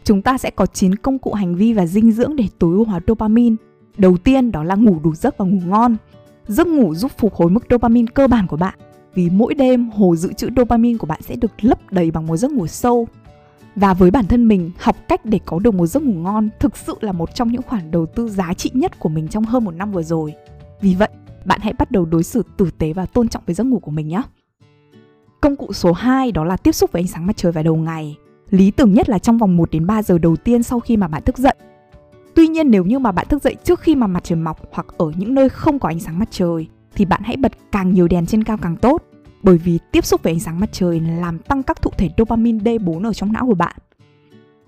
Chúng 0.04 0.22
ta 0.22 0.38
sẽ 0.38 0.52
có 0.52 0.66
9 0.66 0.96
công 0.96 1.20
cụ 1.20 1.34
hành 1.34 1.56
vi 1.56 1.74
và 1.74 1.86
dinh 1.86 2.12
dưỡng 2.12 2.36
để 2.36 2.46
tối 2.60 2.76
ưu 2.76 2.86
hóa 2.86 3.00
dopamine. 3.08 3.56
Đầu 3.98 4.18
tiên 4.18 4.52
đó 4.52 4.64
là 4.64 4.76
ngủ 4.76 5.00
đủ 5.04 5.16
giấc 5.16 5.38
và 5.38 5.46
ngủ 5.46 5.60
ngon. 5.66 5.96
Giấc 6.48 6.68
ngủ 6.68 6.96
giúp 6.96 7.12
phục 7.18 7.34
hồi 7.34 7.50
mức 7.50 7.66
dopamine 7.70 8.12
cơ 8.14 8.28
bản 8.28 8.48
của 8.48 8.58
bạn 8.58 8.80
vì 9.14 9.30
mỗi 9.30 9.54
đêm 9.54 9.90
hồ 9.90 10.16
dự 10.16 10.34
trữ 10.34 10.50
dopamine 10.58 10.98
của 10.98 11.08
bạn 11.08 11.22
sẽ 11.22 11.36
được 11.36 11.52
lấp 11.64 11.92
đầy 11.92 12.12
bằng 12.12 12.28
một 12.28 12.38
giấc 12.38 12.52
ngủ 12.52 12.68
sâu. 12.68 13.08
Và 13.76 13.94
với 13.94 14.12
bản 14.12 14.26
thân 14.26 14.48
mình, 14.48 14.72
học 14.80 14.96
cách 15.08 15.26
để 15.26 15.40
có 15.46 15.60
được 15.60 15.74
một 15.74 15.88
giấc 15.88 16.04
ngủ 16.04 16.14
ngon 16.14 16.50
thực 16.60 16.78
sự 16.78 16.96
là 17.02 17.12
một 17.12 17.36
trong 17.36 17.52
những 17.52 17.62
khoản 17.62 17.92
đầu 17.92 18.06
tư 18.06 18.30
giá 18.30 18.54
trị 18.54 18.72
nhất 18.74 19.00
của 19.00 19.10
mình 19.10 19.28
trong 19.28 19.44
hơn 19.44 19.64
một 19.64 19.72
năm 19.72 19.92
vừa 19.92 20.04
rồi. 20.04 20.34
Vì 20.82 20.96
vậy, 20.96 21.10
bạn 21.46 21.60
hãy 21.64 21.74
bắt 21.74 21.92
đầu 21.92 22.06
đối 22.06 22.24
xử 22.24 22.44
tử 22.58 22.70
tế 22.78 22.94
và 22.94 23.06
tôn 23.06 23.28
trọng 23.28 23.44
với 23.46 23.56
giấc 23.56 23.64
ngủ 23.64 23.80
của 23.80 23.92
mình 23.92 24.08
nhé. 24.08 24.22
Công 25.42 25.56
cụ 25.56 25.74
số 25.74 25.94
2 25.94 26.32
đó 26.32 26.44
là 26.44 26.58
tiếp 26.58 26.72
xúc 26.72 26.92
với 26.92 27.02
ánh 27.02 27.08
sáng 27.08 27.28
mặt 27.28 27.38
trời 27.38 27.52
vào 27.52 27.64
đầu 27.64 27.76
ngày. 27.76 28.18
Lý 28.50 28.72
tưởng 28.72 28.94
nhất 28.94 29.10
là 29.10 29.20
trong 29.20 29.38
vòng 29.38 29.58
1 29.58 29.72
đến 29.72 29.88
3 29.88 30.04
giờ 30.04 30.18
đầu 30.18 30.36
tiên 30.36 30.64
sau 30.64 30.80
khi 30.80 30.98
mà 30.98 31.08
bạn 31.08 31.24
thức 31.24 31.38
dậy. 31.38 31.56
Tuy 32.36 32.48
nhiên 32.48 32.72
nếu 32.72 32.84
như 32.84 33.00
mà 33.00 33.12
bạn 33.12 33.28
thức 33.30 33.44
dậy 33.44 33.56
trước 33.64 33.80
khi 33.80 33.96
mà 33.96 34.08
mặt 34.08 34.24
trời 34.24 34.38
mọc 34.38 34.62
hoặc 34.72 34.86
ở 34.98 35.12
những 35.18 35.34
nơi 35.34 35.50
không 35.50 35.80
có 35.80 35.90
ánh 35.90 36.00
sáng 36.00 36.20
mặt 36.20 36.28
trời 36.32 36.68
thì 36.96 37.06
bạn 37.06 37.22
hãy 37.24 37.38
bật 37.38 37.52
càng 37.72 37.94
nhiều 37.94 38.08
đèn 38.08 38.26
trên 38.26 38.44
cao 38.44 38.58
càng 38.58 38.76
tốt 38.76 39.04
bởi 39.44 39.58
vì 39.58 39.80
tiếp 39.92 40.06
xúc 40.06 40.24
với 40.24 40.34
ánh 40.34 40.40
sáng 40.40 40.60
mặt 40.60 40.70
trời 40.72 41.00
làm 41.00 41.40
tăng 41.40 41.64
các 41.64 41.82
thụ 41.82 41.92
thể 41.98 42.10
dopamine 42.18 42.60
D4 42.64 43.08
ở 43.08 43.14
trong 43.14 43.34
não 43.34 43.46
của 43.46 43.56
bạn. 43.56 43.76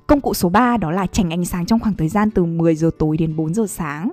Công 0.08 0.22
cụ 0.22 0.34
số 0.34 0.50
3 0.50 0.78
đó 0.78 0.92
là 0.92 1.08
tránh 1.08 1.34
ánh 1.34 1.46
sáng 1.46 1.66
trong 1.66 1.80
khoảng 1.80 1.96
thời 1.96 2.10
gian 2.10 2.32
từ 2.32 2.46
10 2.46 2.76
giờ 2.76 2.90
tối 3.00 3.18
đến 3.18 3.36
4 3.36 3.54
giờ 3.54 3.66
sáng. 3.68 4.12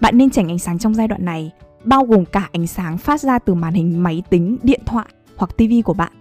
Bạn 0.00 0.18
nên 0.18 0.30
tránh 0.30 0.48
ánh 0.48 0.58
sáng 0.58 0.78
trong 0.78 0.94
giai 0.94 1.08
đoạn 1.08 1.24
này, 1.24 1.50
bao 1.84 2.04
gồm 2.04 2.24
cả 2.24 2.48
ánh 2.52 2.66
sáng 2.66 2.98
phát 2.98 3.20
ra 3.20 3.38
từ 3.38 3.54
màn 3.54 3.74
hình 3.74 4.02
máy 4.02 4.22
tính, 4.30 4.58
điện 4.62 4.80
thoại 4.86 5.06
hoặc 5.36 5.56
TV 5.56 5.72
của 5.84 5.94
bạn. 5.94 6.12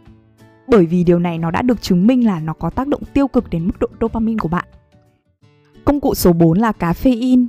Bởi 0.67 0.85
vì 0.85 1.03
điều 1.03 1.19
này 1.19 1.37
nó 1.37 1.51
đã 1.51 1.61
được 1.61 1.81
chứng 1.81 2.07
minh 2.07 2.25
là 2.25 2.39
nó 2.39 2.53
có 2.53 2.69
tác 2.69 2.87
động 2.87 3.01
tiêu 3.13 3.27
cực 3.27 3.49
đến 3.49 3.65
mức 3.65 3.79
độ 3.79 3.87
dopamine 4.01 4.39
của 4.39 4.47
bạn. 4.47 4.65
Công 5.85 5.99
cụ 5.99 6.15
số 6.15 6.33
4 6.33 6.57
là 6.57 6.73
caffeine. 6.79 7.47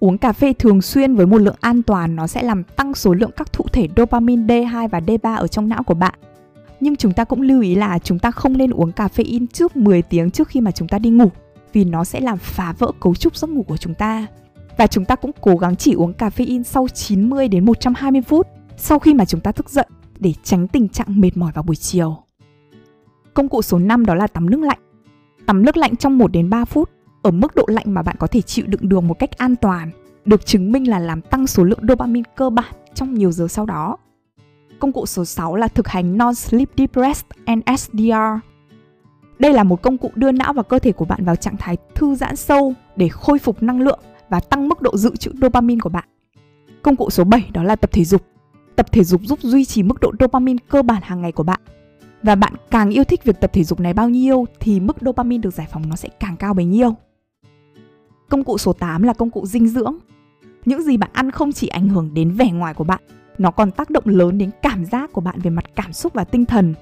Uống 0.00 0.18
cà 0.18 0.32
phê 0.32 0.52
thường 0.52 0.82
xuyên 0.82 1.14
với 1.14 1.26
một 1.26 1.38
lượng 1.38 1.56
an 1.60 1.82
toàn 1.82 2.16
nó 2.16 2.26
sẽ 2.26 2.42
làm 2.42 2.64
tăng 2.64 2.94
số 2.94 3.14
lượng 3.14 3.30
các 3.36 3.52
thụ 3.52 3.64
thể 3.72 3.88
dopamine 3.96 4.42
D2 4.42 4.88
và 4.88 5.00
D3 5.00 5.36
ở 5.36 5.46
trong 5.46 5.68
não 5.68 5.82
của 5.82 5.94
bạn. 5.94 6.14
Nhưng 6.80 6.96
chúng 6.96 7.12
ta 7.12 7.24
cũng 7.24 7.40
lưu 7.40 7.62
ý 7.62 7.74
là 7.74 7.98
chúng 7.98 8.18
ta 8.18 8.30
không 8.30 8.56
nên 8.56 8.70
uống 8.70 8.90
caffeine 8.90 9.46
trước 9.52 9.76
10 9.76 10.02
tiếng 10.02 10.30
trước 10.30 10.48
khi 10.48 10.60
mà 10.60 10.70
chúng 10.70 10.88
ta 10.88 10.98
đi 10.98 11.10
ngủ 11.10 11.30
vì 11.72 11.84
nó 11.84 12.04
sẽ 12.04 12.20
làm 12.20 12.38
phá 12.38 12.74
vỡ 12.78 12.92
cấu 13.00 13.14
trúc 13.14 13.36
giấc 13.36 13.50
ngủ 13.50 13.62
của 13.62 13.76
chúng 13.76 13.94
ta. 13.94 14.26
Và 14.78 14.86
chúng 14.86 15.04
ta 15.04 15.14
cũng 15.16 15.30
cố 15.40 15.56
gắng 15.56 15.76
chỉ 15.76 15.92
uống 15.92 16.12
caffeine 16.18 16.62
sau 16.62 16.88
90 16.88 17.48
đến 17.48 17.64
120 17.64 18.22
phút 18.22 18.46
sau 18.76 18.98
khi 18.98 19.14
mà 19.14 19.24
chúng 19.24 19.40
ta 19.40 19.52
thức 19.52 19.70
dậy 19.70 19.86
để 20.18 20.32
tránh 20.42 20.68
tình 20.68 20.88
trạng 20.88 21.20
mệt 21.20 21.36
mỏi 21.36 21.52
vào 21.54 21.62
buổi 21.62 21.76
chiều. 21.76 22.16
Công 23.34 23.48
cụ 23.48 23.62
số 23.62 23.78
5 23.78 24.06
đó 24.06 24.14
là 24.14 24.26
tắm 24.26 24.50
nước 24.50 24.60
lạnh. 24.60 24.78
Tắm 25.46 25.62
nước 25.62 25.76
lạnh 25.76 25.96
trong 25.96 26.18
1 26.18 26.32
đến 26.32 26.50
3 26.50 26.64
phút 26.64 26.90
ở 27.22 27.30
mức 27.30 27.54
độ 27.54 27.64
lạnh 27.68 27.84
mà 27.86 28.02
bạn 28.02 28.16
có 28.18 28.26
thể 28.26 28.40
chịu 28.40 28.66
đựng 28.66 28.88
được 28.88 29.00
một 29.00 29.18
cách 29.18 29.38
an 29.38 29.56
toàn, 29.56 29.90
được 30.24 30.46
chứng 30.46 30.72
minh 30.72 30.88
là 30.88 30.98
làm 30.98 31.22
tăng 31.22 31.46
số 31.46 31.64
lượng 31.64 31.86
dopamine 31.88 32.30
cơ 32.36 32.50
bản 32.50 32.72
trong 32.94 33.14
nhiều 33.14 33.32
giờ 33.32 33.48
sau 33.48 33.66
đó. 33.66 33.96
Công 34.78 34.92
cụ 34.92 35.06
số 35.06 35.24
6 35.24 35.56
là 35.56 35.68
thực 35.68 35.88
hành 35.88 36.18
Non-Sleep 36.18 36.68
Deep 36.76 36.90
Rest 36.94 37.24
NSDR. 37.46 38.48
Đây 39.38 39.52
là 39.52 39.62
một 39.62 39.82
công 39.82 39.98
cụ 39.98 40.10
đưa 40.14 40.32
não 40.32 40.52
và 40.52 40.62
cơ 40.62 40.78
thể 40.78 40.92
của 40.92 41.04
bạn 41.04 41.24
vào 41.24 41.36
trạng 41.36 41.56
thái 41.56 41.76
thư 41.94 42.14
giãn 42.14 42.36
sâu 42.36 42.74
để 42.96 43.08
khôi 43.08 43.38
phục 43.38 43.62
năng 43.62 43.80
lượng 43.80 44.00
và 44.28 44.40
tăng 44.40 44.68
mức 44.68 44.82
độ 44.82 44.96
dự 44.96 45.16
trữ 45.16 45.32
dopamine 45.42 45.80
của 45.80 45.88
bạn. 45.88 46.08
Công 46.82 46.96
cụ 46.96 47.10
số 47.10 47.24
7 47.24 47.50
đó 47.52 47.62
là 47.62 47.76
tập 47.76 47.92
thể 47.92 48.04
dục. 48.04 48.22
Tập 48.76 48.92
thể 48.92 49.04
dục 49.04 49.20
giúp 49.24 49.38
duy 49.42 49.64
trì 49.64 49.82
mức 49.82 50.00
độ 50.00 50.12
dopamine 50.20 50.58
cơ 50.68 50.82
bản 50.82 51.02
hàng 51.02 51.22
ngày 51.22 51.32
của 51.32 51.42
bạn. 51.42 51.60
Và 52.22 52.34
bạn 52.34 52.52
càng 52.70 52.90
yêu 52.90 53.04
thích 53.04 53.24
việc 53.24 53.40
tập 53.40 53.50
thể 53.52 53.64
dục 53.64 53.80
này 53.80 53.94
bao 53.94 54.08
nhiêu 54.08 54.46
thì 54.60 54.80
mức 54.80 54.96
dopamine 55.00 55.42
được 55.42 55.54
giải 55.54 55.66
phóng 55.72 55.88
nó 55.88 55.96
sẽ 55.96 56.08
càng 56.20 56.36
cao 56.36 56.54
bấy 56.54 56.64
nhiêu. 56.64 56.94
Công 58.28 58.44
cụ 58.44 58.58
số 58.58 58.72
8 58.72 59.02
là 59.02 59.12
công 59.12 59.30
cụ 59.30 59.46
dinh 59.46 59.68
dưỡng. 59.68 59.96
Những 60.64 60.82
gì 60.82 60.96
bạn 60.96 61.10
ăn 61.12 61.30
không 61.30 61.52
chỉ 61.52 61.68
ảnh 61.68 61.88
hưởng 61.88 62.14
đến 62.14 62.30
vẻ 62.30 62.50
ngoài 62.50 62.74
của 62.74 62.84
bạn, 62.84 63.00
nó 63.38 63.50
còn 63.50 63.70
tác 63.70 63.90
động 63.90 64.04
lớn 64.06 64.38
đến 64.38 64.50
cảm 64.62 64.84
giác 64.84 65.12
của 65.12 65.20
bạn 65.20 65.40
về 65.40 65.50
mặt 65.50 65.64
cảm 65.74 65.92
xúc 65.92 66.12
và 66.12 66.24
tinh 66.24 66.44
thần. 66.44 66.74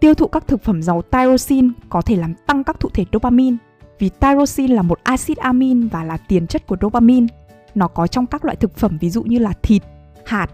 Tiêu 0.00 0.14
thụ 0.14 0.26
các 0.26 0.46
thực 0.46 0.62
phẩm 0.62 0.82
giàu 0.82 1.02
tyrosine 1.02 1.68
có 1.88 2.02
thể 2.02 2.16
làm 2.16 2.34
tăng 2.46 2.64
các 2.64 2.80
thụ 2.80 2.88
thể 2.88 3.04
dopamine 3.12 3.56
vì 3.98 4.08
tyrosine 4.08 4.74
là 4.74 4.82
một 4.82 4.98
axit 5.02 5.38
amin 5.38 5.88
và 5.88 6.04
là 6.04 6.16
tiền 6.16 6.46
chất 6.46 6.66
của 6.66 6.76
dopamine. 6.80 7.26
Nó 7.74 7.88
có 7.88 8.06
trong 8.06 8.26
các 8.26 8.44
loại 8.44 8.56
thực 8.56 8.76
phẩm 8.76 8.98
ví 9.00 9.10
dụ 9.10 9.22
như 9.22 9.38
là 9.38 9.52
thịt, 9.62 9.82
hạt, 10.24 10.50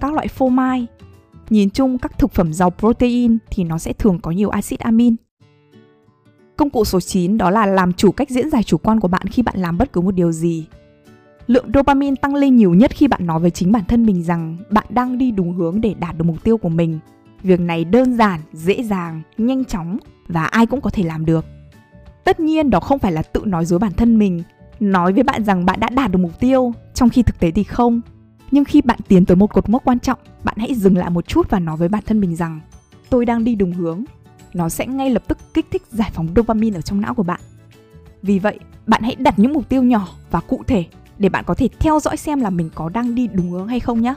các 0.00 0.12
loại 0.12 0.28
phô 0.28 0.48
mai. 0.48 0.86
Nhìn 1.50 1.70
chung 1.70 1.98
các 1.98 2.18
thực 2.18 2.32
phẩm 2.32 2.52
giàu 2.52 2.70
protein 2.70 3.38
thì 3.50 3.64
nó 3.64 3.78
sẽ 3.78 3.92
thường 3.92 4.18
có 4.22 4.30
nhiều 4.30 4.48
axit 4.48 4.80
amin. 4.80 5.16
Công 6.56 6.70
cụ 6.70 6.84
số 6.84 7.00
9 7.00 7.38
đó 7.38 7.50
là 7.50 7.66
làm 7.66 7.92
chủ 7.92 8.12
cách 8.12 8.30
diễn 8.30 8.50
giải 8.50 8.62
chủ 8.62 8.78
quan 8.78 9.00
của 9.00 9.08
bạn 9.08 9.26
khi 9.26 9.42
bạn 9.42 9.54
làm 9.58 9.78
bất 9.78 9.92
cứ 9.92 10.00
một 10.00 10.14
điều 10.14 10.32
gì. 10.32 10.66
Lượng 11.46 11.70
dopamine 11.74 12.16
tăng 12.22 12.34
lên 12.34 12.56
nhiều 12.56 12.74
nhất 12.74 12.90
khi 12.94 13.08
bạn 13.08 13.26
nói 13.26 13.40
với 13.40 13.50
chính 13.50 13.72
bản 13.72 13.84
thân 13.88 14.06
mình 14.06 14.22
rằng 14.22 14.56
bạn 14.70 14.86
đang 14.90 15.18
đi 15.18 15.30
đúng 15.30 15.52
hướng 15.52 15.80
để 15.80 15.94
đạt 15.94 16.18
được 16.18 16.24
mục 16.24 16.44
tiêu 16.44 16.58
của 16.58 16.68
mình. 16.68 16.98
Việc 17.42 17.60
này 17.60 17.84
đơn 17.84 18.16
giản, 18.16 18.40
dễ 18.52 18.82
dàng, 18.82 19.22
nhanh 19.38 19.64
chóng 19.64 19.98
và 20.28 20.44
ai 20.44 20.66
cũng 20.66 20.80
có 20.80 20.90
thể 20.90 21.02
làm 21.02 21.26
được. 21.26 21.44
Tất 22.26 22.40
nhiên 22.40 22.70
đó 22.70 22.80
không 22.80 22.98
phải 22.98 23.12
là 23.12 23.22
tự 23.22 23.42
nói 23.44 23.64
dối 23.64 23.78
bản 23.78 23.92
thân 23.92 24.18
mình, 24.18 24.42
nói 24.80 25.12
với 25.12 25.22
bạn 25.22 25.44
rằng 25.44 25.66
bạn 25.66 25.80
đã 25.80 25.88
đạt 25.88 26.10
được 26.10 26.18
mục 26.18 26.40
tiêu, 26.40 26.72
trong 26.94 27.08
khi 27.08 27.22
thực 27.22 27.38
tế 27.38 27.50
thì 27.50 27.64
không. 27.64 28.00
Nhưng 28.50 28.64
khi 28.64 28.82
bạn 28.82 28.98
tiến 29.08 29.24
tới 29.24 29.36
một 29.36 29.52
cột 29.52 29.68
mốc 29.68 29.84
quan 29.84 30.00
trọng, 30.00 30.18
bạn 30.44 30.56
hãy 30.58 30.74
dừng 30.74 30.96
lại 30.96 31.10
một 31.10 31.28
chút 31.28 31.50
và 31.50 31.58
nói 31.58 31.76
với 31.76 31.88
bản 31.88 32.02
thân 32.06 32.20
mình 32.20 32.36
rằng 32.36 32.60
tôi 33.10 33.26
đang 33.26 33.44
đi 33.44 33.54
đúng 33.54 33.72
hướng. 33.72 34.04
Nó 34.54 34.68
sẽ 34.68 34.86
ngay 34.86 35.10
lập 35.10 35.22
tức 35.28 35.38
kích 35.54 35.66
thích 35.70 35.82
giải 35.90 36.10
phóng 36.14 36.28
dopamine 36.36 36.78
ở 36.78 36.80
trong 36.80 37.00
não 37.00 37.14
của 37.14 37.22
bạn. 37.22 37.40
Vì 38.22 38.38
vậy, 38.38 38.58
bạn 38.86 39.02
hãy 39.02 39.14
đặt 39.18 39.38
những 39.38 39.52
mục 39.52 39.68
tiêu 39.68 39.82
nhỏ 39.82 40.08
và 40.30 40.40
cụ 40.40 40.62
thể 40.66 40.84
để 41.18 41.28
bạn 41.28 41.44
có 41.46 41.54
thể 41.54 41.68
theo 41.78 42.00
dõi 42.00 42.16
xem 42.16 42.40
là 42.40 42.50
mình 42.50 42.70
có 42.74 42.88
đang 42.88 43.14
đi 43.14 43.26
đúng 43.26 43.50
hướng 43.50 43.68
hay 43.68 43.80
không 43.80 44.02
nhé. 44.02 44.14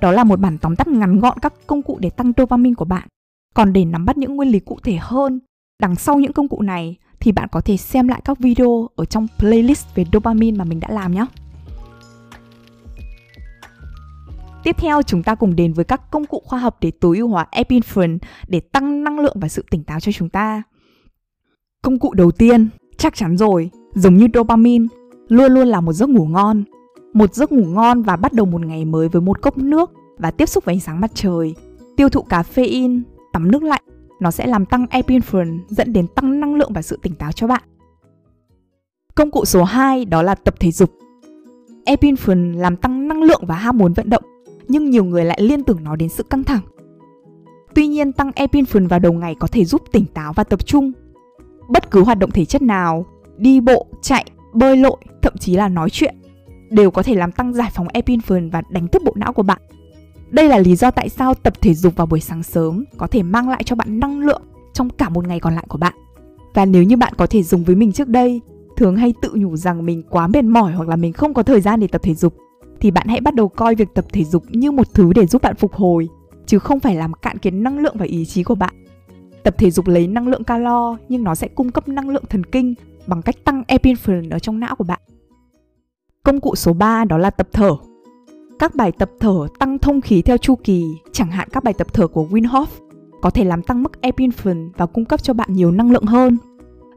Đó 0.00 0.12
là 0.12 0.24
một 0.24 0.40
bản 0.40 0.58
tóm 0.58 0.76
tắt 0.76 0.88
ngắn 0.88 1.20
gọn 1.20 1.38
các 1.38 1.52
công 1.66 1.82
cụ 1.82 1.98
để 2.00 2.10
tăng 2.10 2.32
dopamine 2.36 2.74
của 2.74 2.84
bạn. 2.84 3.08
Còn 3.54 3.72
để 3.72 3.84
nắm 3.84 4.04
bắt 4.04 4.16
những 4.16 4.36
nguyên 4.36 4.50
lý 4.50 4.60
cụ 4.60 4.78
thể 4.82 4.96
hơn, 5.00 5.40
đằng 5.80 5.96
sau 5.96 6.18
những 6.18 6.32
công 6.32 6.48
cụ 6.48 6.62
này 6.62 6.96
thì 7.20 7.32
bạn 7.32 7.48
có 7.52 7.60
thể 7.60 7.76
xem 7.76 8.08
lại 8.08 8.20
các 8.24 8.38
video 8.38 8.88
ở 8.96 9.04
trong 9.04 9.26
playlist 9.38 9.86
về 9.94 10.04
dopamine 10.12 10.58
mà 10.58 10.64
mình 10.64 10.80
đã 10.80 10.88
làm 10.90 11.14
nhé. 11.14 11.26
Tiếp 14.62 14.76
theo 14.78 15.02
chúng 15.02 15.22
ta 15.22 15.34
cùng 15.34 15.56
đến 15.56 15.72
với 15.72 15.84
các 15.84 16.10
công 16.10 16.24
cụ 16.24 16.42
khoa 16.44 16.58
học 16.58 16.76
để 16.80 16.90
tối 17.00 17.18
ưu 17.18 17.28
hóa 17.28 17.46
epinephrine 17.50 18.18
để 18.48 18.60
tăng 18.60 19.04
năng 19.04 19.18
lượng 19.18 19.36
và 19.40 19.48
sự 19.48 19.64
tỉnh 19.70 19.84
táo 19.84 20.00
cho 20.00 20.12
chúng 20.12 20.28
ta. 20.28 20.62
Công 21.82 21.98
cụ 21.98 22.14
đầu 22.14 22.30
tiên, 22.30 22.68
chắc 22.98 23.14
chắn 23.14 23.36
rồi, 23.36 23.70
giống 23.94 24.16
như 24.16 24.26
dopamine, 24.34 24.86
luôn 25.28 25.52
luôn 25.52 25.68
là 25.68 25.80
một 25.80 25.92
giấc 25.92 26.08
ngủ 26.08 26.26
ngon. 26.26 26.64
Một 27.12 27.34
giấc 27.34 27.52
ngủ 27.52 27.64
ngon 27.64 28.02
và 28.02 28.16
bắt 28.16 28.32
đầu 28.32 28.46
một 28.46 28.66
ngày 28.66 28.84
mới 28.84 29.08
với 29.08 29.22
một 29.22 29.42
cốc 29.42 29.58
nước 29.58 29.92
và 30.18 30.30
tiếp 30.30 30.46
xúc 30.46 30.64
với 30.64 30.74
ánh 30.74 30.80
sáng 30.80 31.00
mặt 31.00 31.10
trời, 31.14 31.54
tiêu 31.96 32.08
thụ 32.08 32.24
caffeine, 32.28 33.02
tắm 33.32 33.50
nước 33.50 33.62
lạnh, 33.62 33.82
nó 34.20 34.30
sẽ 34.30 34.46
làm 34.46 34.66
tăng 34.66 34.86
epinephrine 34.90 35.58
dẫn 35.68 35.92
đến 35.92 36.06
tăng 36.06 36.40
năng 36.40 36.54
lượng 36.54 36.72
và 36.72 36.82
sự 36.82 36.98
tỉnh 37.02 37.14
táo 37.14 37.32
cho 37.32 37.46
bạn. 37.46 37.62
Công 39.14 39.30
cụ 39.30 39.44
số 39.44 39.64
2 39.64 40.04
đó 40.04 40.22
là 40.22 40.34
tập 40.34 40.54
thể 40.60 40.70
dục. 40.70 40.90
Epinephrine 41.84 42.58
làm 42.58 42.76
tăng 42.76 43.08
năng 43.08 43.22
lượng 43.22 43.42
và 43.46 43.54
ham 43.54 43.78
muốn 43.78 43.92
vận 43.92 44.10
động, 44.10 44.22
nhưng 44.68 44.90
nhiều 44.90 45.04
người 45.04 45.24
lại 45.24 45.38
liên 45.42 45.64
tưởng 45.64 45.84
nó 45.84 45.96
đến 45.96 46.08
sự 46.08 46.22
căng 46.22 46.44
thẳng. 46.44 46.62
Tuy 47.74 47.86
nhiên, 47.86 48.12
tăng 48.12 48.32
epinephrine 48.34 48.86
vào 48.86 48.98
đầu 48.98 49.12
ngày 49.12 49.34
có 49.34 49.46
thể 49.46 49.64
giúp 49.64 49.82
tỉnh 49.92 50.06
táo 50.14 50.32
và 50.32 50.44
tập 50.44 50.66
trung. 50.66 50.92
Bất 51.68 51.90
cứ 51.90 52.04
hoạt 52.04 52.18
động 52.18 52.30
thể 52.30 52.44
chất 52.44 52.62
nào, 52.62 53.06
đi 53.36 53.60
bộ, 53.60 53.86
chạy, 54.02 54.24
bơi 54.52 54.76
lội, 54.76 54.96
thậm 55.22 55.36
chí 55.36 55.56
là 55.56 55.68
nói 55.68 55.90
chuyện 55.90 56.14
đều 56.70 56.90
có 56.90 57.02
thể 57.02 57.14
làm 57.14 57.32
tăng 57.32 57.54
giải 57.54 57.70
phóng 57.74 57.88
epinephrine 57.88 58.48
và 58.52 58.62
đánh 58.70 58.88
thức 58.88 59.02
bộ 59.04 59.12
não 59.16 59.32
của 59.32 59.42
bạn. 59.42 59.58
Đây 60.30 60.48
là 60.48 60.58
lý 60.58 60.76
do 60.76 60.90
tại 60.90 61.08
sao 61.08 61.34
tập 61.34 61.52
thể 61.60 61.74
dục 61.74 61.96
vào 61.96 62.06
buổi 62.06 62.20
sáng 62.20 62.42
sớm 62.42 62.84
có 62.96 63.06
thể 63.06 63.22
mang 63.22 63.48
lại 63.48 63.62
cho 63.64 63.76
bạn 63.76 64.00
năng 64.00 64.20
lượng 64.20 64.42
trong 64.72 64.90
cả 64.90 65.08
một 65.08 65.26
ngày 65.26 65.40
còn 65.40 65.54
lại 65.54 65.64
của 65.68 65.78
bạn. 65.78 65.94
Và 66.54 66.64
nếu 66.64 66.82
như 66.82 66.96
bạn 66.96 67.12
có 67.16 67.26
thể 67.26 67.42
dùng 67.42 67.64
với 67.64 67.76
mình 67.76 67.92
trước 67.92 68.08
đây, 68.08 68.40
thường 68.76 68.96
hay 68.96 69.14
tự 69.22 69.30
nhủ 69.34 69.56
rằng 69.56 69.86
mình 69.86 70.02
quá 70.10 70.26
mệt 70.26 70.44
mỏi 70.44 70.72
hoặc 70.72 70.88
là 70.88 70.96
mình 70.96 71.12
không 71.12 71.34
có 71.34 71.42
thời 71.42 71.60
gian 71.60 71.80
để 71.80 71.86
tập 71.86 72.00
thể 72.04 72.14
dục, 72.14 72.34
thì 72.80 72.90
bạn 72.90 73.06
hãy 73.08 73.20
bắt 73.20 73.34
đầu 73.34 73.48
coi 73.48 73.74
việc 73.74 73.88
tập 73.94 74.04
thể 74.12 74.24
dục 74.24 74.44
như 74.48 74.70
một 74.70 74.94
thứ 74.94 75.12
để 75.12 75.26
giúp 75.26 75.42
bạn 75.42 75.56
phục 75.56 75.74
hồi, 75.74 76.08
chứ 76.46 76.58
không 76.58 76.80
phải 76.80 76.94
làm 76.94 77.12
cạn 77.12 77.38
kiệt 77.38 77.52
năng 77.52 77.78
lượng 77.78 77.96
và 77.98 78.04
ý 78.04 78.24
chí 78.24 78.42
của 78.42 78.54
bạn. 78.54 78.74
Tập 79.42 79.54
thể 79.58 79.70
dục 79.70 79.88
lấy 79.88 80.06
năng 80.06 80.28
lượng 80.28 80.44
calo 80.44 80.96
nhưng 81.08 81.24
nó 81.24 81.34
sẽ 81.34 81.48
cung 81.48 81.70
cấp 81.70 81.88
năng 81.88 82.10
lượng 82.10 82.24
thần 82.28 82.44
kinh 82.44 82.74
bằng 83.06 83.22
cách 83.22 83.36
tăng 83.44 83.62
epinephrine 83.66 84.28
ở 84.30 84.38
trong 84.38 84.60
não 84.60 84.76
của 84.76 84.84
bạn. 84.84 85.00
Công 86.22 86.40
cụ 86.40 86.54
số 86.54 86.72
3 86.72 87.04
đó 87.04 87.18
là 87.18 87.30
tập 87.30 87.48
thở. 87.52 87.76
Các 88.58 88.74
bài 88.74 88.92
tập 88.92 89.10
thở 89.20 89.46
tăng 89.58 89.78
thông 89.78 90.00
khí 90.00 90.22
theo 90.22 90.36
chu 90.36 90.54
kỳ, 90.54 90.84
chẳng 91.12 91.30
hạn 91.30 91.48
các 91.52 91.64
bài 91.64 91.74
tập 91.78 91.86
thở 91.92 92.06
của 92.06 92.26
Wim 92.30 92.48
Hof, 92.48 92.66
có 93.20 93.30
thể 93.30 93.44
làm 93.44 93.62
tăng 93.62 93.82
mức 93.82 94.00
epinephrine 94.00 94.60
và 94.76 94.86
cung 94.86 95.04
cấp 95.04 95.22
cho 95.22 95.34
bạn 95.34 95.52
nhiều 95.52 95.70
năng 95.70 95.90
lượng 95.90 96.04
hơn. 96.04 96.38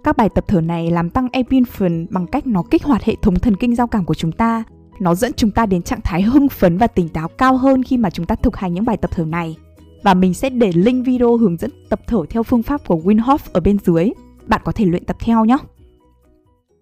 Các 0.04 0.18
bài 0.18 0.30
tập 0.30 0.46
thở 0.48 0.62
này 0.62 0.92
làm 0.92 1.10
tăng 1.10 1.28
epinephrine 1.32 2.06
bằng 2.10 2.28
cách 2.28 2.48
nó 2.48 2.64
kích 2.72 2.84
hoạt 2.84 3.04
hệ 3.04 3.16
thống 3.22 3.36
thần 3.36 3.56
kinh 3.56 3.76
giao 3.76 3.88
cảm 3.88 4.06
của 4.06 4.14
chúng 4.14 4.32
ta. 4.32 4.64
Nó 5.00 5.16
dẫn 5.16 5.32
chúng 5.34 5.52
ta 5.52 5.66
đến 5.66 5.82
trạng 5.82 6.02
thái 6.02 6.22
hưng 6.22 6.50
phấn 6.50 6.78
và 6.78 6.88
tỉnh 6.88 7.10
táo 7.10 7.28
cao 7.28 7.58
hơn 7.58 7.84
khi 7.84 7.98
mà 7.98 8.10
chúng 8.10 8.26
ta 8.26 8.36
thực 8.36 8.58
hành 8.58 8.74
những 8.74 8.86
bài 8.86 8.98
tập 8.98 9.12
thở 9.14 9.26
này. 9.26 9.58
Và 10.04 10.14
mình 10.14 10.34
sẽ 10.34 10.50
để 10.50 10.72
link 10.76 11.06
video 11.06 11.38
hướng 11.38 11.58
dẫn 11.58 11.72
tập 11.90 12.02
thở 12.08 12.24
theo 12.30 12.44
phương 12.44 12.64
pháp 12.64 12.88
của 12.88 12.96
Wim 12.96 13.20
Hof 13.20 13.38
ở 13.54 13.60
bên 13.60 13.78
dưới. 13.86 14.10
Bạn 14.48 14.62
có 14.64 14.72
thể 14.72 14.86
luyện 14.86 15.06
tập 15.06 15.16
theo 15.20 15.46
nhé. 15.46 15.58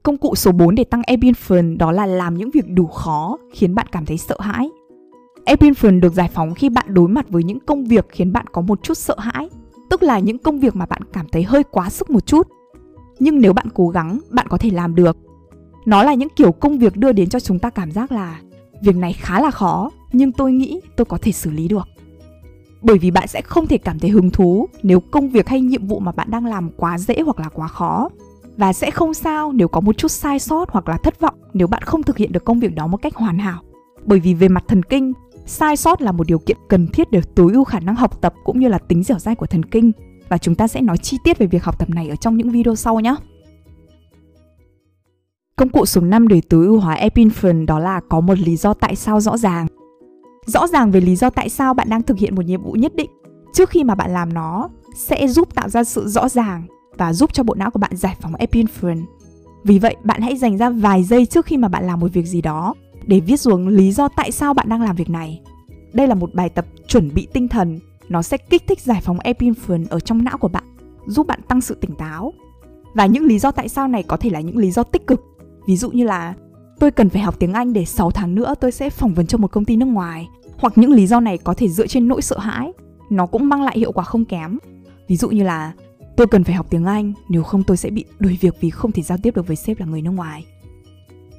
Công 0.04 0.18
cụ 0.18 0.36
số 0.36 0.52
4 0.52 0.76
để 0.76 0.84
tăng 0.84 1.02
epinephrine 1.08 1.76
đó 1.76 1.92
là 1.92 2.06
làm 2.06 2.38
những 2.38 2.52
việc 2.52 2.66
đủ 2.68 2.88
khó 2.88 3.38
khiến 3.54 3.76
bạn 3.76 3.88
cảm 3.92 4.06
thấy 4.06 4.18
sợ 4.18 4.38
hãi. 4.40 4.70
Epinephrine 5.46 6.00
được 6.00 6.14
giải 6.14 6.30
phóng 6.34 6.54
khi 6.54 6.70
bạn 6.70 6.94
đối 6.94 7.08
mặt 7.08 7.30
với 7.30 7.44
những 7.44 7.60
công 7.60 7.86
việc 7.86 8.06
khiến 8.10 8.34
bạn 8.34 8.46
có 8.52 8.62
một 8.62 8.84
chút 8.84 8.94
sợ 8.94 9.16
hãi, 9.18 9.50
tức 9.90 10.04
là 10.04 10.20
những 10.20 10.38
công 10.38 10.60
việc 10.60 10.76
mà 10.76 10.86
bạn 10.86 11.02
cảm 11.14 11.26
thấy 11.32 11.44
hơi 11.44 11.64
quá 11.64 11.90
sức 11.90 12.10
một 12.10 12.26
chút. 12.26 12.48
Nhưng 13.20 13.42
nếu 13.42 13.54
bạn 13.54 13.68
cố 13.74 13.90
gắng, 13.90 14.20
bạn 14.30 14.48
có 14.50 14.58
thể 14.58 14.70
làm 14.70 14.96
được. 14.96 15.18
Nó 15.86 16.04
là 16.04 16.14
những 16.14 16.30
kiểu 16.36 16.52
công 16.52 16.80
việc 16.80 16.98
đưa 16.98 17.12
đến 17.12 17.30
cho 17.30 17.40
chúng 17.40 17.60
ta 17.60 17.70
cảm 17.70 17.92
giác 17.92 18.12
là 18.12 18.42
việc 18.82 18.96
này 18.96 19.14
khá 19.14 19.42
là 19.42 19.52
khó, 19.52 19.92
nhưng 20.12 20.32
tôi 20.32 20.52
nghĩ 20.52 20.80
tôi 20.96 21.06
có 21.06 21.18
thể 21.22 21.32
xử 21.32 21.52
lý 21.52 21.68
được. 21.68 21.88
Bởi 22.82 22.98
vì 22.98 23.12
bạn 23.12 23.28
sẽ 23.28 23.42
không 23.42 23.68
thể 23.68 23.78
cảm 23.78 24.00
thấy 24.00 24.10
hứng 24.10 24.32
thú 24.32 24.68
nếu 24.84 25.00
công 25.00 25.30
việc 25.30 25.48
hay 25.48 25.62
nhiệm 25.62 25.88
vụ 25.88 26.00
mà 26.00 26.12
bạn 26.12 26.32
đang 26.32 26.46
làm 26.46 26.70
quá 26.78 26.98
dễ 26.98 27.22
hoặc 27.26 27.40
là 27.40 27.50
quá 27.50 27.68
khó 27.68 28.10
và 28.58 28.74
sẽ 28.74 28.92
không 28.92 29.14
sao 29.14 29.52
nếu 29.52 29.68
có 29.68 29.82
một 29.82 29.98
chút 29.98 30.08
sai 30.08 30.40
sót 30.40 30.70
hoặc 30.70 30.90
là 30.90 30.98
thất 30.98 31.20
vọng 31.20 31.34
nếu 31.54 31.68
bạn 31.68 31.84
không 31.84 32.04
thực 32.04 32.18
hiện 32.18 32.32
được 32.32 32.46
công 32.46 32.60
việc 32.60 32.76
đó 32.76 32.88
một 32.88 32.98
cách 33.02 33.16
hoàn 33.16 33.40
hảo. 33.40 33.62
Bởi 34.06 34.20
vì 34.20 34.34
về 34.34 34.48
mặt 34.48 34.64
thần 34.68 34.84
kinh, 34.84 35.14
sai 35.46 35.78
sót 35.78 36.02
là 36.02 36.12
một 36.12 36.28
điều 36.28 36.40
kiện 36.40 36.58
cần 36.70 36.88
thiết 36.88 37.12
để 37.12 37.22
tối 37.36 37.54
ưu 37.54 37.64
khả 37.64 37.80
năng 37.80 37.96
học 37.96 38.22
tập 38.22 38.34
cũng 38.44 38.60
như 38.60 38.68
là 38.68 38.78
tính 38.78 39.04
dẻo 39.04 39.20
dai 39.20 39.36
của 39.36 39.46
thần 39.46 39.66
kinh 39.66 39.92
và 40.30 40.38
chúng 40.38 40.56
ta 40.56 40.68
sẽ 40.68 40.82
nói 40.82 40.98
chi 40.98 41.18
tiết 41.24 41.38
về 41.38 41.48
việc 41.48 41.64
học 41.64 41.80
tập 41.80 41.90
này 41.90 42.10
ở 42.10 42.16
trong 42.16 42.38
những 42.38 42.50
video 42.50 42.76
sau 42.76 43.00
nhé. 43.00 43.16
Công 45.56 45.70
cụ 45.70 45.86
số 45.86 46.02
5 46.02 46.28
để 46.28 46.42
tối 46.50 46.66
ưu 46.66 46.80
hóa 46.80 46.94
epinephrine 46.94 47.66
đó 47.66 47.80
là 47.80 48.02
có 48.10 48.20
một 48.20 48.40
lý 48.40 48.56
do 48.56 48.74
tại 48.74 48.96
sao 48.96 49.20
rõ 49.20 49.38
ràng. 49.38 49.68
Rõ 50.46 50.68
ràng 50.68 50.92
về 50.92 51.02
lý 51.02 51.16
do 51.16 51.30
tại 51.30 51.50
sao 51.50 51.74
bạn 51.74 51.90
đang 51.90 52.04
thực 52.04 52.18
hiện 52.18 52.36
một 52.36 52.46
nhiệm 52.46 52.64
vụ 52.64 52.72
nhất 52.72 52.96
định 52.96 53.10
trước 53.54 53.70
khi 53.70 53.84
mà 53.84 53.96
bạn 53.96 54.14
làm 54.14 54.34
nó 54.34 54.70
sẽ 54.96 55.28
giúp 55.28 55.56
tạo 55.56 55.70
ra 55.70 55.84
sự 55.84 56.08
rõ 56.08 56.30
ràng 56.30 56.64
và 57.00 57.14
giúp 57.14 57.34
cho 57.34 57.44
bộ 57.44 57.56
não 57.56 57.72
của 57.72 57.80
bạn 57.80 57.96
giải 57.96 58.16
phóng 58.22 58.36
epinephrine. 58.36 59.02
Vì 59.64 59.80
vậy, 59.80 59.96
bạn 60.04 60.22
hãy 60.22 60.38
dành 60.38 60.58
ra 60.58 60.70
vài 60.70 61.04
giây 61.04 61.26
trước 61.26 61.46
khi 61.46 61.58
mà 61.58 61.68
bạn 61.68 61.88
làm 61.88 62.00
một 62.00 62.14
việc 62.14 62.26
gì 62.26 62.42
đó 62.42 62.74
để 63.06 63.20
viết 63.20 63.38
xuống 63.38 63.68
lý 63.68 63.92
do 63.92 64.08
tại 64.08 64.32
sao 64.32 64.54
bạn 64.54 64.70
đang 64.70 64.82
làm 64.82 64.96
việc 64.96 65.10
này. 65.10 65.42
Đây 65.94 66.08
là 66.08 66.16
một 66.16 66.34
bài 66.34 66.50
tập 66.50 66.66
chuẩn 66.88 67.14
bị 67.14 67.28
tinh 67.34 67.48
thần, 67.48 67.80
nó 68.10 68.22
sẽ 68.22 68.38
kích 68.38 68.64
thích 68.68 68.82
giải 68.82 69.02
phóng 69.02 69.20
epinephrine 69.20 69.86
ở 69.90 70.00
trong 70.00 70.24
não 70.24 70.38
của 70.38 70.48
bạn, 70.48 70.64
giúp 71.08 71.28
bạn 71.28 71.40
tăng 71.48 71.62
sự 71.62 71.76
tỉnh 71.76 71.96
táo. 71.96 72.34
Và 72.94 73.06
những 73.06 73.24
lý 73.24 73.40
do 73.40 73.52
tại 73.52 73.70
sao 73.70 73.88
này 73.88 74.04
có 74.04 74.18
thể 74.18 74.30
là 74.30 74.40
những 74.40 74.58
lý 74.58 74.72
do 74.72 74.84
tích 74.84 75.08
cực. 75.08 75.22
Ví 75.68 75.78
dụ 75.78 75.92
như 75.92 76.04
là 76.04 76.34
tôi 76.80 76.92
cần 76.92 77.10
phải 77.10 77.22
học 77.22 77.36
tiếng 77.40 77.54
Anh 77.54 77.74
để 77.74 77.86
6 77.86 78.12
tháng 78.12 78.36
nữa 78.36 78.54
tôi 78.60 78.72
sẽ 78.72 78.90
phỏng 78.90 79.14
vấn 79.14 79.28
cho 79.28 79.38
một 79.38 79.52
công 79.52 79.66
ty 79.66 79.76
nước 79.76 79.86
ngoài. 79.86 80.30
Hoặc 80.58 80.78
những 80.78 80.92
lý 80.92 81.08
do 81.08 81.20
này 81.20 81.38
có 81.38 81.54
thể 81.54 81.70
dựa 81.70 81.88
trên 81.88 82.08
nỗi 82.08 82.22
sợ 82.22 82.40
hãi, 82.40 82.72
nó 83.10 83.26
cũng 83.26 83.50
mang 83.50 83.64
lại 83.64 83.80
hiệu 83.80 83.92
quả 83.92 84.04
không 84.04 84.26
kém. 84.26 84.58
Ví 85.08 85.16
dụ 85.16 85.30
như 85.30 85.44
là 85.44 85.74
Tôi 86.20 86.28
cần 86.28 86.44
phải 86.44 86.56
học 86.56 86.66
tiếng 86.70 86.86
Anh, 86.86 87.14
nếu 87.30 87.44
không 87.44 87.64
tôi 87.64 87.78
sẽ 87.78 87.90
bị 87.90 88.06
đuổi 88.20 88.38
việc 88.42 88.56
vì 88.62 88.70
không 88.70 88.92
thể 88.92 89.04
giao 89.04 89.18
tiếp 89.18 89.36
được 89.36 89.48
với 89.48 89.56
sếp 89.56 89.80
là 89.80 89.86
người 89.86 90.02
nước 90.02 90.12
ngoài. 90.12 90.46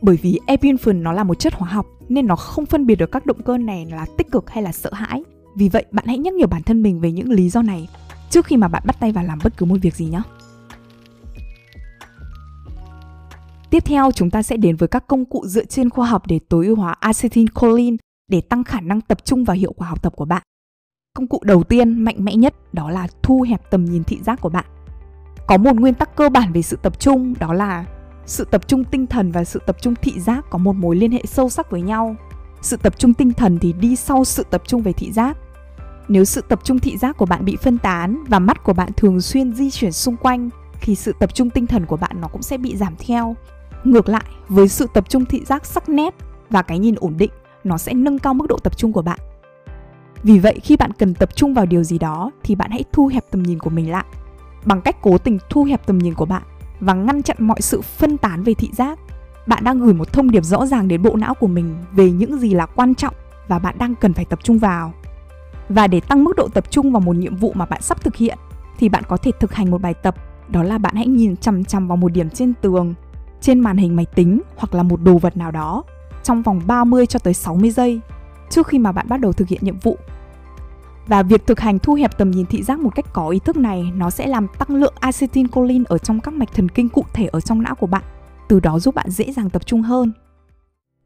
Bởi 0.02 0.18
vì 0.22 0.38
epinephrine 0.46 1.00
nó 1.00 1.12
là 1.12 1.24
một 1.24 1.38
chất 1.38 1.54
hóa 1.54 1.68
học 1.68 1.86
nên 2.08 2.26
nó 2.26 2.36
không 2.36 2.66
phân 2.66 2.86
biệt 2.86 2.94
được 2.94 3.12
các 3.12 3.26
động 3.26 3.42
cơ 3.42 3.58
này 3.58 3.86
là 3.86 4.06
tích 4.18 4.30
cực 4.30 4.50
hay 4.50 4.62
là 4.62 4.72
sợ 4.72 4.90
hãi. 4.92 5.22
Vì 5.56 5.68
vậy 5.68 5.84
bạn 5.90 6.04
hãy 6.06 6.18
nhắc 6.18 6.34
nhở 6.34 6.46
bản 6.46 6.62
thân 6.62 6.82
mình 6.82 7.00
về 7.00 7.12
những 7.12 7.30
lý 7.30 7.50
do 7.50 7.62
này 7.62 7.88
trước 8.30 8.46
khi 8.46 8.56
mà 8.56 8.68
bạn 8.68 8.82
bắt 8.86 8.96
tay 9.00 9.12
vào 9.12 9.24
làm 9.24 9.38
bất 9.44 9.56
cứ 9.56 9.66
một 9.66 9.76
việc 9.82 9.94
gì 9.94 10.06
nhé. 10.06 10.22
Tiếp 13.70 13.84
theo 13.84 14.10
chúng 14.10 14.30
ta 14.30 14.42
sẽ 14.42 14.56
đến 14.56 14.76
với 14.76 14.88
các 14.88 15.06
công 15.06 15.24
cụ 15.24 15.46
dựa 15.46 15.64
trên 15.64 15.90
khoa 15.90 16.06
học 16.06 16.26
để 16.26 16.38
tối 16.48 16.66
ưu 16.66 16.76
hóa 16.76 16.96
acetylcholine 17.00 17.96
để 18.28 18.40
tăng 18.40 18.64
khả 18.64 18.80
năng 18.80 19.00
tập 19.00 19.24
trung 19.24 19.44
và 19.44 19.54
hiệu 19.54 19.72
quả 19.72 19.88
học 19.88 20.02
tập 20.02 20.12
của 20.16 20.24
bạn. 20.24 20.42
Công 21.14 21.26
cụ 21.26 21.40
đầu 21.42 21.62
tiên 21.62 22.04
mạnh 22.04 22.16
mẽ 22.18 22.34
nhất 22.34 22.54
đó 22.72 22.90
là 22.90 23.08
thu 23.22 23.44
hẹp 23.48 23.70
tầm 23.70 23.84
nhìn 23.84 24.04
thị 24.04 24.18
giác 24.22 24.40
của 24.40 24.48
bạn. 24.48 24.64
Có 25.46 25.56
một 25.56 25.76
nguyên 25.76 25.94
tắc 25.94 26.16
cơ 26.16 26.28
bản 26.28 26.52
về 26.52 26.62
sự 26.62 26.76
tập 26.82 27.00
trung 27.00 27.34
đó 27.40 27.52
là 27.52 27.84
sự 28.26 28.44
tập 28.44 28.68
trung 28.68 28.84
tinh 28.84 29.06
thần 29.06 29.32
và 29.32 29.44
sự 29.44 29.60
tập 29.66 29.76
trung 29.82 29.94
thị 30.02 30.20
giác 30.20 30.44
có 30.50 30.58
một 30.58 30.76
mối 30.76 30.96
liên 30.96 31.12
hệ 31.12 31.22
sâu 31.24 31.48
sắc 31.48 31.70
với 31.70 31.82
nhau. 31.82 32.16
Sự 32.62 32.76
tập 32.76 32.98
trung 32.98 33.14
tinh 33.14 33.32
thần 33.32 33.58
thì 33.58 33.72
đi 33.72 33.96
sau 33.96 34.24
sự 34.24 34.44
tập 34.50 34.62
trung 34.66 34.82
về 34.82 34.92
thị 34.92 35.12
giác. 35.12 35.36
Nếu 36.08 36.24
sự 36.24 36.40
tập 36.48 36.60
trung 36.64 36.78
thị 36.78 36.96
giác 36.96 37.16
của 37.16 37.26
bạn 37.26 37.44
bị 37.44 37.56
phân 37.56 37.78
tán 37.78 38.24
và 38.28 38.38
mắt 38.38 38.64
của 38.64 38.72
bạn 38.72 38.90
thường 38.96 39.20
xuyên 39.20 39.54
di 39.54 39.70
chuyển 39.70 39.92
xung 39.92 40.16
quanh 40.16 40.50
thì 40.80 40.94
sự 40.94 41.14
tập 41.20 41.34
trung 41.34 41.50
tinh 41.50 41.66
thần 41.66 41.86
của 41.86 41.96
bạn 41.96 42.20
nó 42.20 42.28
cũng 42.28 42.42
sẽ 42.42 42.58
bị 42.58 42.76
giảm 42.76 42.94
theo. 42.98 43.36
Ngược 43.84 44.08
lại, 44.08 44.24
với 44.48 44.68
sự 44.68 44.86
tập 44.94 45.04
trung 45.08 45.24
thị 45.24 45.44
giác 45.44 45.66
sắc 45.66 45.88
nét 45.88 46.14
và 46.50 46.62
cái 46.62 46.78
nhìn 46.78 46.94
ổn 46.98 47.14
định, 47.18 47.30
nó 47.64 47.78
sẽ 47.78 47.94
nâng 47.94 48.18
cao 48.18 48.34
mức 48.34 48.46
độ 48.48 48.58
tập 48.58 48.76
trung 48.76 48.92
của 48.92 49.02
bạn. 49.02 49.18
Vì 50.22 50.38
vậy 50.38 50.60
khi 50.62 50.76
bạn 50.76 50.90
cần 50.92 51.14
tập 51.14 51.36
trung 51.36 51.54
vào 51.54 51.66
điều 51.66 51.82
gì 51.82 51.98
đó 51.98 52.30
thì 52.42 52.54
bạn 52.54 52.70
hãy 52.70 52.84
thu 52.92 53.06
hẹp 53.06 53.24
tầm 53.30 53.42
nhìn 53.42 53.58
của 53.58 53.70
mình 53.70 53.90
lại 53.90 54.04
bằng 54.64 54.80
cách 54.80 54.96
cố 55.02 55.18
tình 55.18 55.38
thu 55.50 55.64
hẹp 55.64 55.86
tầm 55.86 55.98
nhìn 55.98 56.14
của 56.14 56.24
bạn 56.24 56.42
và 56.80 56.94
ngăn 56.94 57.22
chặn 57.22 57.36
mọi 57.40 57.60
sự 57.60 57.80
phân 57.80 58.18
tán 58.18 58.42
về 58.42 58.54
thị 58.54 58.70
giác. 58.72 58.98
Bạn 59.46 59.64
đang 59.64 59.80
gửi 59.80 59.94
một 59.94 60.12
thông 60.12 60.30
điệp 60.30 60.44
rõ 60.44 60.66
ràng 60.66 60.88
đến 60.88 61.02
bộ 61.02 61.16
não 61.16 61.34
của 61.34 61.46
mình 61.46 61.76
về 61.92 62.10
những 62.10 62.38
gì 62.38 62.54
là 62.54 62.66
quan 62.66 62.94
trọng 62.94 63.14
và 63.48 63.58
bạn 63.58 63.78
đang 63.78 63.94
cần 63.94 64.14
phải 64.14 64.24
tập 64.24 64.38
trung 64.42 64.58
vào. 64.58 64.92
Và 65.68 65.86
để 65.86 66.00
tăng 66.00 66.24
mức 66.24 66.32
độ 66.36 66.48
tập 66.48 66.70
trung 66.70 66.92
vào 66.92 67.00
một 67.00 67.16
nhiệm 67.16 67.36
vụ 67.36 67.52
mà 67.54 67.66
bạn 67.66 67.82
sắp 67.82 68.04
thực 68.04 68.16
hiện 68.16 68.38
thì 68.78 68.88
bạn 68.88 69.02
có 69.08 69.16
thể 69.16 69.30
thực 69.40 69.54
hành 69.54 69.70
một 69.70 69.82
bài 69.82 69.94
tập, 69.94 70.14
đó 70.48 70.62
là 70.62 70.78
bạn 70.78 70.94
hãy 70.94 71.06
nhìn 71.06 71.36
chằm 71.36 71.64
chằm 71.64 71.88
vào 71.88 71.96
một 71.96 72.12
điểm 72.12 72.30
trên 72.30 72.52
tường, 72.60 72.94
trên 73.40 73.60
màn 73.60 73.76
hình 73.76 73.96
máy 73.96 74.06
tính 74.14 74.40
hoặc 74.56 74.74
là 74.74 74.82
một 74.82 75.02
đồ 75.02 75.18
vật 75.18 75.36
nào 75.36 75.50
đó 75.50 75.84
trong 76.22 76.42
vòng 76.42 76.60
30 76.66 77.06
cho 77.06 77.18
tới 77.18 77.34
60 77.34 77.70
giây 77.70 78.00
trước 78.50 78.66
khi 78.66 78.78
mà 78.78 78.92
bạn 78.92 79.06
bắt 79.08 79.20
đầu 79.20 79.32
thực 79.32 79.48
hiện 79.48 79.60
nhiệm 79.62 79.78
vụ. 79.78 79.98
Và 81.06 81.22
việc 81.22 81.46
thực 81.46 81.60
hành 81.60 81.78
thu 81.78 81.94
hẹp 81.94 82.18
tầm 82.18 82.30
nhìn 82.30 82.46
thị 82.46 82.62
giác 82.62 82.78
một 82.78 82.94
cách 82.94 83.04
có 83.12 83.28
ý 83.28 83.38
thức 83.38 83.56
này 83.56 83.92
nó 83.94 84.10
sẽ 84.10 84.26
làm 84.26 84.46
tăng 84.58 84.76
lượng 84.76 84.94
acetylcholine 85.00 85.84
ở 85.88 85.98
trong 85.98 86.20
các 86.20 86.34
mạch 86.34 86.54
thần 86.54 86.68
kinh 86.68 86.88
cụ 86.88 87.04
thể 87.12 87.26
ở 87.26 87.40
trong 87.40 87.62
não 87.62 87.74
của 87.74 87.86
bạn, 87.86 88.02
từ 88.48 88.60
đó 88.60 88.78
giúp 88.78 88.94
bạn 88.94 89.10
dễ 89.10 89.32
dàng 89.32 89.50
tập 89.50 89.66
trung 89.66 89.82
hơn. 89.82 90.12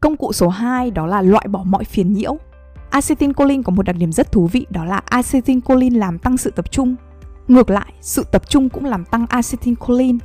Công 0.00 0.16
cụ 0.16 0.32
số 0.32 0.48
2 0.48 0.90
đó 0.90 1.06
là 1.06 1.22
loại 1.22 1.48
bỏ 1.48 1.62
mọi 1.64 1.84
phiền 1.84 2.12
nhiễu. 2.12 2.36
Acetylcholine 2.90 3.62
có 3.62 3.70
một 3.70 3.82
đặc 3.82 3.96
điểm 3.96 4.12
rất 4.12 4.32
thú 4.32 4.46
vị 4.46 4.66
đó 4.70 4.84
là 4.84 5.00
acetylcholine 5.04 5.98
làm 5.98 6.18
tăng 6.18 6.36
sự 6.36 6.50
tập 6.50 6.70
trung. 6.70 6.96
Ngược 7.48 7.70
lại, 7.70 7.92
sự 8.00 8.24
tập 8.32 8.48
trung 8.48 8.68
cũng 8.68 8.84
làm 8.84 9.04
tăng 9.04 9.26
acetylcholine. 9.26 10.18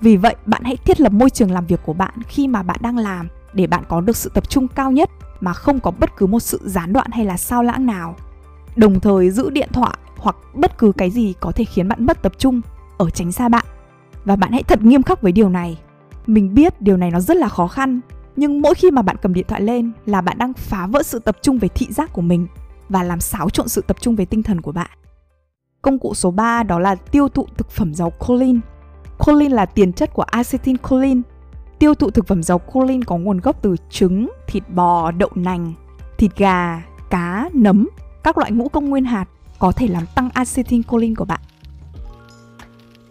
Vì 0.00 0.16
vậy, 0.16 0.36
bạn 0.46 0.62
hãy 0.64 0.76
thiết 0.76 1.00
lập 1.00 1.12
môi 1.12 1.30
trường 1.30 1.50
làm 1.50 1.66
việc 1.66 1.80
của 1.84 1.92
bạn 1.92 2.14
khi 2.28 2.48
mà 2.48 2.62
bạn 2.62 2.76
đang 2.82 2.98
làm 2.98 3.28
để 3.52 3.66
bạn 3.66 3.84
có 3.88 4.00
được 4.00 4.16
sự 4.16 4.30
tập 4.34 4.48
trung 4.48 4.68
cao 4.68 4.92
nhất 4.92 5.10
mà 5.40 5.52
không 5.52 5.80
có 5.80 5.90
bất 5.90 6.16
cứ 6.16 6.26
một 6.26 6.40
sự 6.40 6.60
gián 6.64 6.92
đoạn 6.92 7.10
hay 7.12 7.24
là 7.24 7.36
sao 7.36 7.62
lãng 7.62 7.86
nào. 7.86 8.16
Đồng 8.76 9.00
thời 9.00 9.30
giữ 9.30 9.50
điện 9.50 9.68
thoại 9.72 9.96
hoặc 10.16 10.36
bất 10.54 10.78
cứ 10.78 10.92
cái 10.92 11.10
gì 11.10 11.34
có 11.40 11.52
thể 11.52 11.64
khiến 11.64 11.88
bạn 11.88 12.06
mất 12.06 12.22
tập 12.22 12.32
trung 12.38 12.60
ở 12.98 13.10
tránh 13.10 13.32
xa 13.32 13.48
bạn. 13.48 13.64
Và 14.24 14.36
bạn 14.36 14.52
hãy 14.52 14.62
thật 14.62 14.82
nghiêm 14.82 15.02
khắc 15.02 15.22
với 15.22 15.32
điều 15.32 15.48
này. 15.48 15.78
Mình 16.26 16.54
biết 16.54 16.80
điều 16.80 16.96
này 16.96 17.10
nó 17.10 17.20
rất 17.20 17.36
là 17.36 17.48
khó 17.48 17.66
khăn, 17.66 18.00
nhưng 18.36 18.60
mỗi 18.60 18.74
khi 18.74 18.90
mà 18.90 19.02
bạn 19.02 19.16
cầm 19.22 19.34
điện 19.34 19.44
thoại 19.48 19.60
lên 19.60 19.92
là 20.06 20.20
bạn 20.20 20.38
đang 20.38 20.52
phá 20.52 20.86
vỡ 20.86 21.02
sự 21.02 21.18
tập 21.18 21.36
trung 21.42 21.58
về 21.58 21.68
thị 21.68 21.86
giác 21.90 22.12
của 22.12 22.22
mình 22.22 22.46
và 22.88 23.02
làm 23.02 23.20
xáo 23.20 23.50
trộn 23.50 23.68
sự 23.68 23.84
tập 23.86 23.96
trung 24.00 24.16
về 24.16 24.24
tinh 24.24 24.42
thần 24.42 24.60
của 24.60 24.72
bạn. 24.72 24.90
Công 25.82 25.98
cụ 25.98 26.14
số 26.14 26.30
3 26.30 26.62
đó 26.62 26.78
là 26.78 26.94
tiêu 26.94 27.28
thụ 27.28 27.46
thực 27.56 27.70
phẩm 27.70 27.94
giàu 27.94 28.12
choline. 28.28 28.60
Choline 29.26 29.54
là 29.54 29.66
tiền 29.66 29.92
chất 29.92 30.12
của 30.14 30.22
acetylcholine 30.22 31.20
tiêu 31.80 31.94
thụ 31.94 32.10
thực 32.10 32.26
phẩm 32.26 32.42
giàu 32.42 32.60
choline 32.74 33.02
có 33.06 33.16
nguồn 33.16 33.40
gốc 33.40 33.62
từ 33.62 33.76
trứng, 33.90 34.30
thịt 34.46 34.62
bò, 34.74 35.10
đậu 35.10 35.30
nành, 35.34 35.72
thịt 36.18 36.36
gà, 36.36 36.82
cá, 37.10 37.50
nấm, 37.52 37.88
các 38.22 38.38
loại 38.38 38.52
ngũ 38.52 38.68
công 38.68 38.90
nguyên 38.90 39.04
hạt 39.04 39.26
có 39.58 39.72
thể 39.72 39.88
làm 39.88 40.04
tăng 40.14 40.30
acetylcholine 40.30 41.14
của 41.14 41.24
bạn. 41.24 41.40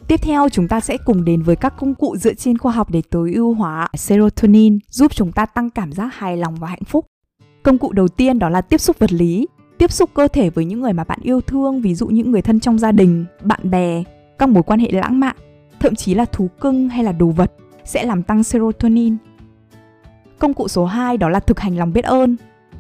Tiếp 0.07 0.19
theo 0.23 0.49
chúng 0.49 0.67
ta 0.67 0.79
sẽ 0.79 0.97
cùng 1.05 1.25
đến 1.25 1.41
với 1.41 1.55
các 1.55 1.73
công 1.77 1.95
cụ 1.95 2.17
dựa 2.17 2.33
trên 2.33 2.57
khoa 2.57 2.71
học 2.71 2.89
để 2.91 3.01
tối 3.09 3.33
ưu 3.33 3.53
hóa 3.53 3.87
serotonin 3.93 4.79
giúp 4.89 5.11
chúng 5.15 5.31
ta 5.31 5.45
tăng 5.45 5.69
cảm 5.69 5.91
giác 5.91 6.09
hài 6.13 6.37
lòng 6.37 6.55
và 6.55 6.67
hạnh 6.67 6.83
phúc. 6.87 7.05
Công 7.63 7.77
cụ 7.77 7.91
đầu 7.91 8.07
tiên 8.07 8.39
đó 8.39 8.49
là 8.49 8.61
tiếp 8.61 8.77
xúc 8.77 8.99
vật 8.99 9.13
lý, 9.13 9.47
tiếp 9.77 9.91
xúc 9.91 10.09
cơ 10.13 10.27
thể 10.27 10.49
với 10.49 10.65
những 10.65 10.81
người 10.81 10.93
mà 10.93 11.03
bạn 11.03 11.19
yêu 11.21 11.41
thương, 11.41 11.81
ví 11.81 11.95
dụ 11.95 12.07
những 12.07 12.31
người 12.31 12.41
thân 12.41 12.59
trong 12.59 12.79
gia 12.79 12.91
đình, 12.91 13.25
bạn 13.43 13.69
bè, 13.69 14.03
các 14.37 14.49
mối 14.49 14.63
quan 14.63 14.79
hệ 14.79 14.91
lãng 14.91 15.19
mạn, 15.19 15.35
thậm 15.79 15.95
chí 15.95 16.13
là 16.13 16.25
thú 16.25 16.49
cưng 16.59 16.89
hay 16.89 17.03
là 17.03 17.11
đồ 17.11 17.27
vật 17.27 17.51
sẽ 17.89 18.03
làm 18.03 18.23
tăng 18.23 18.43
serotonin. 18.43 19.17
Công 20.39 20.53
cụ 20.53 20.67
số 20.67 20.85
2 20.85 21.17
đó 21.17 21.29
là 21.29 21.39
thực 21.39 21.59
hành 21.59 21.77
lòng 21.77 21.93
biết 21.93 22.05
ơn. 22.05 22.35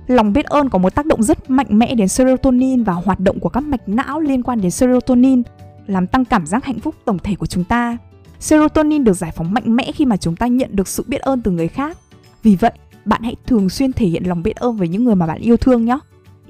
Lòng 0.07 0.33
biết 0.33 0.45
ơn 0.45 0.69
có 0.69 0.79
một 0.79 0.95
tác 0.95 1.05
động 1.05 1.23
rất 1.23 1.49
mạnh 1.49 1.67
mẽ 1.69 1.95
đến 1.95 2.07
serotonin 2.07 2.83
và 2.83 2.93
hoạt 2.93 3.19
động 3.19 3.39
của 3.39 3.49
các 3.49 3.63
mạch 3.63 3.89
não 3.89 4.19
liên 4.19 4.43
quan 4.43 4.61
đến 4.61 4.71
serotonin, 4.71 5.43
làm 5.87 6.07
tăng 6.07 6.25
cảm 6.25 6.45
giác 6.45 6.65
hạnh 6.65 6.79
phúc 6.79 6.95
tổng 7.05 7.19
thể 7.19 7.35
của 7.35 7.45
chúng 7.45 7.63
ta. 7.63 7.97
Serotonin 8.39 9.03
được 9.03 9.13
giải 9.13 9.31
phóng 9.35 9.53
mạnh 9.53 9.75
mẽ 9.75 9.91
khi 9.91 10.05
mà 10.05 10.17
chúng 10.17 10.35
ta 10.35 10.47
nhận 10.47 10.69
được 10.75 10.87
sự 10.87 11.03
biết 11.07 11.21
ơn 11.21 11.41
từ 11.41 11.51
người 11.51 11.67
khác. 11.67 11.97
Vì 12.43 12.55
vậy, 12.55 12.71
bạn 13.05 13.21
hãy 13.23 13.35
thường 13.45 13.69
xuyên 13.69 13.93
thể 13.93 14.05
hiện 14.05 14.23
lòng 14.27 14.43
biết 14.43 14.55
ơn 14.55 14.77
với 14.77 14.87
những 14.87 15.03
người 15.03 15.15
mà 15.15 15.27
bạn 15.27 15.41
yêu 15.41 15.57
thương 15.57 15.85
nhé. 15.85 15.99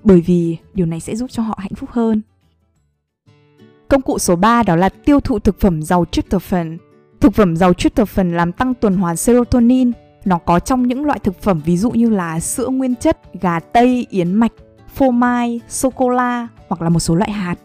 Bởi 0.03 0.21
vì 0.21 0.57
điều 0.73 0.85
này 0.85 0.99
sẽ 0.99 1.15
giúp 1.15 1.31
cho 1.31 1.43
họ 1.43 1.57
hạnh 1.61 1.75
phúc 1.75 1.89
hơn. 1.91 2.21
Công 3.87 4.01
cụ 4.01 4.19
số 4.19 4.35
3 4.35 4.63
đó 4.63 4.75
là 4.75 4.89
tiêu 4.89 5.19
thụ 5.19 5.39
thực 5.39 5.59
phẩm 5.59 5.81
giàu 5.81 6.05
tryptophan. 6.11 6.77
Thực 7.19 7.33
phẩm 7.33 7.55
giàu 7.55 7.73
tryptophan 7.73 8.37
làm 8.37 8.51
tăng 8.51 8.73
tuần 8.73 8.97
hoàn 8.97 9.17
serotonin. 9.17 9.91
Nó 10.25 10.37
có 10.37 10.59
trong 10.59 10.87
những 10.87 11.05
loại 11.05 11.19
thực 11.19 11.41
phẩm 11.41 11.61
ví 11.65 11.77
dụ 11.77 11.91
như 11.91 12.09
là 12.09 12.39
sữa 12.39 12.67
nguyên 12.67 12.95
chất, 12.95 13.33
gà 13.41 13.59
tây, 13.59 14.07
yến 14.09 14.33
mạch, 14.33 14.51
phô 14.93 15.11
mai, 15.11 15.61
sô-cô-la 15.69 16.47
hoặc 16.67 16.81
là 16.81 16.89
một 16.89 16.99
số 16.99 17.15
loại 17.15 17.31
hạt. 17.31 17.55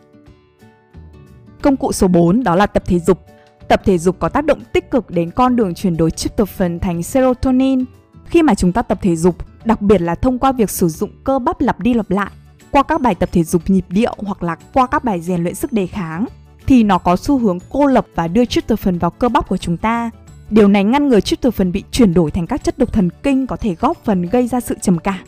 Công 1.62 1.76
cụ 1.76 1.92
số 1.92 2.08
4 2.08 2.42
đó 2.42 2.56
là 2.56 2.66
tập 2.66 2.82
thể 2.86 2.98
dục. 2.98 3.26
Tập 3.68 3.82
thể 3.84 3.98
dục 3.98 4.16
có 4.18 4.28
tác 4.28 4.44
động 4.44 4.60
tích 4.72 4.90
cực 4.90 5.10
đến 5.10 5.30
con 5.30 5.56
đường 5.56 5.74
chuyển 5.74 5.96
đổi 5.96 6.10
tryptophan 6.10 6.78
thành 6.78 7.02
serotonin. 7.02 7.84
Khi 8.24 8.42
mà 8.42 8.54
chúng 8.54 8.72
ta 8.72 8.82
tập 8.82 8.98
thể 9.02 9.16
dục, 9.16 9.36
đặc 9.64 9.82
biệt 9.82 10.00
là 10.00 10.14
thông 10.14 10.38
qua 10.38 10.52
việc 10.52 10.70
sử 10.70 10.88
dụng 10.88 11.10
cơ 11.24 11.38
bắp 11.38 11.60
lặp 11.60 11.80
đi 11.80 11.94
lặp 11.94 12.10
lại, 12.10 12.30
qua 12.70 12.82
các 12.82 13.00
bài 13.00 13.14
tập 13.14 13.28
thể 13.32 13.44
dục 13.44 13.62
nhịp 13.66 13.84
điệu 13.88 14.14
hoặc 14.18 14.42
là 14.42 14.56
qua 14.72 14.86
các 14.86 15.04
bài 15.04 15.20
rèn 15.20 15.42
luyện 15.42 15.54
sức 15.54 15.72
đề 15.72 15.86
kháng, 15.86 16.26
thì 16.66 16.82
nó 16.82 16.98
có 16.98 17.16
xu 17.16 17.38
hướng 17.38 17.58
cô 17.70 17.86
lập 17.86 18.06
và 18.14 18.28
đưa 18.28 18.44
tryptophan 18.44 18.98
vào 18.98 19.10
cơ 19.10 19.28
bắp 19.28 19.48
của 19.48 19.56
chúng 19.56 19.76
ta. 19.76 20.10
Điều 20.50 20.68
này 20.68 20.84
ngăn 20.84 21.08
ngừa 21.08 21.20
tryptophan 21.20 21.72
bị 21.72 21.84
chuyển 21.90 22.14
đổi 22.14 22.30
thành 22.30 22.46
các 22.46 22.64
chất 22.64 22.78
độc 22.78 22.92
thần 22.92 23.10
kinh 23.22 23.46
có 23.46 23.56
thể 23.56 23.74
góp 23.74 24.04
phần 24.04 24.22
gây 24.22 24.48
ra 24.48 24.60
sự 24.60 24.76
trầm 24.82 24.98
cảm. 24.98 25.18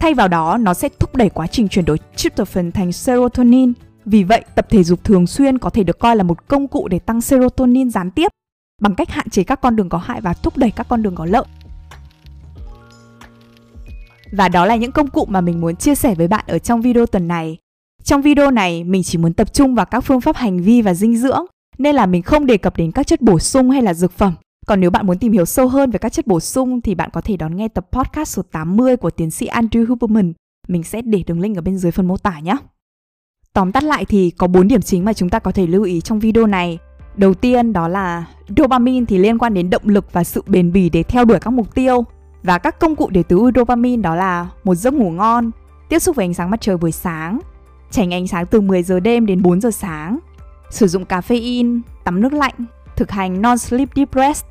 Thay 0.00 0.14
vào 0.14 0.28
đó, 0.28 0.58
nó 0.60 0.74
sẽ 0.74 0.88
thúc 0.98 1.16
đẩy 1.16 1.28
quá 1.28 1.46
trình 1.46 1.68
chuyển 1.68 1.84
đổi 1.84 1.98
tryptophan 2.16 2.72
thành 2.72 2.92
serotonin. 2.92 3.72
Vì 4.04 4.24
vậy, 4.24 4.44
tập 4.54 4.66
thể 4.70 4.84
dục 4.84 5.04
thường 5.04 5.26
xuyên 5.26 5.58
có 5.58 5.70
thể 5.70 5.82
được 5.82 5.98
coi 5.98 6.16
là 6.16 6.22
một 6.22 6.48
công 6.48 6.68
cụ 6.68 6.88
để 6.88 6.98
tăng 6.98 7.20
serotonin 7.20 7.90
gián 7.90 8.10
tiếp 8.10 8.28
bằng 8.80 8.94
cách 8.94 9.10
hạn 9.10 9.30
chế 9.30 9.44
các 9.44 9.60
con 9.60 9.76
đường 9.76 9.88
có 9.88 9.98
hại 9.98 10.20
và 10.20 10.34
thúc 10.34 10.56
đẩy 10.56 10.70
các 10.70 10.88
con 10.88 11.02
đường 11.02 11.14
có 11.14 11.26
lợi. 11.26 11.44
Và 14.32 14.48
đó 14.48 14.66
là 14.66 14.76
những 14.76 14.92
công 14.92 15.10
cụ 15.10 15.26
mà 15.28 15.40
mình 15.40 15.60
muốn 15.60 15.76
chia 15.76 15.94
sẻ 15.94 16.14
với 16.14 16.28
bạn 16.28 16.44
ở 16.48 16.58
trong 16.58 16.80
video 16.80 17.06
tuần 17.06 17.28
này. 17.28 17.58
Trong 18.04 18.22
video 18.22 18.50
này, 18.50 18.84
mình 18.84 19.02
chỉ 19.02 19.18
muốn 19.18 19.32
tập 19.32 19.52
trung 19.52 19.74
vào 19.74 19.86
các 19.86 20.00
phương 20.00 20.20
pháp 20.20 20.36
hành 20.36 20.62
vi 20.62 20.82
và 20.82 20.94
dinh 20.94 21.16
dưỡng, 21.16 21.44
nên 21.78 21.94
là 21.94 22.06
mình 22.06 22.22
không 22.22 22.46
đề 22.46 22.56
cập 22.56 22.76
đến 22.76 22.92
các 22.92 23.06
chất 23.06 23.20
bổ 23.20 23.38
sung 23.38 23.70
hay 23.70 23.82
là 23.82 23.94
dược 23.94 24.12
phẩm. 24.12 24.34
Còn 24.66 24.80
nếu 24.80 24.90
bạn 24.90 25.06
muốn 25.06 25.18
tìm 25.18 25.32
hiểu 25.32 25.44
sâu 25.44 25.68
hơn 25.68 25.90
về 25.90 25.98
các 25.98 26.12
chất 26.12 26.26
bổ 26.26 26.40
sung 26.40 26.80
thì 26.80 26.94
bạn 26.94 27.10
có 27.12 27.20
thể 27.20 27.36
đón 27.36 27.56
nghe 27.56 27.68
tập 27.68 27.86
podcast 27.92 28.28
số 28.28 28.42
80 28.42 28.96
của 28.96 29.10
tiến 29.10 29.30
sĩ 29.30 29.46
Andrew 29.46 29.86
Huberman. 29.86 30.32
Mình 30.68 30.82
sẽ 30.82 31.02
để 31.02 31.22
đường 31.26 31.40
link 31.40 31.56
ở 31.56 31.62
bên 31.62 31.78
dưới 31.78 31.92
phần 31.92 32.06
mô 32.06 32.16
tả 32.16 32.40
nhé. 32.40 32.56
Tóm 33.52 33.72
tắt 33.72 33.84
lại 33.84 34.04
thì 34.04 34.30
có 34.30 34.46
4 34.46 34.68
điểm 34.68 34.82
chính 34.82 35.04
mà 35.04 35.12
chúng 35.12 35.28
ta 35.28 35.38
có 35.38 35.52
thể 35.52 35.66
lưu 35.66 35.84
ý 35.84 36.00
trong 36.00 36.18
video 36.18 36.46
này. 36.46 36.78
Đầu 37.16 37.34
tiên 37.34 37.72
đó 37.72 37.88
là 37.88 38.24
dopamine 38.56 39.06
thì 39.08 39.18
liên 39.18 39.38
quan 39.38 39.54
đến 39.54 39.70
động 39.70 39.82
lực 39.84 40.12
và 40.12 40.24
sự 40.24 40.42
bền 40.46 40.72
bỉ 40.72 40.90
để 40.90 41.02
theo 41.02 41.24
đuổi 41.24 41.38
các 41.40 41.50
mục 41.50 41.74
tiêu. 41.74 42.04
Và 42.42 42.58
các 42.58 42.80
công 42.80 42.96
cụ 42.96 43.08
để 43.10 43.22
tối 43.22 43.38
ưu 43.38 43.50
dopamine 43.54 44.02
đó 44.02 44.14
là 44.14 44.48
một 44.64 44.74
giấc 44.74 44.94
ngủ 44.94 45.10
ngon, 45.10 45.50
tiếp 45.88 45.98
xúc 45.98 46.16
với 46.16 46.24
ánh 46.24 46.34
sáng 46.34 46.50
mặt 46.50 46.60
trời 46.60 46.76
buổi 46.76 46.92
sáng, 46.92 47.38
tránh 47.94 48.14
ánh 48.14 48.26
sáng 48.26 48.46
từ 48.46 48.60
10 48.60 48.82
giờ 48.82 49.00
đêm 49.00 49.26
đến 49.26 49.42
4 49.42 49.60
giờ 49.60 49.70
sáng, 49.70 50.18
sử 50.70 50.86
dụng 50.86 51.04
caffeine, 51.04 51.80
tắm 52.04 52.20
nước 52.20 52.32
lạnh, 52.32 52.54
thực 52.96 53.10
hành 53.10 53.42
non-sleep 53.42 53.88
deep 53.96 54.08
rest, 54.14 54.44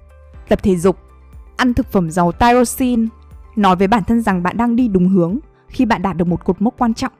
tập 0.50 0.60
thể 0.64 0.76
dục, 0.76 0.98
ăn 1.56 1.74
thực 1.74 1.92
phẩm 1.92 2.12
giàu 2.12 2.32
tyrosine, 2.32 3.08
nói 3.56 3.76
với 3.76 3.88
bản 3.88 4.04
thân 4.04 4.22
rằng 4.22 4.44
bạn 4.44 4.58
đang 4.58 4.76
đi 4.76 4.88
đúng 4.88 5.10
hướng 5.10 5.38
khi 5.68 5.86
bạn 5.86 6.02
đạt 6.02 6.18
được 6.18 6.28
một 6.28 6.46
cột 6.46 6.62
mốc 6.62 6.74
quan 6.78 6.94
trọng. 6.94 7.12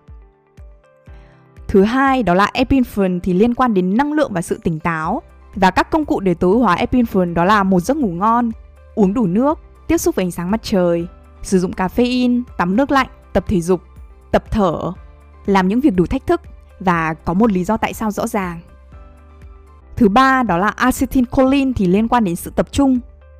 Thứ 1.68 1.84
hai 1.84 2.24
đó 2.24 2.34
là 2.34 2.50
epinephrine 2.54 3.20
thì 3.24 3.34
liên 3.34 3.54
quan 3.54 3.74
đến 3.74 3.98
năng 3.98 4.14
lượng 4.14 4.34
và 4.34 4.42
sự 4.42 4.60
tỉnh 4.64 4.80
táo. 4.80 5.22
Và 5.56 5.72
các 5.72 5.92
công 5.92 6.06
cụ 6.06 6.20
để 6.20 6.34
tối 6.34 6.52
ưu 6.52 6.64
hóa 6.64 6.76
epinephrine 6.76 7.34
đó 7.34 7.46
là 7.46 7.64
một 7.64 7.80
giấc 7.80 7.98
ngủ 7.98 8.12
ngon, 8.12 8.52
uống 8.96 9.14
đủ 9.14 9.28
nước, 9.28 9.60
tiếp 9.88 9.98
xúc 9.98 10.16
với 10.16 10.26
ánh 10.26 10.32
sáng 10.32 10.52
mặt 10.52 10.60
trời, 10.64 11.08
sử 11.42 11.60
dụng 11.60 11.72
caffeine, 11.72 12.44
tắm 12.58 12.76
nước 12.76 12.92
lạnh, 12.92 13.08
tập 13.34 13.44
thể 13.48 13.62
dục, 13.62 13.82
tập 14.32 14.44
thở, 14.52 14.94
làm 15.46 15.68
những 15.68 15.80
việc 15.80 15.96
đủ 15.96 16.06
thách 16.06 16.28
thức 16.28 16.42
và 16.80 17.14
có 17.14 17.34
một 17.34 17.52
lý 17.52 17.64
do 17.64 17.78
tại 17.78 17.94
sao 17.94 18.12
rõ 18.12 18.28
ràng. 18.28 18.60
Thứ 19.96 20.10
ba 20.10 20.44
đó 20.44 20.58
là 20.58 20.68
acetylcholine 20.68 21.72
thì 21.76 21.88
liên 21.88 22.08
quan 22.08 22.24
đến 22.24 22.36
sự 22.36 22.52
tập 22.56 22.68
trung 22.72 23.00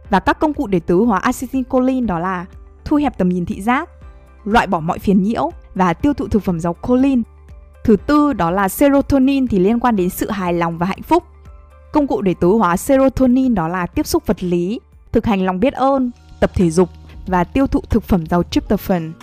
và 0.10 0.20
các 0.20 0.40
công 0.40 0.54
cụ 0.54 0.68
để 0.68 0.80
tối 0.80 1.06
hóa 1.06 1.20
acetylcholine 1.20 2.08
đó 2.08 2.20
là 2.20 2.46
thu 2.86 2.98
hẹp 2.98 3.18
tầm 3.18 3.30
nhìn 3.30 3.46
thị 3.46 3.62
giác, 3.62 3.90
loại 4.44 4.68
bỏ 4.68 4.80
mọi 4.80 5.00
phiền 5.00 5.24
nhiễu 5.24 5.52
và 5.76 5.94
tiêu 5.94 6.14
thụ 6.14 6.28
thực 6.28 6.44
phẩm 6.44 6.60
giàu 6.60 6.76
choline. 6.88 7.22
Thứ 7.84 7.96
tư 7.96 8.34
đó 8.34 8.52
là 8.52 8.70
serotonin 8.70 9.48
thì 9.48 9.60
liên 9.60 9.80
quan 9.80 9.96
đến 9.96 10.10
sự 10.10 10.30
hài 10.30 10.54
lòng 10.54 10.78
và 10.78 10.86
hạnh 10.86 11.02
phúc. 11.02 11.24
Công 11.92 12.08
cụ 12.08 12.22
để 12.22 12.34
tối 12.34 12.58
hóa 12.58 12.78
serotonin 12.78 13.56
đó 13.56 13.68
là 13.68 13.86
tiếp 13.86 14.08
xúc 14.08 14.28
vật 14.28 14.44
lý, 14.44 14.80
thực 15.12 15.26
hành 15.26 15.46
lòng 15.46 15.60
biết 15.60 15.74
ơn, 15.74 16.12
tập 16.40 16.52
thể 16.56 16.70
dục 16.70 16.90
và 17.28 17.44
tiêu 17.44 17.68
thụ 17.68 17.82
thực 17.90 18.04
phẩm 18.04 18.26
giàu 18.26 18.44
tryptophan. 18.44 19.14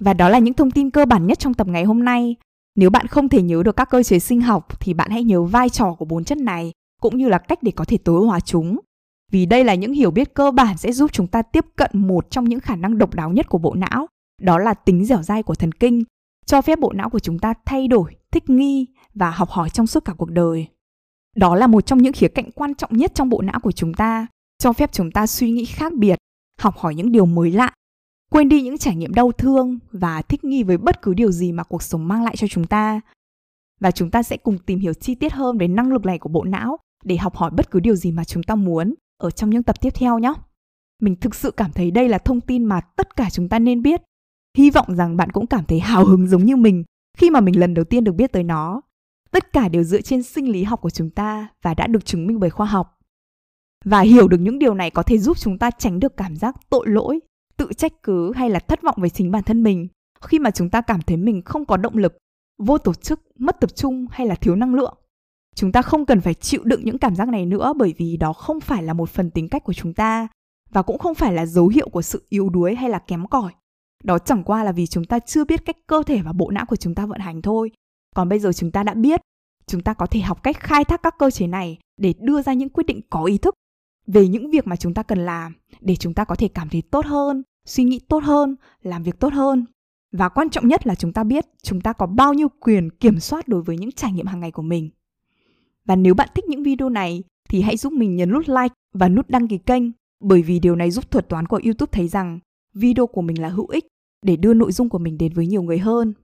Và 0.00 0.14
đó 0.14 0.28
là 0.28 0.38
những 0.38 0.54
thông 0.54 0.70
tin 0.70 0.90
cơ 0.90 1.06
bản 1.06 1.26
nhất 1.26 1.38
trong 1.38 1.54
tập 1.54 1.66
ngày 1.68 1.84
hôm 1.84 2.04
nay. 2.04 2.36
Nếu 2.76 2.90
bạn 2.90 3.06
không 3.06 3.28
thể 3.28 3.42
nhớ 3.42 3.62
được 3.62 3.76
các 3.76 3.90
cơ 3.90 4.02
chế 4.02 4.18
sinh 4.18 4.40
học 4.40 4.80
thì 4.80 4.94
bạn 4.94 5.10
hãy 5.10 5.24
nhớ 5.24 5.42
vai 5.42 5.68
trò 5.68 5.94
của 5.94 6.04
bốn 6.04 6.24
chất 6.24 6.38
này 6.38 6.72
cũng 7.00 7.18
như 7.18 7.28
là 7.28 7.38
cách 7.38 7.62
để 7.62 7.72
có 7.76 7.84
thể 7.84 7.98
tối 7.98 8.26
hóa 8.26 8.40
chúng. 8.40 8.78
Vì 9.32 9.46
đây 9.46 9.64
là 9.64 9.74
những 9.74 9.92
hiểu 9.92 10.10
biết 10.10 10.34
cơ 10.34 10.50
bản 10.50 10.76
sẽ 10.76 10.92
giúp 10.92 11.12
chúng 11.12 11.26
ta 11.26 11.42
tiếp 11.42 11.66
cận 11.76 11.90
một 11.94 12.30
trong 12.30 12.44
những 12.44 12.60
khả 12.60 12.76
năng 12.76 12.98
độc 12.98 13.14
đáo 13.14 13.30
nhất 13.30 13.48
của 13.48 13.58
bộ 13.58 13.74
não, 13.74 14.06
đó 14.42 14.58
là 14.58 14.74
tính 14.74 15.04
dẻo 15.04 15.22
dai 15.22 15.42
của 15.42 15.54
thần 15.54 15.72
kinh, 15.72 16.02
cho 16.46 16.62
phép 16.62 16.78
bộ 16.78 16.92
não 16.92 17.10
của 17.10 17.18
chúng 17.18 17.38
ta 17.38 17.54
thay 17.66 17.88
đổi, 17.88 18.16
thích 18.32 18.50
nghi 18.50 18.86
và 19.14 19.30
học 19.30 19.50
hỏi 19.50 19.70
trong 19.70 19.86
suốt 19.86 20.04
cả 20.04 20.12
cuộc 20.12 20.30
đời. 20.30 20.66
Đó 21.36 21.54
là 21.56 21.66
một 21.66 21.80
trong 21.80 21.98
những 21.98 22.12
khía 22.12 22.28
cạnh 22.28 22.50
quan 22.50 22.74
trọng 22.74 22.96
nhất 22.96 23.14
trong 23.14 23.28
bộ 23.28 23.42
não 23.42 23.60
của 23.60 23.72
chúng 23.72 23.94
ta, 23.94 24.26
cho 24.58 24.72
phép 24.72 24.92
chúng 24.92 25.10
ta 25.10 25.26
suy 25.26 25.50
nghĩ 25.50 25.64
khác 25.64 25.92
biệt, 25.94 26.18
học 26.60 26.78
hỏi 26.78 26.94
những 26.94 27.12
điều 27.12 27.26
mới 27.26 27.50
lạ, 27.50 27.72
quên 28.30 28.48
đi 28.48 28.62
những 28.62 28.78
trải 28.78 28.96
nghiệm 28.96 29.14
đau 29.14 29.32
thương 29.32 29.78
và 29.92 30.22
thích 30.22 30.44
nghi 30.44 30.62
với 30.62 30.78
bất 30.78 31.02
cứ 31.02 31.14
điều 31.14 31.32
gì 31.32 31.52
mà 31.52 31.62
cuộc 31.62 31.82
sống 31.82 32.08
mang 32.08 32.24
lại 32.24 32.36
cho 32.36 32.48
chúng 32.48 32.66
ta. 32.66 33.00
Và 33.80 33.90
chúng 33.90 34.10
ta 34.10 34.22
sẽ 34.22 34.36
cùng 34.36 34.58
tìm 34.58 34.78
hiểu 34.78 34.94
chi 34.94 35.14
tiết 35.14 35.32
hơn 35.32 35.58
về 35.58 35.68
năng 35.68 35.92
lực 35.92 36.04
này 36.04 36.18
của 36.18 36.28
bộ 36.28 36.44
não 36.44 36.76
để 37.04 37.16
học 37.16 37.36
hỏi 37.36 37.50
bất 37.50 37.70
cứ 37.70 37.80
điều 37.80 37.96
gì 37.96 38.12
mà 38.12 38.24
chúng 38.24 38.42
ta 38.42 38.54
muốn 38.54 38.94
ở 39.20 39.30
trong 39.30 39.50
những 39.50 39.62
tập 39.62 39.80
tiếp 39.80 39.90
theo 39.94 40.18
nhé. 40.18 40.34
Mình 41.02 41.16
thực 41.16 41.34
sự 41.34 41.50
cảm 41.50 41.72
thấy 41.72 41.90
đây 41.90 42.08
là 42.08 42.18
thông 42.18 42.40
tin 42.40 42.64
mà 42.64 42.80
tất 42.80 43.16
cả 43.16 43.30
chúng 43.30 43.48
ta 43.48 43.58
nên 43.58 43.82
biết. 43.82 44.02
Hy 44.58 44.70
vọng 44.70 44.96
rằng 44.96 45.16
bạn 45.16 45.30
cũng 45.30 45.46
cảm 45.46 45.64
thấy 45.64 45.80
hào 45.80 46.04
hứng 46.04 46.28
giống 46.28 46.44
như 46.44 46.56
mình 46.56 46.84
khi 47.18 47.30
mà 47.30 47.40
mình 47.40 47.60
lần 47.60 47.74
đầu 47.74 47.84
tiên 47.84 48.04
được 48.04 48.12
biết 48.12 48.32
tới 48.32 48.42
nó. 48.42 48.80
Tất 49.30 49.52
cả 49.52 49.68
đều 49.68 49.82
dựa 49.82 50.00
trên 50.00 50.22
sinh 50.22 50.52
lý 50.52 50.62
học 50.62 50.80
của 50.80 50.90
chúng 50.90 51.10
ta 51.10 51.48
và 51.62 51.74
đã 51.74 51.86
được 51.86 52.04
chứng 52.04 52.26
minh 52.26 52.40
bởi 52.40 52.50
khoa 52.50 52.66
học. 52.66 52.98
Và 53.84 54.00
hiểu 54.00 54.28
được 54.28 54.40
những 54.40 54.58
điều 54.58 54.74
này 54.74 54.90
có 54.90 55.02
thể 55.02 55.18
giúp 55.18 55.38
chúng 55.38 55.58
ta 55.58 55.70
tránh 55.70 56.00
được 56.00 56.16
cảm 56.16 56.36
giác 56.36 56.56
tội 56.70 56.88
lỗi, 56.88 57.20
tự 57.60 57.72
trách 57.72 58.02
cứ 58.02 58.32
hay 58.32 58.50
là 58.50 58.58
thất 58.58 58.82
vọng 58.82 58.96
về 58.98 59.08
chính 59.08 59.30
bản 59.30 59.42
thân 59.42 59.62
mình 59.62 59.88
khi 60.20 60.38
mà 60.38 60.50
chúng 60.50 60.70
ta 60.70 60.80
cảm 60.80 61.02
thấy 61.02 61.16
mình 61.16 61.42
không 61.42 61.64
có 61.64 61.76
động 61.76 61.96
lực, 61.96 62.18
vô 62.58 62.78
tổ 62.78 62.94
chức, 62.94 63.20
mất 63.38 63.60
tập 63.60 63.76
trung 63.76 64.06
hay 64.10 64.26
là 64.26 64.34
thiếu 64.34 64.56
năng 64.56 64.74
lượng. 64.74 64.94
Chúng 65.54 65.72
ta 65.72 65.82
không 65.82 66.06
cần 66.06 66.20
phải 66.20 66.34
chịu 66.34 66.60
đựng 66.64 66.84
những 66.84 66.98
cảm 66.98 67.16
giác 67.16 67.28
này 67.28 67.46
nữa 67.46 67.72
bởi 67.76 67.94
vì 67.98 68.16
đó 68.16 68.32
không 68.32 68.60
phải 68.60 68.82
là 68.82 68.92
một 68.92 69.10
phần 69.10 69.30
tính 69.30 69.48
cách 69.48 69.64
của 69.64 69.72
chúng 69.72 69.94
ta 69.94 70.28
và 70.70 70.82
cũng 70.82 70.98
không 70.98 71.14
phải 71.14 71.32
là 71.32 71.46
dấu 71.46 71.68
hiệu 71.68 71.88
của 71.88 72.02
sự 72.02 72.26
yếu 72.28 72.48
đuối 72.48 72.74
hay 72.74 72.90
là 72.90 72.98
kém 72.98 73.26
cỏi. 73.26 73.52
Đó 74.04 74.18
chẳng 74.18 74.44
qua 74.44 74.64
là 74.64 74.72
vì 74.72 74.86
chúng 74.86 75.04
ta 75.04 75.18
chưa 75.18 75.44
biết 75.44 75.64
cách 75.64 75.76
cơ 75.86 76.02
thể 76.06 76.22
và 76.22 76.32
bộ 76.32 76.50
não 76.50 76.66
của 76.66 76.76
chúng 76.76 76.94
ta 76.94 77.06
vận 77.06 77.20
hành 77.20 77.42
thôi. 77.42 77.70
Còn 78.14 78.28
bây 78.28 78.38
giờ 78.38 78.52
chúng 78.52 78.70
ta 78.70 78.82
đã 78.82 78.94
biết, 78.94 79.20
chúng 79.66 79.82
ta 79.82 79.94
có 79.94 80.06
thể 80.06 80.20
học 80.20 80.42
cách 80.42 80.56
khai 80.60 80.84
thác 80.84 81.02
các 81.02 81.14
cơ 81.18 81.30
chế 81.30 81.46
này 81.46 81.78
để 82.00 82.14
đưa 82.20 82.42
ra 82.42 82.52
những 82.52 82.68
quyết 82.68 82.86
định 82.86 83.00
có 83.10 83.24
ý 83.24 83.38
thức 83.38 83.54
về 84.06 84.28
những 84.28 84.50
việc 84.50 84.66
mà 84.66 84.76
chúng 84.76 84.94
ta 84.94 85.02
cần 85.02 85.18
làm 85.18 85.54
để 85.80 85.96
chúng 85.96 86.14
ta 86.14 86.24
có 86.24 86.34
thể 86.34 86.48
cảm 86.48 86.68
thấy 86.68 86.82
tốt 86.82 87.06
hơn, 87.06 87.42
suy 87.70 87.84
nghĩ 87.84 88.00
tốt 88.08 88.22
hơn, 88.24 88.56
làm 88.82 89.02
việc 89.02 89.20
tốt 89.20 89.32
hơn. 89.32 89.64
Và 90.12 90.28
quan 90.28 90.50
trọng 90.50 90.68
nhất 90.68 90.86
là 90.86 90.94
chúng 90.94 91.12
ta 91.12 91.24
biết 91.24 91.46
chúng 91.62 91.80
ta 91.80 91.92
có 91.92 92.06
bao 92.06 92.34
nhiêu 92.34 92.48
quyền 92.60 92.90
kiểm 92.90 93.20
soát 93.20 93.48
đối 93.48 93.62
với 93.62 93.76
những 93.78 93.92
trải 93.92 94.12
nghiệm 94.12 94.26
hàng 94.26 94.40
ngày 94.40 94.50
của 94.50 94.62
mình. 94.62 94.90
Và 95.84 95.96
nếu 95.96 96.14
bạn 96.14 96.28
thích 96.34 96.44
những 96.48 96.62
video 96.62 96.88
này 96.88 97.22
thì 97.48 97.62
hãy 97.62 97.76
giúp 97.76 97.92
mình 97.92 98.16
nhấn 98.16 98.30
nút 98.32 98.48
like 98.48 98.74
và 98.94 99.08
nút 99.08 99.30
đăng 99.30 99.48
ký 99.48 99.58
kênh 99.58 99.82
bởi 100.20 100.42
vì 100.42 100.58
điều 100.58 100.76
này 100.76 100.90
giúp 100.90 101.10
thuật 101.10 101.28
toán 101.28 101.46
của 101.46 101.60
YouTube 101.64 101.90
thấy 101.92 102.08
rằng 102.08 102.38
video 102.74 103.06
của 103.06 103.22
mình 103.22 103.42
là 103.42 103.48
hữu 103.48 103.66
ích 103.66 103.86
để 104.22 104.36
đưa 104.36 104.54
nội 104.54 104.72
dung 104.72 104.88
của 104.88 104.98
mình 104.98 105.18
đến 105.18 105.32
với 105.32 105.46
nhiều 105.46 105.62
người 105.62 105.78
hơn. 105.78 106.14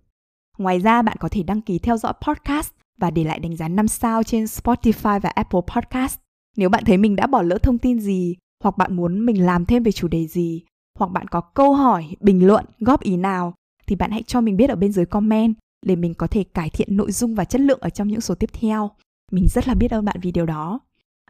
Ngoài 0.58 0.78
ra 0.78 1.02
bạn 1.02 1.16
có 1.20 1.28
thể 1.28 1.42
đăng 1.42 1.60
ký 1.60 1.78
theo 1.78 1.96
dõi 1.96 2.12
podcast 2.26 2.72
và 2.98 3.10
để 3.10 3.24
lại 3.24 3.38
đánh 3.38 3.56
giá 3.56 3.68
5 3.68 3.88
sao 3.88 4.22
trên 4.22 4.44
Spotify 4.44 5.20
và 5.20 5.28
Apple 5.28 5.60
Podcast. 5.74 6.18
Nếu 6.56 6.68
bạn 6.68 6.84
thấy 6.86 6.98
mình 6.98 7.16
đã 7.16 7.26
bỏ 7.26 7.42
lỡ 7.42 7.58
thông 7.58 7.78
tin 7.78 8.00
gì 8.00 8.36
hoặc 8.64 8.76
bạn 8.76 8.96
muốn 8.96 9.26
mình 9.26 9.46
làm 9.46 9.66
thêm 9.66 9.82
về 9.82 9.92
chủ 9.92 10.08
đề 10.08 10.26
gì 10.26 10.64
hoặc 10.96 11.10
bạn 11.10 11.28
có 11.28 11.40
câu 11.40 11.74
hỏi, 11.74 12.16
bình 12.20 12.46
luận, 12.46 12.64
góp 12.78 13.00
ý 13.00 13.16
nào 13.16 13.54
thì 13.86 13.96
bạn 13.96 14.10
hãy 14.10 14.22
cho 14.22 14.40
mình 14.40 14.56
biết 14.56 14.70
ở 14.70 14.76
bên 14.76 14.92
dưới 14.92 15.06
comment 15.06 15.54
để 15.86 15.96
mình 15.96 16.14
có 16.14 16.26
thể 16.26 16.44
cải 16.44 16.70
thiện 16.70 16.96
nội 16.96 17.12
dung 17.12 17.34
và 17.34 17.44
chất 17.44 17.60
lượng 17.60 17.78
ở 17.80 17.90
trong 17.90 18.08
những 18.08 18.20
số 18.20 18.34
tiếp 18.34 18.50
theo. 18.52 18.90
Mình 19.32 19.46
rất 19.48 19.68
là 19.68 19.74
biết 19.74 19.90
ơn 19.90 20.04
bạn 20.04 20.16
vì 20.22 20.32
điều 20.32 20.46
đó. 20.46 20.80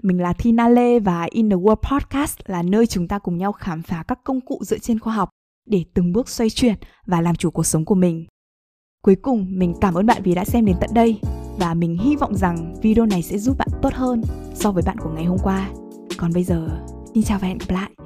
Mình 0.02 0.20
là 0.20 0.32
Tina 0.32 0.68
Lê 0.68 0.98
và 0.98 1.26
In 1.30 1.50
the 1.50 1.56
World 1.56 1.90
Podcast 1.90 2.38
là 2.46 2.62
nơi 2.62 2.86
chúng 2.86 3.08
ta 3.08 3.18
cùng 3.18 3.38
nhau 3.38 3.52
khám 3.52 3.82
phá 3.82 4.02
các 4.08 4.24
công 4.24 4.40
cụ 4.40 4.58
dựa 4.62 4.78
trên 4.78 4.98
khoa 4.98 5.14
học 5.14 5.28
để 5.66 5.84
từng 5.94 6.12
bước 6.12 6.28
xoay 6.28 6.50
chuyển 6.50 6.74
và 7.06 7.20
làm 7.20 7.36
chủ 7.36 7.50
cuộc 7.50 7.66
sống 7.66 7.84
của 7.84 7.94
mình. 7.94 8.26
Cuối 9.02 9.16
cùng, 9.16 9.46
mình 9.50 9.74
cảm 9.80 9.94
ơn 9.94 10.06
bạn 10.06 10.22
vì 10.22 10.34
đã 10.34 10.44
xem 10.44 10.64
đến 10.64 10.76
tận 10.80 10.90
đây 10.94 11.20
và 11.58 11.74
mình 11.74 11.98
hy 11.98 12.16
vọng 12.16 12.34
rằng 12.34 12.74
video 12.82 13.06
này 13.06 13.22
sẽ 13.22 13.38
giúp 13.38 13.58
bạn 13.58 13.68
tốt 13.82 13.94
hơn 13.94 14.22
so 14.54 14.72
với 14.72 14.82
bạn 14.86 14.98
của 14.98 15.10
ngày 15.10 15.24
hôm 15.24 15.38
qua. 15.42 15.70
Còn 16.16 16.32
bây 16.32 16.44
giờ, 16.44 16.84
xin 17.14 17.22
chào 17.22 17.38
và 17.38 17.48
hẹn 17.48 17.58
gặp 17.58 17.70
lại. 17.70 18.05